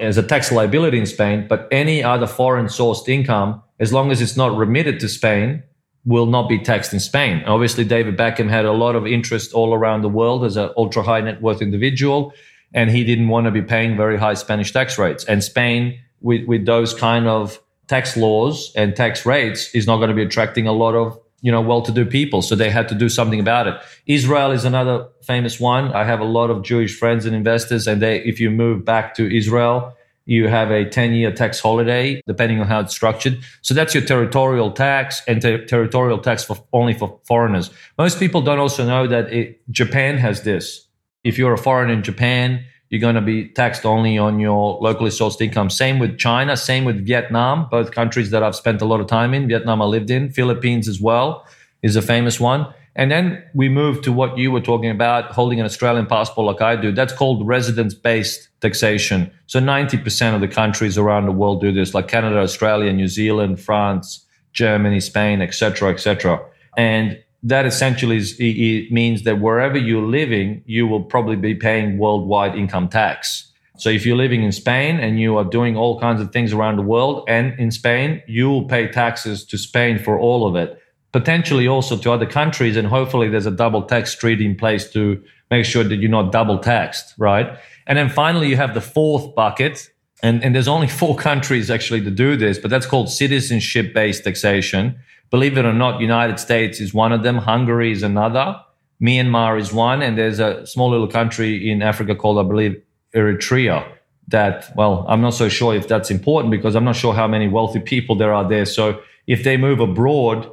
as 0.00 0.16
a 0.16 0.22
tax 0.22 0.52
liability 0.52 0.98
in 0.98 1.06
Spain, 1.06 1.46
but 1.48 1.66
any 1.72 2.02
other 2.02 2.26
foreign 2.26 2.66
sourced 2.66 3.08
income, 3.08 3.62
as 3.80 3.92
long 3.92 4.10
as 4.10 4.20
it's 4.20 4.36
not 4.36 4.56
remitted 4.56 5.00
to 5.00 5.08
Spain, 5.08 5.62
will 6.04 6.26
not 6.26 6.48
be 6.48 6.58
taxed 6.58 6.92
in 6.92 7.00
Spain. 7.00 7.42
Obviously, 7.46 7.84
David 7.84 8.16
Beckham 8.16 8.48
had 8.48 8.64
a 8.64 8.72
lot 8.72 8.94
of 8.94 9.06
interest 9.06 9.52
all 9.52 9.74
around 9.74 10.02
the 10.02 10.08
world 10.08 10.44
as 10.44 10.56
an 10.56 10.70
ultra 10.76 11.02
high 11.02 11.20
net 11.20 11.42
worth 11.42 11.60
individual, 11.60 12.32
and 12.74 12.90
he 12.90 13.04
didn't 13.04 13.28
want 13.28 13.46
to 13.46 13.50
be 13.50 13.62
paying 13.62 13.96
very 13.96 14.18
high 14.18 14.34
Spanish 14.34 14.72
tax 14.72 14.98
rates. 14.98 15.24
And 15.24 15.42
Spain, 15.42 15.98
with, 16.20 16.46
with 16.46 16.66
those 16.66 16.94
kind 16.94 17.26
of 17.26 17.60
tax 17.86 18.16
laws 18.16 18.72
and 18.76 18.94
tax 18.96 19.24
rates, 19.24 19.74
is 19.74 19.86
not 19.86 19.96
going 19.96 20.08
to 20.08 20.14
be 20.14 20.22
attracting 20.22 20.66
a 20.66 20.72
lot 20.72 20.94
of 20.94 21.18
you 21.42 21.52
know 21.52 21.60
well-to-do 21.60 22.04
people. 22.06 22.42
So 22.42 22.54
they 22.54 22.70
had 22.70 22.88
to 22.88 22.94
do 22.94 23.08
something 23.08 23.40
about 23.40 23.66
it. 23.66 23.74
Israel 24.06 24.50
is 24.50 24.64
another 24.64 25.06
famous 25.22 25.60
one. 25.60 25.92
I 25.92 26.04
have 26.04 26.20
a 26.20 26.24
lot 26.24 26.50
of 26.50 26.62
jewish 26.62 26.98
friends 26.98 27.26
and 27.26 27.36
investors 27.36 27.86
and 27.86 28.02
they 28.02 28.22
if 28.24 28.40
you 28.40 28.50
move 28.50 28.84
back 28.84 29.14
to 29.16 29.36
israel 29.36 29.94
you 30.26 30.48
have 30.48 30.72
a 30.72 30.84
10-year 30.84 31.32
tax 31.32 31.60
holiday 31.60 32.20
depending 32.26 32.60
on 32.60 32.66
how 32.66 32.80
it's 32.80 32.92
structured. 32.92 33.38
So 33.62 33.74
that's 33.74 33.94
your 33.94 34.04
territorial 34.04 34.72
tax 34.72 35.22
and 35.28 35.40
ter- 35.40 35.64
territorial 35.64 36.18
tax 36.18 36.44
for 36.44 36.56
only 36.72 36.94
for 36.94 37.20
foreigners. 37.24 37.70
Most 37.96 38.18
people 38.18 38.42
don't 38.42 38.58
also 38.58 38.84
know 38.84 39.06
that 39.06 39.32
it, 39.32 39.60
japan 39.70 40.18
has 40.18 40.42
this 40.42 40.85
if 41.26 41.36
you're 41.38 41.52
a 41.52 41.58
foreigner 41.58 41.92
in 41.92 42.02
japan 42.02 42.64
you're 42.88 43.00
going 43.00 43.16
to 43.16 43.20
be 43.20 43.48
taxed 43.48 43.84
only 43.84 44.16
on 44.16 44.38
your 44.38 44.78
locally 44.80 45.10
sourced 45.10 45.40
income. 45.40 45.70
Same 45.70 45.98
with 45.98 46.18
China, 46.18 46.56
same 46.56 46.84
with 46.84 47.04
Vietnam, 47.04 47.66
both 47.70 47.90
countries 47.90 48.30
that 48.30 48.42
I've 48.42 48.54
spent 48.54 48.80
a 48.80 48.84
lot 48.84 49.00
of 49.00 49.08
time 49.08 49.34
in. 49.34 49.48
Vietnam 49.48 49.82
I 49.82 49.86
lived 49.86 50.10
in, 50.10 50.30
Philippines 50.30 50.86
as 50.86 51.00
well 51.00 51.44
is 51.82 51.96
a 51.96 52.02
famous 52.02 52.38
one. 52.38 52.72
And 52.94 53.10
then 53.10 53.42
we 53.54 53.68
move 53.68 54.02
to 54.02 54.12
what 54.12 54.38
you 54.38 54.50
were 54.50 54.60
talking 54.60 54.88
about, 54.88 55.32
holding 55.32 55.60
an 55.60 55.66
Australian 55.66 56.06
passport 56.06 56.46
like 56.46 56.62
I 56.62 56.80
do. 56.80 56.92
That's 56.92 57.12
called 57.12 57.46
residence 57.46 57.92
based 57.92 58.48
taxation. 58.60 59.30
So 59.46 59.60
90% 59.60 60.34
of 60.34 60.40
the 60.40 60.48
countries 60.48 60.96
around 60.96 61.26
the 61.26 61.32
world 61.32 61.60
do 61.60 61.72
this, 61.72 61.92
like 61.92 62.08
Canada, 62.08 62.38
Australia, 62.38 62.92
New 62.92 63.08
Zealand, 63.08 63.60
France, 63.60 64.24
Germany, 64.52 65.00
Spain, 65.00 65.42
etc., 65.42 65.90
etc. 65.90 66.40
And 66.78 67.18
that 67.46 67.64
essentially 67.64 68.16
is, 68.16 68.34
it 68.40 68.90
means 68.90 69.22
that 69.22 69.40
wherever 69.40 69.78
you're 69.78 70.02
living, 70.06 70.62
you 70.66 70.86
will 70.86 71.02
probably 71.02 71.36
be 71.36 71.54
paying 71.54 71.96
worldwide 71.96 72.56
income 72.56 72.88
tax. 72.88 73.52
So 73.78 73.88
if 73.88 74.04
you're 74.04 74.16
living 74.16 74.42
in 74.42 74.50
Spain 74.50 74.98
and 74.98 75.20
you 75.20 75.36
are 75.36 75.44
doing 75.44 75.76
all 75.76 76.00
kinds 76.00 76.20
of 76.20 76.32
things 76.32 76.52
around 76.52 76.76
the 76.76 76.82
world 76.82 77.24
and 77.28 77.56
in 77.58 77.70
Spain, 77.70 78.20
you 78.26 78.48
will 78.48 78.64
pay 78.64 78.88
taxes 78.88 79.44
to 79.44 79.58
Spain 79.58 79.98
for 79.98 80.18
all 80.18 80.44
of 80.46 80.56
it, 80.56 80.82
potentially 81.12 81.68
also 81.68 81.96
to 81.96 82.10
other 82.10 82.26
countries. 82.26 82.76
And 82.76 82.88
hopefully 82.88 83.28
there's 83.28 83.46
a 83.46 83.52
double 83.52 83.82
tax 83.82 84.14
treaty 84.14 84.44
in 84.44 84.56
place 84.56 84.90
to 84.92 85.22
make 85.50 85.66
sure 85.66 85.84
that 85.84 85.96
you're 85.96 86.10
not 86.10 86.32
double 86.32 86.58
taxed, 86.58 87.14
right? 87.16 87.56
And 87.86 87.96
then 87.96 88.08
finally, 88.08 88.48
you 88.48 88.56
have 88.56 88.74
the 88.74 88.80
fourth 88.80 89.36
bucket. 89.36 89.88
And, 90.20 90.42
and 90.42 90.52
there's 90.52 90.68
only 90.68 90.88
four 91.02 91.14
countries 91.14 91.70
actually 91.70 92.02
to 92.02 92.10
do 92.10 92.36
this, 92.36 92.58
but 92.58 92.70
that's 92.70 92.86
called 92.86 93.08
citizenship 93.08 93.94
based 93.94 94.24
taxation. 94.24 94.98
Believe 95.30 95.58
it 95.58 95.64
or 95.64 95.72
not, 95.72 96.00
United 96.00 96.38
States 96.38 96.80
is 96.80 96.94
one 96.94 97.12
of 97.12 97.22
them. 97.22 97.36
Hungary 97.36 97.92
is 97.92 98.02
another. 98.02 98.60
Myanmar 99.02 99.60
is 99.60 99.72
one. 99.72 100.02
And 100.02 100.16
there's 100.16 100.38
a 100.38 100.66
small 100.66 100.90
little 100.90 101.08
country 101.08 101.70
in 101.70 101.82
Africa 101.82 102.14
called, 102.14 102.38
I 102.38 102.48
believe, 102.48 102.80
Eritrea 103.14 103.86
that, 104.28 104.72
well, 104.76 105.04
I'm 105.08 105.20
not 105.20 105.34
so 105.34 105.48
sure 105.48 105.74
if 105.74 105.88
that's 105.88 106.10
important 106.10 106.50
because 106.50 106.74
I'm 106.74 106.84
not 106.84 106.96
sure 106.96 107.14
how 107.14 107.28
many 107.28 107.48
wealthy 107.48 107.80
people 107.80 108.16
there 108.16 108.34
are 108.34 108.48
there. 108.48 108.66
So 108.66 109.00
if 109.26 109.44
they 109.44 109.56
move 109.56 109.80
abroad 109.80 110.50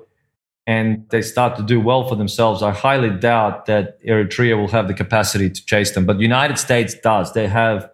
and 0.68 1.08
they 1.10 1.22
start 1.22 1.58
to 1.58 1.64
do 1.64 1.80
well 1.80 2.08
for 2.08 2.16
themselves, 2.16 2.62
I 2.62 2.72
highly 2.72 3.10
doubt 3.10 3.66
that 3.66 4.02
Eritrea 4.04 4.58
will 4.58 4.70
have 4.70 4.88
the 4.88 4.94
capacity 4.94 5.50
to 5.50 5.66
chase 5.66 5.92
them. 5.92 6.06
But 6.06 6.18
the 6.18 6.24
United 6.24 6.58
States 6.58 6.94
does. 6.94 7.34
They 7.34 7.48
have 7.48 7.90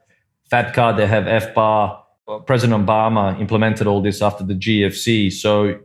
FATCA, 0.52 0.98
they 0.98 1.08
have 1.08 1.24
FBAR. 1.26 1.98
President 2.46 2.86
Obama 2.86 3.40
implemented 3.40 3.88
all 3.88 4.02
this 4.04 4.22
after 4.22 4.44
the 4.44 4.54
GFC. 4.54 5.32
So 5.34 5.80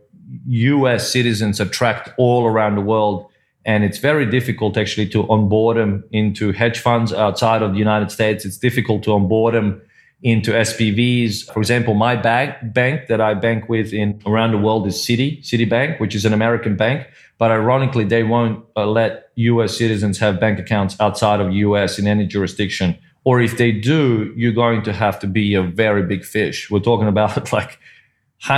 US 0.47 1.11
citizens 1.11 1.59
attract 1.59 2.09
all 2.17 2.45
around 2.45 2.75
the 2.75 2.81
world. 2.81 3.27
And 3.65 3.83
it's 3.83 3.97
very 3.97 4.29
difficult 4.29 4.77
actually 4.77 5.09
to 5.09 5.27
onboard 5.27 5.77
them 5.77 6.03
into 6.11 6.51
hedge 6.51 6.79
funds 6.79 7.11
outside 7.11 7.61
of 7.61 7.71
the 7.73 7.79
United 7.79 8.11
States. 8.11 8.45
It's 8.45 8.57
difficult 8.57 9.03
to 9.03 9.13
onboard 9.13 9.55
them 9.55 9.81
into 10.21 10.51
SPVs. 10.51 11.51
For 11.51 11.59
example, 11.59 11.93
my 11.93 12.15
bank, 12.15 12.55
bank 12.73 13.07
that 13.07 13.21
I 13.21 13.33
bank 13.33 13.69
with 13.69 13.93
in 13.93 14.21
around 14.25 14.51
the 14.51 14.57
world 14.57 14.87
is 14.87 14.95
Citi, 14.95 15.43
Citibank, 15.43 15.99
which 15.99 16.15
is 16.15 16.25
an 16.25 16.33
American 16.33 16.75
bank. 16.75 17.07
But 17.37 17.51
ironically, 17.51 18.05
they 18.05 18.23
won't 18.23 18.63
uh, 18.75 18.85
let 18.85 19.29
US 19.35 19.77
citizens 19.77 20.19
have 20.19 20.39
bank 20.39 20.57
accounts 20.59 20.95
outside 20.99 21.41
of 21.41 21.51
US 21.53 21.99
in 21.99 22.07
any 22.07 22.25
jurisdiction. 22.25 22.97
Or 23.23 23.41
if 23.41 23.57
they 23.57 23.71
do, 23.71 24.33
you're 24.37 24.53
going 24.53 24.83
to 24.83 24.93
have 24.93 25.19
to 25.19 25.27
be 25.27 25.55
a 25.55 25.63
very 25.63 26.03
big 26.03 26.23
fish. 26.23 26.69
We're 26.69 26.79
talking 26.79 27.07
about 27.07 27.51
like 27.59 27.79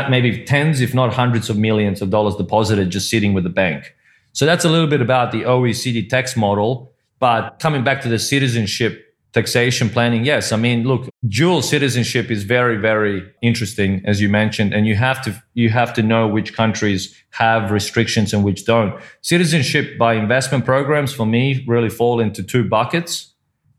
maybe 0.09 0.43
tens, 0.43 0.81
if 0.81 0.93
not 0.93 1.13
hundreds 1.13 1.49
of 1.49 1.57
millions 1.57 2.01
of 2.01 2.09
dollars 2.09 2.35
deposited 2.35 2.89
just 2.89 3.09
sitting 3.09 3.33
with 3.33 3.43
the 3.43 3.49
bank. 3.49 3.93
So 4.33 4.45
that's 4.45 4.65
a 4.65 4.69
little 4.69 4.87
bit 4.87 5.01
about 5.01 5.31
the 5.31 5.43
OECD 5.43 6.09
tax 6.09 6.35
model. 6.35 6.93
But 7.19 7.57
coming 7.59 7.83
back 7.83 8.01
to 8.01 8.09
the 8.09 8.19
citizenship 8.19 9.03
taxation 9.33 9.89
planning, 9.89 10.25
yes, 10.25 10.51
I 10.51 10.57
mean, 10.57 10.83
look, 10.83 11.09
dual 11.27 11.61
citizenship 11.61 12.29
is 12.29 12.43
very, 12.43 12.77
very 12.77 13.23
interesting, 13.41 14.01
as 14.05 14.21
you 14.21 14.29
mentioned, 14.29 14.73
and 14.73 14.85
you 14.85 14.95
have 14.95 15.21
to 15.23 15.43
you 15.53 15.69
have 15.69 15.93
to 15.95 16.03
know 16.03 16.27
which 16.27 16.53
countries 16.53 17.15
have 17.31 17.71
restrictions 17.71 18.33
and 18.33 18.43
which 18.43 18.65
don't. 18.65 18.93
Citizenship 19.21 19.97
by 19.97 20.13
investment 20.13 20.65
programs 20.65 21.13
for 21.13 21.25
me 21.25 21.63
really 21.67 21.89
fall 21.89 22.19
into 22.19 22.43
two 22.43 22.63
buckets 22.63 23.33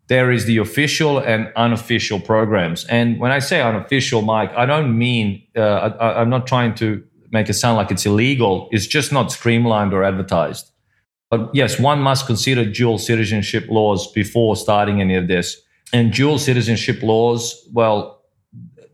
there 0.09 0.32
is 0.32 0.46
the 0.46 0.56
official 0.56 1.18
and 1.18 1.52
unofficial 1.54 2.18
programs. 2.18 2.84
And 2.86 3.20
when 3.20 3.30
I 3.30 3.38
say 3.38 3.61
unofficial, 3.61 4.22
Mike, 4.22 4.52
I 4.56 4.66
don't 4.66 4.96
mean, 4.96 5.42
uh, 5.56 5.61
I, 6.00 6.20
I'm 6.20 6.30
not 6.30 6.46
trying 6.46 6.74
to 6.76 7.02
make 7.30 7.48
it 7.48 7.54
sound 7.54 7.76
like 7.76 7.90
it's 7.90 8.06
illegal. 8.06 8.68
It's 8.72 8.86
just 8.86 9.12
not 9.12 9.30
streamlined 9.30 9.92
or 9.92 10.02
advertised. 10.02 10.70
But 11.30 11.50
yes, 11.52 11.78
one 11.78 12.00
must 12.00 12.26
consider 12.26 12.64
dual 12.64 12.96
citizenship 12.98 13.66
laws 13.68 14.11
before 14.12 14.56
starting 14.56 15.00
any 15.02 15.14
of 15.14 15.28
this. 15.28 15.61
And 15.92 16.12
dual 16.12 16.38
citizenship 16.38 17.02
laws, 17.02 17.68
well, 17.72 18.22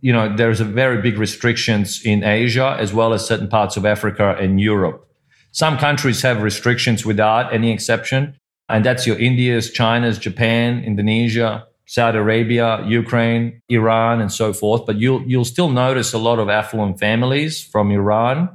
you 0.00 0.12
know, 0.12 0.34
there's 0.36 0.60
a 0.60 0.64
very 0.64 1.00
big 1.00 1.16
restrictions 1.16 2.04
in 2.04 2.24
Asia 2.24 2.76
as 2.78 2.92
well 2.92 3.14
as 3.14 3.24
certain 3.24 3.48
parts 3.48 3.76
of 3.76 3.86
Africa 3.86 4.36
and 4.40 4.60
Europe. 4.60 5.08
Some 5.52 5.78
countries 5.78 6.22
have 6.22 6.42
restrictions 6.42 7.06
without 7.06 7.54
any 7.54 7.72
exception. 7.72 8.36
And 8.68 8.84
that's 8.84 9.06
your 9.06 9.18
India's, 9.18 9.70
China's, 9.70 10.18
Japan, 10.18 10.82
Indonesia, 10.84 11.66
Saudi 11.86 12.18
Arabia, 12.18 12.82
Ukraine, 12.86 13.60
Iran, 13.68 14.20
and 14.20 14.32
so 14.32 14.52
forth. 14.52 14.86
But 14.86 14.96
you'll, 14.96 15.22
you'll 15.26 15.44
still 15.44 15.68
notice 15.68 16.12
a 16.12 16.18
lot 16.18 16.38
of 16.38 16.48
affluent 16.48 16.98
families 16.98 17.62
from 17.62 17.90
Iran, 17.90 18.48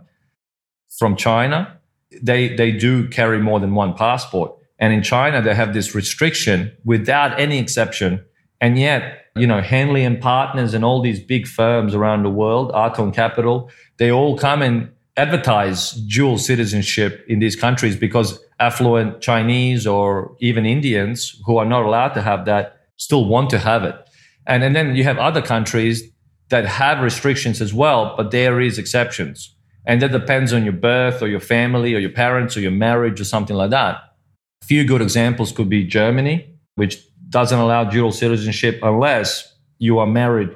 from 0.98 1.16
China. 1.16 1.80
They, 2.22 2.56
they 2.56 2.72
do 2.72 3.08
carry 3.08 3.40
more 3.40 3.60
than 3.60 3.76
one 3.76 3.94
passport. 3.94 4.56
And 4.80 4.94
in 4.94 5.04
China, 5.04 5.42
they 5.42 5.54
have 5.54 5.74
this 5.74 5.94
restriction 5.94 6.72
without 6.84 7.40
any 7.40 7.60
exception. 7.60 8.24
And 8.62 8.80
yet, 8.80 9.26
you 9.36 9.46
know, 9.46 9.62
Henley 9.62 10.04
and 10.04 10.20
Partners 10.20 10.74
and 10.74 10.84
all 10.84 11.02
these 11.02 11.20
big 11.20 11.48
firms 11.48 11.94
around 11.94 12.24
the 12.24 12.30
world, 12.30 12.72
Arton 12.74 13.12
Capital, 13.12 13.70
they 13.98 14.12
all 14.12 14.38
come 14.38 14.62
and 14.62 14.90
advertise 15.20 15.92
dual 16.16 16.38
citizenship 16.38 17.26
in 17.28 17.40
these 17.40 17.56
countries 17.56 17.96
because 17.96 18.40
affluent 18.60 19.22
Chinese 19.22 19.86
or 19.86 20.36
even 20.40 20.66
Indians 20.66 21.42
who 21.46 21.58
are 21.58 21.66
not 21.66 21.84
allowed 21.84 22.14
to 22.14 22.22
have 22.22 22.46
that 22.46 22.78
still 22.96 23.26
want 23.26 23.50
to 23.50 23.60
have 23.60 23.84
it. 23.84 23.96
And, 24.48 24.64
and 24.64 24.76
then 24.76 24.96
you 24.96 25.04
have 25.04 25.18
other 25.18 25.42
countries 25.42 26.04
that 26.50 26.66
have 26.66 27.02
restrictions 27.02 27.62
as 27.62 27.74
well, 27.74 28.16
but 28.18 28.32
there 28.32 28.60
is 28.62 28.78
exceptions. 28.78 29.56
And 29.86 30.02
that 30.02 30.12
depends 30.12 30.54
on 30.54 30.64
your 30.64 30.74
birth 30.74 31.22
or 31.22 31.28
your 31.28 31.40
family 31.40 31.94
or 31.96 32.00
your 32.00 32.12
parents 32.12 32.56
or 32.56 32.62
your 32.62 32.72
marriage 32.72 33.20
or 33.20 33.26
something 33.26 33.56
like 33.56 33.72
that. 33.72 33.96
A 34.64 34.66
few 34.66 34.84
good 34.86 35.02
examples 35.02 35.52
could 35.52 35.70
be 35.70 35.84
Germany, 35.84 36.36
which 36.76 36.98
doesn't 37.30 37.60
allow 37.60 37.84
dual 37.84 38.12
citizenship 38.12 38.80
unless 38.84 39.56
you 39.80 40.00
are 40.00 40.08
married. 40.08 40.50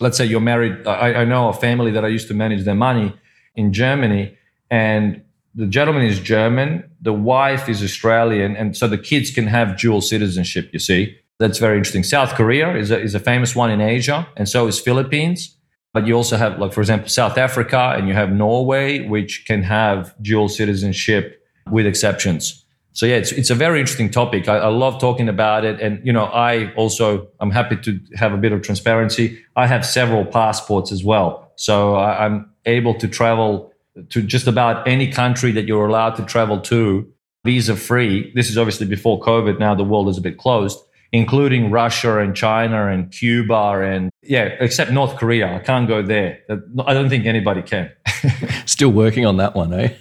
Let's 0.00 0.16
say 0.18 0.26
you're 0.26 0.40
married. 0.40 0.86
I, 0.86 1.22
I 1.22 1.24
know 1.24 1.48
a 1.48 1.52
family 1.52 1.90
that 1.92 2.04
I 2.04 2.08
used 2.08 2.28
to 2.28 2.34
manage 2.34 2.64
their 2.64 2.74
money 2.74 3.14
in 3.54 3.72
Germany, 3.72 4.36
and 4.70 5.22
the 5.54 5.66
gentleman 5.66 6.04
is 6.04 6.18
German, 6.18 6.90
the 7.00 7.12
wife 7.12 7.68
is 7.68 7.82
Australian, 7.82 8.56
and 8.56 8.76
so 8.76 8.88
the 8.88 8.98
kids 8.98 9.30
can 9.30 9.46
have 9.46 9.78
dual 9.78 10.00
citizenship. 10.00 10.70
You 10.72 10.78
see, 10.78 11.16
that's 11.38 11.58
very 11.58 11.76
interesting. 11.76 12.04
South 12.04 12.34
Korea 12.34 12.76
is 12.76 12.90
a, 12.90 13.00
is 13.00 13.14
a 13.14 13.20
famous 13.20 13.54
one 13.54 13.70
in 13.70 13.80
Asia, 13.80 14.26
and 14.36 14.48
so 14.48 14.66
is 14.66 14.80
Philippines. 14.80 15.56
But 15.92 16.08
you 16.08 16.16
also 16.16 16.36
have, 16.36 16.58
like, 16.58 16.72
for 16.72 16.80
example, 16.80 17.08
South 17.08 17.38
Africa 17.38 17.94
and 17.96 18.08
you 18.08 18.14
have 18.14 18.32
Norway, 18.32 19.06
which 19.06 19.44
can 19.46 19.62
have 19.62 20.12
dual 20.20 20.48
citizenship 20.48 21.40
with 21.70 21.86
exceptions. 21.86 22.64
So 22.94 23.06
yeah, 23.06 23.14
it's, 23.14 23.30
it's 23.30 23.50
a 23.50 23.54
very 23.54 23.78
interesting 23.78 24.10
topic. 24.10 24.48
I, 24.48 24.56
I 24.56 24.68
love 24.68 25.00
talking 25.00 25.28
about 25.28 25.64
it. 25.64 25.80
And, 25.80 26.04
you 26.04 26.12
know, 26.12 26.24
I 26.24 26.72
also, 26.74 27.28
I'm 27.38 27.52
happy 27.52 27.76
to 27.76 28.00
have 28.16 28.32
a 28.32 28.36
bit 28.36 28.50
of 28.50 28.62
transparency. 28.62 29.38
I 29.54 29.68
have 29.68 29.86
several 29.86 30.24
passports 30.24 30.90
as 30.90 31.04
well. 31.04 31.52
So 31.54 31.94
I, 31.94 32.26
I'm 32.26 32.50
able 32.66 32.94
to 32.94 33.08
travel 33.08 33.72
to 34.10 34.22
just 34.22 34.46
about 34.46 34.86
any 34.88 35.10
country 35.10 35.52
that 35.52 35.66
you're 35.66 35.86
allowed 35.86 36.16
to 36.16 36.24
travel 36.24 36.60
to 36.60 37.10
visa 37.44 37.76
free. 37.76 38.32
This 38.34 38.50
is 38.50 38.58
obviously 38.58 38.86
before 38.86 39.20
COVID. 39.20 39.58
Now 39.58 39.74
the 39.74 39.84
world 39.84 40.08
is 40.08 40.18
a 40.18 40.20
bit 40.20 40.38
closed, 40.38 40.78
including 41.12 41.70
Russia 41.70 42.18
and 42.18 42.34
China 42.34 42.88
and 42.88 43.10
Cuba 43.10 43.82
and 43.82 44.10
yeah, 44.22 44.56
except 44.60 44.90
North 44.90 45.16
Korea. 45.16 45.54
I 45.54 45.58
can't 45.60 45.86
go 45.86 46.02
there. 46.02 46.40
I 46.86 46.94
don't 46.94 47.08
think 47.08 47.26
anybody 47.26 47.62
can. 47.62 47.90
Still 48.66 48.90
working 48.90 49.26
on 49.26 49.36
that 49.36 49.54
one, 49.54 49.72
eh? 49.72 49.94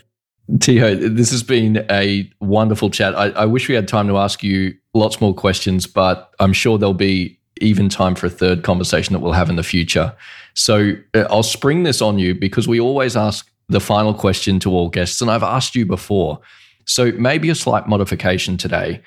Tiho, 0.52 1.16
this 1.16 1.32
has 1.32 1.44
been 1.44 1.86
a 1.90 2.30
wonderful 2.42 2.90
chat. 2.90 3.16
I, 3.16 3.30
I, 3.30 3.46
wish 3.46 3.70
we 3.70 3.76
had 3.76 3.88
time 3.88 4.08
to 4.10 4.18
ask 4.18 4.44
you 4.44 4.76
lots 4.94 5.22
more 5.22 5.34
questions, 5.34 5.88
but 5.88 6.34
I'm 6.40 6.52
sure 6.52 6.78
there'll 6.78 6.94
be 6.94 7.40
even 7.62 7.90
time 7.90 8.16
for 8.16 8.28
a 8.28 8.30
third 8.30 8.64
conversation 8.64 9.14
that 9.14 9.20
we'll 9.20 9.34
have 9.34 9.50
in 9.50 9.56
the 9.56 9.64
future. 9.64 10.16
So 10.54 10.94
uh, 11.14 11.26
I'll 11.30 11.44
spring 11.44 11.84
this 11.84 12.02
on 12.02 12.20
you 12.20 12.36
because 12.36 12.68
we 12.68 12.80
always 12.80 13.16
ask 13.16 13.50
the 13.70 13.80
final 13.80 14.14
question 14.14 14.60
to 14.60 14.72
all 14.72 14.90
guests, 14.90 15.22
and 15.22 15.32
I've 15.32 15.44
asked 15.44 15.76
you 15.76 15.86
before. 15.86 16.40
So 16.86 17.12
maybe 17.14 17.50
a 17.50 17.56
slight 17.56 17.88
modification 17.88 18.58
today 18.58 19.02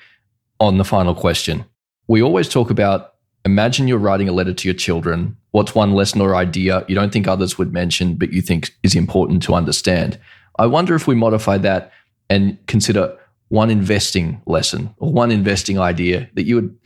on 0.59 0.77
the 0.77 0.83
final 0.83 1.13
question. 1.13 1.65
We 2.07 2.21
always 2.21 2.49
talk 2.49 2.69
about 2.69 3.13
imagine 3.45 3.87
you're 3.87 3.97
writing 3.97 4.27
a 4.27 4.33
letter 4.33 4.53
to 4.53 4.67
your 4.67 4.75
children. 4.75 5.37
What's 5.51 5.73
one 5.73 5.93
lesson 5.93 6.21
or 6.21 6.35
idea 6.35 6.83
you 6.87 6.95
don't 6.95 7.13
think 7.13 7.27
others 7.27 7.57
would 7.57 7.71
mention, 7.71 8.15
but 8.15 8.33
you 8.33 8.41
think 8.41 8.71
is 8.83 8.95
important 8.95 9.41
to 9.43 9.53
understand? 9.53 10.19
I 10.59 10.65
wonder 10.65 10.95
if 10.95 11.07
we 11.07 11.15
modify 11.15 11.57
that 11.59 11.91
and 12.29 12.57
consider 12.67 13.17
one 13.49 13.69
investing 13.69 14.41
lesson 14.45 14.93
or 14.97 15.11
one 15.13 15.31
investing 15.31 15.79
idea 15.79 16.29
that 16.33 16.43
you 16.43 16.55
would 16.55 16.77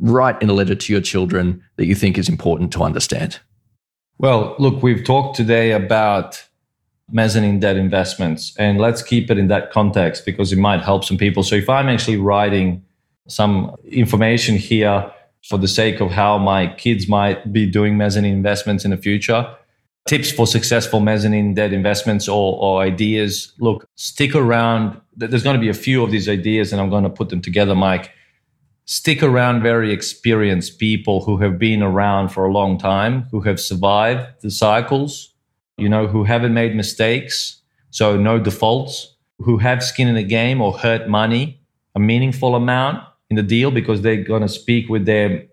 write 0.00 0.40
in 0.42 0.48
a 0.48 0.52
letter 0.52 0.74
to 0.74 0.92
your 0.92 1.02
children 1.02 1.62
that 1.76 1.86
you 1.86 1.94
think 1.94 2.18
is 2.18 2.28
important 2.28 2.72
to 2.72 2.82
understand. 2.82 3.40
Well, 4.18 4.56
look, 4.58 4.82
we've 4.82 5.04
talked 5.04 5.36
today 5.36 5.72
about 5.72 6.44
mezzanine 7.10 7.60
debt 7.60 7.76
investments. 7.76 8.54
And 8.58 8.78
let's 8.78 9.02
keep 9.02 9.30
it 9.30 9.38
in 9.38 9.48
that 9.48 9.70
context 9.70 10.24
because 10.24 10.52
it 10.52 10.58
might 10.58 10.82
help 10.82 11.04
some 11.04 11.16
people. 11.16 11.42
So 11.42 11.54
if 11.54 11.68
I'm 11.68 11.88
actually 11.88 12.18
writing 12.18 12.84
some 13.28 13.74
information 13.84 14.56
here 14.56 15.10
for 15.48 15.58
the 15.58 15.68
sake 15.68 16.00
of 16.00 16.10
how 16.10 16.38
my 16.38 16.66
kids 16.74 17.08
might 17.08 17.52
be 17.52 17.66
doing 17.66 17.96
mezzanine 17.96 18.32
investments 18.32 18.84
in 18.84 18.90
the 18.90 18.96
future, 18.96 19.48
tips 20.06 20.30
for 20.30 20.46
successful 20.46 21.00
mezzanine 21.00 21.54
debt 21.54 21.72
investments 21.72 22.28
or, 22.28 22.58
or 22.60 22.82
ideas, 22.82 23.52
look, 23.58 23.88
stick 23.94 24.34
around. 24.34 25.00
There's 25.16 25.42
going 25.42 25.56
to 25.56 25.60
be 25.60 25.68
a 25.68 25.74
few 25.74 26.02
of 26.02 26.10
these 26.10 26.28
ideas 26.28 26.72
and 26.72 26.80
I'm 26.80 26.90
going 26.90 27.04
to 27.04 27.10
put 27.10 27.28
them 27.28 27.40
together, 27.40 27.74
Mike. 27.74 28.10
Stick 28.90 29.22
around 29.22 29.62
very 29.62 29.92
experienced 29.92 30.78
people 30.78 31.22
who 31.22 31.36
have 31.36 31.58
been 31.58 31.82
around 31.82 32.30
for 32.30 32.46
a 32.46 32.50
long 32.50 32.78
time, 32.78 33.26
who 33.30 33.42
have 33.42 33.60
survived 33.60 34.26
the 34.40 34.50
cycles, 34.50 35.34
you 35.76 35.90
know, 35.90 36.06
who 36.06 36.24
haven't 36.24 36.54
made 36.54 36.74
mistakes, 36.74 37.60
so 37.90 38.16
no 38.16 38.38
defaults, 38.38 39.14
who 39.40 39.58
have 39.58 39.84
skin 39.84 40.08
in 40.08 40.14
the 40.14 40.22
game 40.22 40.62
or 40.62 40.72
hurt 40.72 41.06
money, 41.06 41.60
a 41.94 42.00
meaningful 42.00 42.54
amount 42.54 43.04
in 43.28 43.36
the 43.36 43.42
deal 43.42 43.70
because 43.70 44.00
they're 44.00 44.24
going 44.24 44.40
to 44.40 44.48
speak 44.48 44.88
with 44.88 45.04
their, 45.04 45.44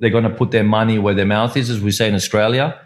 they're 0.00 0.10
going 0.10 0.24
to 0.24 0.28
put 0.28 0.50
their 0.50 0.62
money 0.62 0.98
where 0.98 1.14
their 1.14 1.24
mouth 1.24 1.56
is, 1.56 1.70
as 1.70 1.80
we 1.80 1.92
say 1.92 2.06
in 2.08 2.14
Australia. 2.14 2.78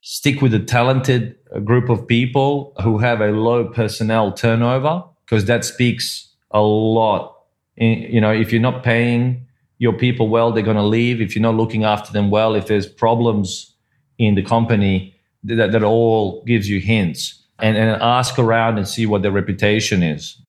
Stick 0.00 0.42
with 0.42 0.52
a 0.54 0.58
talented 0.58 1.36
uh, 1.54 1.60
group 1.60 1.88
of 1.88 2.04
people 2.08 2.72
who 2.82 2.98
have 2.98 3.20
a 3.20 3.30
low 3.30 3.68
personnel 3.68 4.32
turnover 4.32 5.04
because 5.24 5.44
that 5.44 5.64
speaks 5.64 6.34
a 6.50 6.60
lot. 6.60 7.36
You 7.76 8.20
know, 8.20 8.32
if 8.32 8.50
you're 8.50 8.60
not 8.60 8.82
paying 8.82 9.46
your 9.82 9.92
people 9.92 10.28
well, 10.28 10.52
they're 10.52 10.62
going 10.62 10.76
to 10.76 10.82
leave. 10.84 11.20
If 11.20 11.34
you're 11.34 11.42
not 11.42 11.56
looking 11.56 11.82
after 11.82 12.12
them 12.12 12.30
well, 12.30 12.54
if 12.54 12.68
there's 12.68 12.86
problems 12.86 13.74
in 14.16 14.36
the 14.36 14.42
company, 14.42 15.12
that, 15.42 15.72
that 15.72 15.82
all 15.82 16.44
gives 16.44 16.70
you 16.70 16.78
hints 16.78 17.42
and, 17.58 17.76
and 17.76 18.00
ask 18.00 18.38
around 18.38 18.78
and 18.78 18.86
see 18.86 19.06
what 19.06 19.22
their 19.22 19.32
reputation 19.32 20.00
is. 20.00 20.40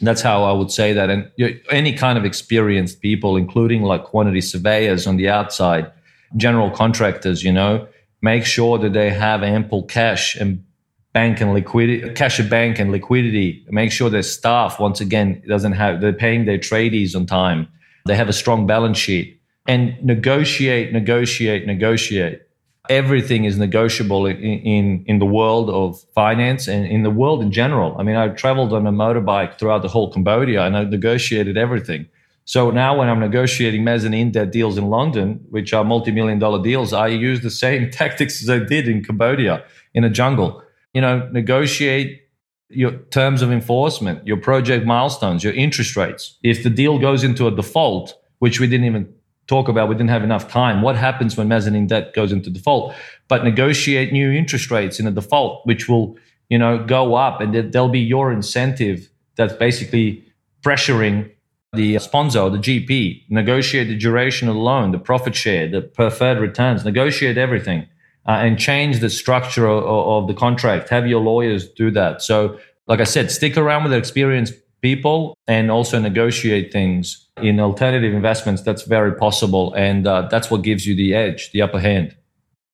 That's 0.00 0.22
how 0.22 0.42
I 0.42 0.50
would 0.50 0.72
say 0.72 0.92
that. 0.92 1.08
And 1.08 1.30
you 1.36 1.50
know, 1.50 1.56
any 1.70 1.92
kind 1.92 2.18
of 2.18 2.24
experienced 2.24 3.00
people, 3.00 3.36
including 3.36 3.82
like 3.82 4.02
quantity 4.02 4.40
surveyors 4.40 5.06
on 5.06 5.18
the 5.18 5.28
outside, 5.28 5.92
general 6.36 6.68
contractors, 6.72 7.44
you 7.44 7.52
know, 7.52 7.86
make 8.22 8.44
sure 8.44 8.76
that 8.78 8.92
they 8.92 9.10
have 9.10 9.44
ample 9.44 9.84
cash 9.84 10.34
and 10.34 10.64
bank 11.12 11.40
and 11.40 11.54
liquidity, 11.54 12.12
cash 12.14 12.40
at 12.40 12.50
bank 12.50 12.80
and 12.80 12.90
liquidity. 12.90 13.64
Make 13.68 13.92
sure 13.92 14.10
their 14.10 14.22
staff, 14.22 14.80
once 14.80 15.00
again, 15.00 15.44
doesn't 15.46 15.74
have, 15.74 16.00
they're 16.00 16.12
paying 16.12 16.44
their 16.44 16.58
tradies 16.58 17.14
on 17.14 17.24
time. 17.24 17.68
They 18.06 18.16
have 18.16 18.28
a 18.28 18.32
strong 18.32 18.66
balance 18.66 18.98
sheet 18.98 19.40
and 19.66 19.96
negotiate, 20.02 20.92
negotiate, 20.92 21.66
negotiate 21.66 22.42
everything 22.90 23.44
is 23.44 23.56
negotiable 23.56 24.26
in, 24.26 24.36
in, 24.36 25.04
in 25.06 25.18
the 25.18 25.26
world 25.26 25.70
of 25.70 26.02
finance 26.14 26.68
and 26.68 26.86
in 26.86 27.02
the 27.02 27.10
world 27.10 27.42
in 27.42 27.50
general. 27.50 27.96
I 27.98 28.02
mean, 28.02 28.16
I 28.16 28.28
traveled 28.28 28.72
on 28.72 28.86
a 28.86 28.92
motorbike 28.92 29.58
throughout 29.58 29.82
the 29.82 29.88
whole 29.88 30.12
Cambodia 30.12 30.64
and 30.64 30.76
I 30.76 30.84
negotiated 30.84 31.56
everything. 31.56 32.06
So 32.44 32.70
now 32.70 32.98
when 32.98 33.08
I'm 33.08 33.20
negotiating 33.20 33.84
mezzanine 33.84 34.30
debt 34.32 34.52
deals 34.52 34.76
in 34.76 34.90
London, 34.90 35.42
which 35.48 35.72
are 35.72 35.82
multi-million 35.82 36.38
dollar 36.38 36.62
deals, 36.62 36.92
I 36.92 37.06
use 37.06 37.40
the 37.40 37.50
same 37.50 37.90
tactics 38.00 38.42
as 38.42 38.50
I 38.50 38.58
did 38.58 38.86
in 38.86 39.02
Cambodia 39.02 39.64
in 39.94 40.04
a 40.04 40.10
jungle. 40.10 40.62
You 40.92 41.00
know, 41.00 41.28
negotiate 41.32 42.23
your 42.70 42.92
terms 43.10 43.42
of 43.42 43.52
enforcement, 43.52 44.26
your 44.26 44.36
project 44.36 44.86
milestones, 44.86 45.44
your 45.44 45.52
interest 45.52 45.96
rates. 45.96 46.38
If 46.42 46.62
the 46.62 46.70
deal 46.70 46.98
goes 46.98 47.22
into 47.22 47.46
a 47.46 47.50
default, 47.50 48.14
which 48.38 48.60
we 48.60 48.66
didn't 48.66 48.86
even 48.86 49.12
talk 49.46 49.68
about 49.68 49.88
we 49.88 49.94
didn't 49.94 50.10
have 50.10 50.24
enough 50.24 50.48
time 50.48 50.80
what 50.80 50.96
happens 50.96 51.36
when 51.36 51.48
mezzanine 51.48 51.86
debt 51.86 52.14
goes 52.14 52.32
into 52.32 52.50
default? 52.50 52.94
But 53.28 53.44
negotiate 53.44 54.12
new 54.12 54.30
interest 54.30 54.70
rates 54.70 54.98
in 54.98 55.06
a 55.06 55.10
default 55.10 55.66
which 55.66 55.88
will 55.88 56.16
you 56.48 56.58
know 56.58 56.82
go 56.84 57.14
up 57.14 57.40
and 57.40 57.54
there'll 57.72 57.88
be 57.88 58.00
your 58.00 58.32
incentive 58.32 59.08
that's 59.36 59.54
basically 59.54 60.24
pressuring 60.62 61.30
the 61.74 61.98
sponsor 61.98 62.48
the 62.50 62.58
gp 62.58 63.22
negotiate 63.28 63.88
the 63.88 63.96
duration 63.96 64.48
of 64.48 64.54
the 64.54 64.60
loan 64.60 64.92
the 64.92 64.98
profit 64.98 65.34
share 65.34 65.68
the 65.68 65.82
preferred 65.82 66.38
returns. 66.38 66.84
Negotiate 66.84 67.36
everything 67.36 67.86
uh, 68.26 68.32
and 68.32 68.58
change 68.58 69.00
the 69.00 69.10
structure 69.10 69.66
of, 69.66 69.84
of 69.84 70.28
the 70.28 70.34
contract. 70.34 70.88
Have 70.88 71.06
your 71.06 71.20
lawyers 71.20 71.68
do 71.68 71.90
that. 71.92 72.22
So 72.22 72.58
like 72.86 73.00
i 73.00 73.04
said 73.04 73.30
stick 73.30 73.56
around 73.56 73.84
with 73.84 73.92
experienced 73.92 74.54
people 74.82 75.36
and 75.46 75.70
also 75.70 75.98
negotiate 75.98 76.70
things 76.72 77.26
in 77.38 77.58
alternative 77.58 78.12
investments. 78.12 78.62
That's 78.62 78.82
very 78.82 79.14
possible 79.14 79.72
and 79.74 80.06
uh, 80.06 80.28
that's 80.30 80.50
what 80.50 80.62
gives 80.62 80.86
you 80.86 80.94
the 80.94 81.14
edge 81.14 81.50
the 81.52 81.62
upper 81.62 81.80
hand. 81.80 82.14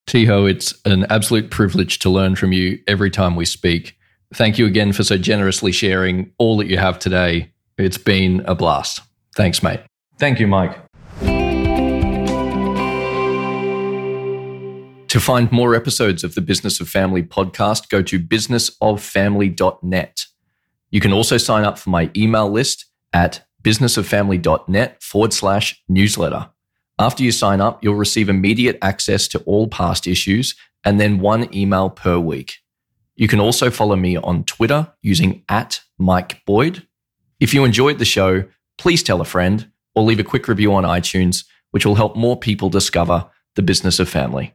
Tiho 0.08 0.50
it's 0.50 0.74
an 0.84 1.04
absolute 1.04 1.50
privilege 1.50 1.98
to 2.00 2.10
learn 2.10 2.34
from 2.34 2.52
you 2.52 2.78
every 2.86 3.10
time 3.10 3.36
we 3.36 3.44
speak. 3.44 3.96
Thank 4.34 4.58
you 4.58 4.66
again 4.66 4.92
for 4.92 5.04
so 5.04 5.18
generously 5.18 5.72
sharing 5.72 6.32
all 6.38 6.56
that 6.58 6.66
you 6.66 6.78
have 6.78 6.98
today. 6.98 7.52
It's 7.78 7.98
been 7.98 8.42
a 8.46 8.54
blast. 8.54 9.00
Thanks 9.36 9.62
mate. 9.62 9.80
Thank 10.18 10.40
you 10.40 10.46
mike 10.46 10.89
To 15.10 15.18
find 15.18 15.50
more 15.50 15.74
episodes 15.74 16.22
of 16.22 16.36
the 16.36 16.40
Business 16.40 16.80
of 16.80 16.88
Family 16.88 17.24
podcast, 17.24 17.88
go 17.88 18.00
to 18.00 18.20
businessoffamily.net. 18.20 20.24
You 20.92 21.00
can 21.00 21.12
also 21.12 21.36
sign 21.36 21.64
up 21.64 21.80
for 21.80 21.90
my 21.90 22.12
email 22.16 22.48
list 22.48 22.86
at 23.12 23.44
businessoffamily.net 23.64 25.02
forward 25.02 25.32
slash 25.32 25.82
newsletter. 25.88 26.50
After 27.00 27.24
you 27.24 27.32
sign 27.32 27.60
up, 27.60 27.82
you'll 27.82 27.96
receive 27.96 28.28
immediate 28.28 28.78
access 28.82 29.26
to 29.28 29.40
all 29.46 29.66
past 29.66 30.06
issues 30.06 30.54
and 30.84 31.00
then 31.00 31.18
one 31.18 31.52
email 31.52 31.90
per 31.90 32.16
week. 32.16 32.58
You 33.16 33.26
can 33.26 33.40
also 33.40 33.68
follow 33.68 33.96
me 33.96 34.16
on 34.16 34.44
Twitter 34.44 34.92
using 35.02 35.42
at 35.48 35.80
Mike 35.98 36.40
Boyd. 36.46 36.86
If 37.40 37.52
you 37.52 37.64
enjoyed 37.64 37.98
the 37.98 38.04
show, 38.04 38.44
please 38.78 39.02
tell 39.02 39.20
a 39.20 39.24
friend 39.24 39.72
or 39.96 40.04
leave 40.04 40.20
a 40.20 40.24
quick 40.24 40.46
review 40.46 40.72
on 40.72 40.84
iTunes, 40.84 41.42
which 41.72 41.84
will 41.84 41.96
help 41.96 42.14
more 42.14 42.38
people 42.38 42.70
discover 42.70 43.28
the 43.56 43.62
business 43.62 43.98
of 43.98 44.08
family. 44.08 44.54